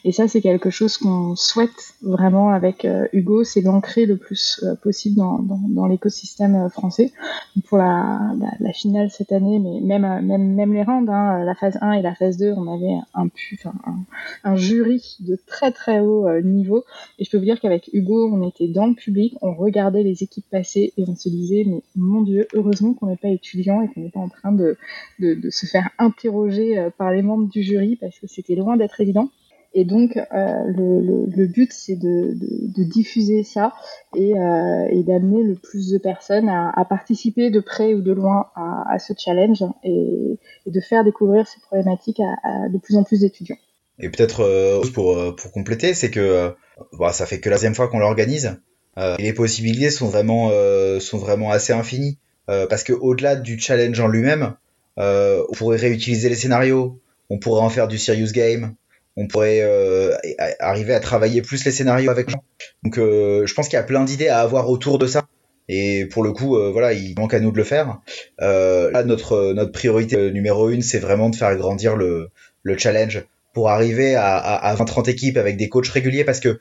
Et 0.04 0.10
ça, 0.10 0.26
c'est 0.26 0.40
quelque 0.40 0.70
chose 0.70 0.98
qu'on 0.98 1.36
souhaite 1.36 1.94
vraiment 2.02 2.50
avec 2.50 2.84
euh, 2.84 3.06
Hugo, 3.12 3.44
c'est 3.44 3.60
l'ancrer 3.60 4.06
le 4.06 4.16
plus 4.16 4.60
euh, 4.64 4.74
possible 4.74 5.16
dans, 5.16 5.38
dans, 5.38 5.60
dans 5.68 5.86
l'écosystème 5.86 6.68
français. 6.70 7.12
pour 7.68 7.78
la, 7.78 8.32
la, 8.58 8.72
finale 8.72 9.10
cette 9.10 9.30
année, 9.30 9.60
mais 9.60 9.80
même, 9.80 10.26
même, 10.26 10.54
même 10.54 10.72
les 10.72 10.82
rounds, 10.82 11.10
hein, 11.10 11.44
la 11.44 11.54
phase 11.54 11.78
1 11.80 11.92
et 11.92 12.02
la 12.02 12.14
phase 12.14 12.36
2, 12.38 12.52
on 12.52 12.74
avait 12.74 12.98
un, 13.14 13.26
un, 13.64 13.96
un 14.42 14.56
jury 14.56 15.16
de 15.20 15.38
très 15.46 15.70
très 15.70 16.00
haut 16.00 16.28
niveau. 16.40 16.84
Et 17.18 17.24
je 17.24 17.30
peux 17.30 17.38
vous 17.38 17.44
dire 17.44 17.60
qu'avec 17.60 17.88
Hugo, 17.92 18.30
on 18.32 18.46
était 18.46 18.68
dans 18.68 18.86
le 18.86 18.94
public, 18.94 19.36
on 19.42 19.54
regardait 19.54 20.02
les 20.02 20.22
équipes 20.24 20.44
passer 20.50 20.92
et 20.96 21.04
on 21.06 21.14
se 21.14 21.28
disait, 21.28 21.64
mais 21.66 21.82
mon 21.94 22.22
Dieu, 22.22 22.48
heureusement 22.52 22.94
qu'on 22.94 23.06
n'est 23.06 23.16
pas 23.16 23.28
étudiant 23.28 23.80
et 23.82 23.88
qu'on 23.88 24.00
n'est 24.00 24.10
pas 24.10 24.20
en 24.20 24.28
train 24.28 24.52
de, 24.52 24.76
de 25.20 25.35
de 25.40 25.50
se 25.50 25.66
faire 25.66 25.90
interroger 25.98 26.78
euh, 26.78 26.90
par 26.96 27.12
les 27.12 27.22
membres 27.22 27.48
du 27.48 27.62
jury 27.62 27.96
parce 27.96 28.18
que 28.18 28.26
c'était 28.26 28.54
loin 28.54 28.76
d'être 28.76 29.00
évident. 29.00 29.30
Et 29.74 29.84
donc, 29.84 30.16
euh, 30.16 30.22
le, 30.68 31.46
but, 31.46 31.70
c'est 31.70 31.96
de, 31.96 32.32
diffuser 32.84 33.42
ça 33.42 33.74
et, 34.14 34.38
euh, 34.38 34.86
et 34.90 35.02
d'amener 35.02 35.42
le 35.42 35.54
plus 35.54 35.90
de 35.90 35.98
personnes 35.98 36.48
à, 36.48 36.86
participer 36.88 37.50
de 37.50 37.60
près 37.60 37.92
ou 37.92 38.00
de 38.00 38.12
loin 38.12 38.46
à, 38.54 38.98
ce 38.98 39.12
challenge 39.18 39.62
et, 39.84 40.38
de 40.66 40.80
faire 40.80 41.04
découvrir 41.04 41.46
ces 41.46 41.60
problématiques 41.60 42.20
à, 42.20 42.70
de 42.70 42.78
plus 42.78 42.96
en 42.96 43.02
plus 43.02 43.20
d'étudiants. 43.20 43.58
Et 43.98 44.08
peut-être 44.08 44.80
pour, 44.94 45.36
pour 45.36 45.52
compléter, 45.52 45.92
c'est 45.92 46.10
que 46.10 46.54
bah, 46.98 47.12
ça 47.12 47.26
fait 47.26 47.40
que 47.40 47.50
la 47.50 47.56
deuxième 47.56 47.74
fois 47.74 47.88
qu'on 47.88 47.98
l'organise. 47.98 48.58
et 48.96 49.22
les 49.22 49.34
possibilités 49.34 49.90
sont 49.90 50.08
vraiment, 50.08 50.50
sont 51.00 51.18
vraiment 51.18 51.50
assez 51.50 51.74
infinies. 51.74 52.16
parce 52.46 52.82
que 52.82 52.94
au-delà 52.94 53.36
du 53.36 53.58
challenge 53.58 54.00
en 54.00 54.08
lui-même, 54.08 54.54
euh, 54.98 55.44
on 55.48 55.52
pourrait 55.54 55.78
réutiliser 55.78 56.28
les 56.28 56.34
scénarios, 56.34 57.00
on 57.30 57.38
pourrait 57.38 57.60
en 57.60 57.68
faire 57.68 57.88
du 57.88 57.98
serious 57.98 58.32
game, 58.32 58.74
on 59.16 59.26
pourrait 59.26 59.60
euh, 59.62 60.14
arriver 60.58 60.94
à 60.94 61.00
travailler 61.00 61.42
plus 61.42 61.64
les 61.64 61.70
scénarios 61.70 62.10
avec 62.10 62.30
gens. 62.30 62.42
Donc 62.82 62.98
euh, 62.98 63.46
je 63.46 63.54
pense 63.54 63.68
qu'il 63.68 63.76
y 63.76 63.80
a 63.80 63.84
plein 63.84 64.04
d'idées 64.04 64.28
à 64.28 64.40
avoir 64.40 64.70
autour 64.70 64.98
de 64.98 65.06
ça. 65.06 65.26
Et 65.68 66.06
pour 66.06 66.22
le 66.22 66.32
coup, 66.32 66.56
voilà, 66.72 66.92
il 66.92 67.18
manque 67.18 67.34
à 67.34 67.40
nous 67.40 67.50
de 67.50 67.56
le 67.56 67.64
faire. 67.64 67.98
là, 68.38 69.02
notre 69.02 69.52
notre 69.52 69.72
priorité 69.72 70.30
numéro 70.30 70.70
une, 70.70 70.80
c'est 70.80 71.00
vraiment 71.00 71.28
de 71.28 71.34
faire 71.34 71.56
grandir 71.56 71.96
le, 71.96 72.28
le 72.62 72.78
challenge 72.78 73.24
pour 73.52 73.68
arriver 73.68 74.14
à, 74.14 74.36
à, 74.36 74.76
20-30 74.76 75.10
équipes 75.10 75.36
avec 75.38 75.56
des 75.56 75.68
coachs 75.68 75.88
réguliers 75.88 76.22
parce 76.22 76.38
que 76.38 76.60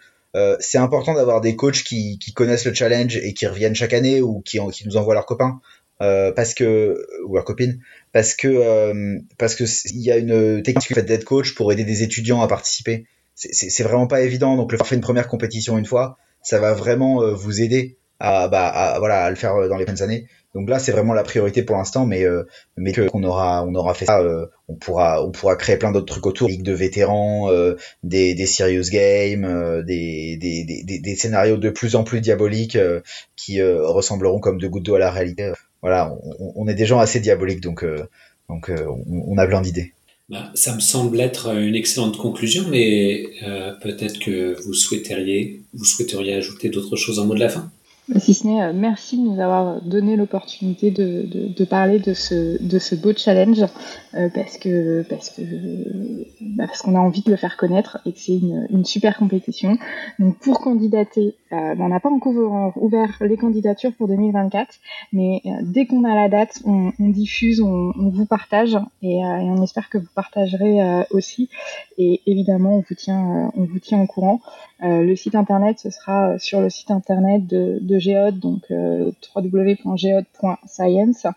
c'est 0.60 0.80
important 0.80 1.14
d'avoir 1.14 1.40
des 1.40 1.56
coachs 1.56 1.84
qui, 1.84 2.18
qui, 2.18 2.34
connaissent 2.34 2.66
le 2.66 2.74
challenge 2.74 3.18
et 3.18 3.36
qui 3.36 3.46
reviennent 3.46 3.76
chaque 3.76 3.94
année 3.94 4.24
ou 4.24 4.42
qui, 4.42 4.60
qui 4.72 4.88
nous 4.88 4.98
envoient 4.98 5.14
leurs 5.14 5.28
copains 5.28 5.62
euh, 6.02 6.34
parce 6.34 6.54
que 6.54 7.08
ou 7.26 7.36
leurs 7.36 7.46
copines 7.46 7.80
parce 8.16 8.34
que 8.34 8.48
euh, 8.48 9.20
parce 9.38 9.56
que 9.56 9.66
il 9.94 10.02
y 10.02 10.10
a 10.10 10.16
une 10.16 10.64
technique 10.64 10.94
fait 10.94 11.04
d'être 11.04 11.26
coach 11.26 11.54
pour 11.54 11.74
aider 11.74 11.84
des 11.84 12.02
étudiants 12.02 12.40
à 12.42 12.48
participer. 12.48 13.08
C'est 13.34 13.84
vraiment 13.84 14.08
pas 14.08 14.22
évident. 14.22 14.56
Donc 14.56 14.72
le 14.72 14.78
faire 14.78 14.94
une 14.94 15.02
première 15.02 15.28
compétition 15.28 15.78
une 15.78 15.86
fois 15.86 16.18
ça 16.42 16.60
va 16.60 16.74
vraiment 16.74 17.22
euh, 17.22 17.34
vous 17.34 17.60
aider 17.60 17.98
à, 18.22 18.48
bah, 18.48 18.68
à, 18.68 19.00
voilà 19.00 19.26
à 19.26 19.30
le 19.30 19.36
faire 19.36 19.56
dans 19.68 19.76
les 19.76 19.84
prochaines 19.84 20.02
années. 20.02 20.28
Donc 20.54 20.70
là 20.70 20.80
c'est 20.80 20.94
vraiment 20.94 21.14
la 21.14 21.24
priorité 21.24 21.62
pour 21.64 21.76
l'instant. 21.76 22.06
Mais 22.06 22.24
mais 22.78 22.94
qu'on 22.94 23.22
aura 23.26 23.66
on 23.66 23.76
aura 23.76 23.94
fait 23.94 24.06
ça 24.06 24.24
on 24.70 24.76
pourra 24.76 25.22
on 25.22 25.34
pourra 25.34 25.58
créer 25.58 25.76
plein 25.76 25.92
d'autres 25.92 26.06
trucs 26.06 26.26
autour. 26.26 26.48
Ligue 26.48 26.64
de 26.64 26.72
vétérans 26.72 27.50
des, 28.04 28.34
des 28.34 28.46
serious 28.46 28.90
games 28.90 29.84
des, 29.86 30.38
des, 30.38 30.64
des, 30.64 31.00
des, 31.00 31.16
scénarios 31.18 31.58
de 31.58 31.70
plus 31.70 31.98
en 31.98 32.06
plus 32.06 32.22
diaboliques 32.22 32.78
qui 33.36 33.62
ressembleront 33.62 34.40
comme 34.40 34.58
de 34.58 34.68
gouttes 34.70 34.84
d'eau 34.84 34.96
à 34.96 35.00
la 35.00 35.12
réalité 35.12 35.52
voilà, 35.82 36.16
on, 36.40 36.68
est 36.68 36.74
des 36.74 36.86
gens 36.86 37.00
assez 37.00 37.20
diaboliques, 37.20 37.62
donc, 37.62 37.84
euh, 37.84 38.08
euh, 38.50 38.88
on, 39.08 39.38
a 39.38 39.48
plein 39.48 39.62
d'idées. 39.62 39.94
Bah, 40.30 40.52
ça 40.56 40.74
me 40.74 40.80
semble 40.80 41.20
être 41.22 41.56
une 41.56 41.76
excellente 41.76 42.18
conclusion, 42.18 42.66
mais 42.70 43.28
euh, 43.44 43.74
peut-être 43.74 44.20
que 44.20 44.60
vous 44.64 44.74
souhaiteriez, 44.74 45.62
vous 45.74 45.86
souhaiteriez 45.86 46.34
ajouter 46.34 46.70
d'autres 46.70 46.96
choses 46.96 47.20
en 47.20 47.26
mot 47.26 47.36
de 47.36 47.40
la 47.40 47.50
fin? 47.50 47.72
Si 48.18 48.34
ce 48.34 48.46
n'est, 48.46 48.62
euh, 48.62 48.72
merci 48.74 49.18
de 49.18 49.24
nous 49.24 49.40
avoir 49.42 49.82
donné 49.82 50.16
l'opportunité 50.16 50.92
de, 50.92 51.24
de, 51.24 51.48
de, 51.48 51.66
parler 51.66 52.00
de 52.00 52.14
ce, 52.14 52.62
de 52.62 52.78
ce 52.78 52.94
beau 52.94 53.14
challenge 53.16 53.64
euh, 54.14 54.30
parce 54.34 54.58
que 54.58 55.04
parce 55.10 55.32
que 55.32 55.42
bah 56.42 56.66
parce 56.68 56.82
qu'on 56.82 56.96
a 56.96 57.00
envie 57.00 57.22
de 57.22 57.32
le 57.32 57.38
faire 57.38 57.58
connaître 57.58 58.00
et 58.06 58.14
que 58.14 58.20
c'est 58.20 58.38
une, 58.38 58.68
une, 58.70 58.86
super 58.86 59.18
compétition. 59.18 59.78
Donc 60.20 60.38
pour 60.38 60.60
candidater, 60.60 61.36
euh, 61.52 61.76
on 61.80 61.88
n'a 61.88 62.00
pas 62.00 62.10
encore 62.10 62.74
ouvert 62.78 63.18
les 63.22 63.38
candidatures 63.38 63.94
pour 63.94 64.08
2024, 64.08 64.76
mais 65.12 65.42
euh, 65.46 65.50
dès 65.64 65.88
qu'on 65.88 66.04
a 66.04 66.14
la 66.14 66.30
date, 66.30 66.60
on, 66.66 66.92
on 67.00 67.10
diffuse, 67.10 67.60
on, 67.62 67.92
on, 67.98 68.10
vous 68.10 68.26
partage 68.26 68.78
et, 69.02 69.18
et, 69.18 69.24
on 69.24 69.64
espère 69.64 69.90
que 69.90 69.98
vous 69.98 70.08
partagerez 70.14 71.04
aussi. 71.10 71.50
Et 71.98 72.22
évidemment, 72.28 72.78
on 72.78 72.84
vous 72.88 72.96
tient, 72.96 73.52
on 73.56 73.64
vous 73.64 73.80
tient 73.80 74.02
au 74.02 74.08
courant. 74.08 74.42
Euh, 74.84 75.04
le 75.04 75.16
site 75.16 75.36
internet, 75.36 75.80
ce 75.80 75.90
sera 75.90 76.32
euh, 76.32 76.38
sur 76.38 76.60
le 76.60 76.70
site 76.70 76.92
internet 76.92 77.48
de, 77.48 77.80
de 77.82 78.32
donc 78.32 78.64
euh, 78.72 79.12
www.geode.science. 79.36 81.28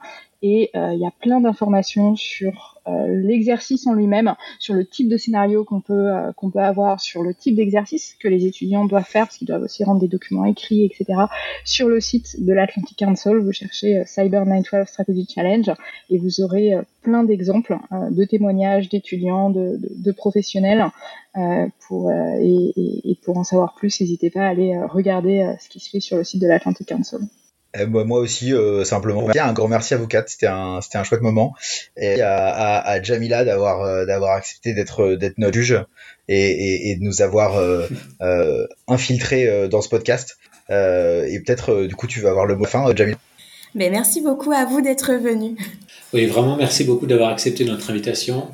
Et 0.43 0.71
il 0.75 0.99
y 0.99 1.07
a 1.07 1.13
plein 1.21 1.41
d'informations 1.41 2.15
sur 2.15 2.79
euh, 2.89 3.07
l'exercice 3.09 3.87
en 3.87 3.93
lui-même, 3.93 4.35
sur 4.59 4.75
le 4.75 4.85
type 4.85 5.09
de 5.09 5.17
scénario 5.17 5.65
qu'on 5.65 5.81
peut, 5.81 6.11
euh, 6.11 6.33
qu'on 6.33 6.51
peut 6.51 6.61
avoir, 6.61 7.01
sur 7.01 7.23
le 7.23 7.35
type 7.35 7.57
d'exercice 7.57 8.15
que 8.19 8.29
les 8.29 8.47
étudiants 8.47 8.87
doivent 8.87 9.05
faire, 9.05 9.27
parce 9.27 9.37
qu'ils 9.37 9.49
doivent 9.49 9.63
aussi 9.63 9.85
rendre 9.85 10.01
des 10.01 10.09
documents 10.09 10.45
écrits, 10.45 10.85
etc. 10.85 11.21
Sur 11.65 11.89
le 11.89 12.01
site 12.01 12.43
de 12.45 12.53
l'Atlantic 12.53 12.97
Council, 12.99 13.37
vous 13.37 13.53
cherchez 13.53 13.99
euh, 13.99 14.05
Cyber 14.07 14.47
912 14.47 14.87
Strategy 14.87 15.27
Challenge 15.29 15.71
et 16.11 16.19
vous 16.19 16.41
aurez 16.41 16.73
plein 17.03 17.25
d'exemples 17.25 17.77
de 17.91 18.25
témoignages 18.25 18.89
d'étudiants, 18.89 19.51
de, 19.51 19.77
de, 19.77 19.89
de, 19.91 20.13
professionnels. 20.13 20.87
pour, 21.87 22.11
et, 22.11 22.73
et, 22.77 23.19
pour 23.23 23.39
en 23.39 23.45
savoir 23.45 23.75
plus, 23.75 24.01
n'hésitez 24.01 24.31
pas 24.31 24.43
à 24.43 24.49
aller 24.49 24.79
regarder 24.89 25.55
ce 25.61 25.69
qui 25.69 25.81
se 25.81 25.91
fait 25.91 26.01
sur 26.01 26.17
le 26.17 26.25
site 26.25 26.41
de 26.43 26.47
l'Atlantic 26.47 26.89
Council. 26.89 27.19
Eh, 27.75 27.87
moi 27.87 28.19
aussi, 28.21 28.55
euh, 28.55 28.85
simplement. 28.85 29.29
Un 29.29 29.53
grand 29.53 29.69
merci 29.69 29.95
à 29.95 29.99
vous 29.99 30.07
quatre, 30.07 30.31
c'était 30.31 30.47
un, 30.47 30.81
c'était 30.81 30.99
un 30.99 31.05
chouette 31.05 31.21
moment. 31.21 31.55
Et 31.97 32.21
à, 32.23 32.47
à, 32.49 32.91
à 32.91 33.03
Jamila 33.03 33.45
d'avoir, 33.45 33.83
euh, 33.83 34.07
d'avoir 34.07 34.33
accepté 34.37 34.73
d'être, 34.73 35.15
d'être 35.15 35.37
notre 35.39 35.55
juge 35.55 35.79
et, 36.29 36.51
et, 36.51 36.91
et 36.91 36.97
de 36.97 37.03
nous 37.03 37.21
avoir 37.21 37.57
euh, 37.57 37.87
euh 38.23 38.67
infiltré 38.87 39.69
dans 39.69 39.83
ce 39.83 39.89
podcast. 39.89 40.39
et 40.71 41.43
peut-être, 41.45 41.85
du 41.85 41.95
coup, 41.95 42.07
tu 42.07 42.21
vas 42.21 42.31
avoir 42.31 42.47
le 42.47 42.57
mot 42.57 42.65
fin, 42.65 42.85
Jamila. 42.95 43.19
Mais 43.75 43.91
merci 43.91 44.23
beaucoup 44.23 44.53
à 44.53 44.65
vous 44.65 44.81
d'être 44.81 45.13
venu. 45.13 45.55
Oui, 46.15 46.25
vraiment, 46.25 46.57
merci 46.57 46.85
beaucoup 46.85 47.07
d'avoir 47.07 47.31
accepté 47.31 47.67
notre 47.67 47.91
invitation. 47.91 48.49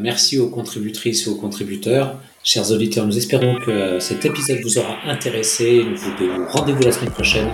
Merci 0.00 0.38
aux 0.38 0.48
contributrices 0.48 1.26
et 1.26 1.30
aux 1.30 1.36
contributeurs. 1.36 2.16
Chers 2.44 2.70
auditeurs, 2.70 3.06
nous 3.06 3.16
espérons 3.16 3.56
que 3.56 3.98
cet 3.98 4.24
épisode 4.24 4.60
vous 4.62 4.78
aura 4.78 4.96
intéressé. 5.06 5.84
Nous 5.84 5.96
vous 5.96 6.10
donnons 6.18 6.46
rendez-vous 6.48 6.82
la 6.82 6.92
semaine 6.92 7.10
prochaine 7.10 7.48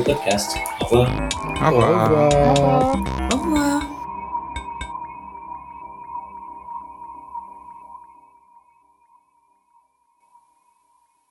podcast. 0.00 0.56
Au 0.80 0.84
revoir. 0.84 1.28
Au 1.60 1.70
revoir. 1.70 2.10
Au 2.10 2.54
revoir. 2.54 2.96
Au 3.32 3.36
revoir. 3.36 3.71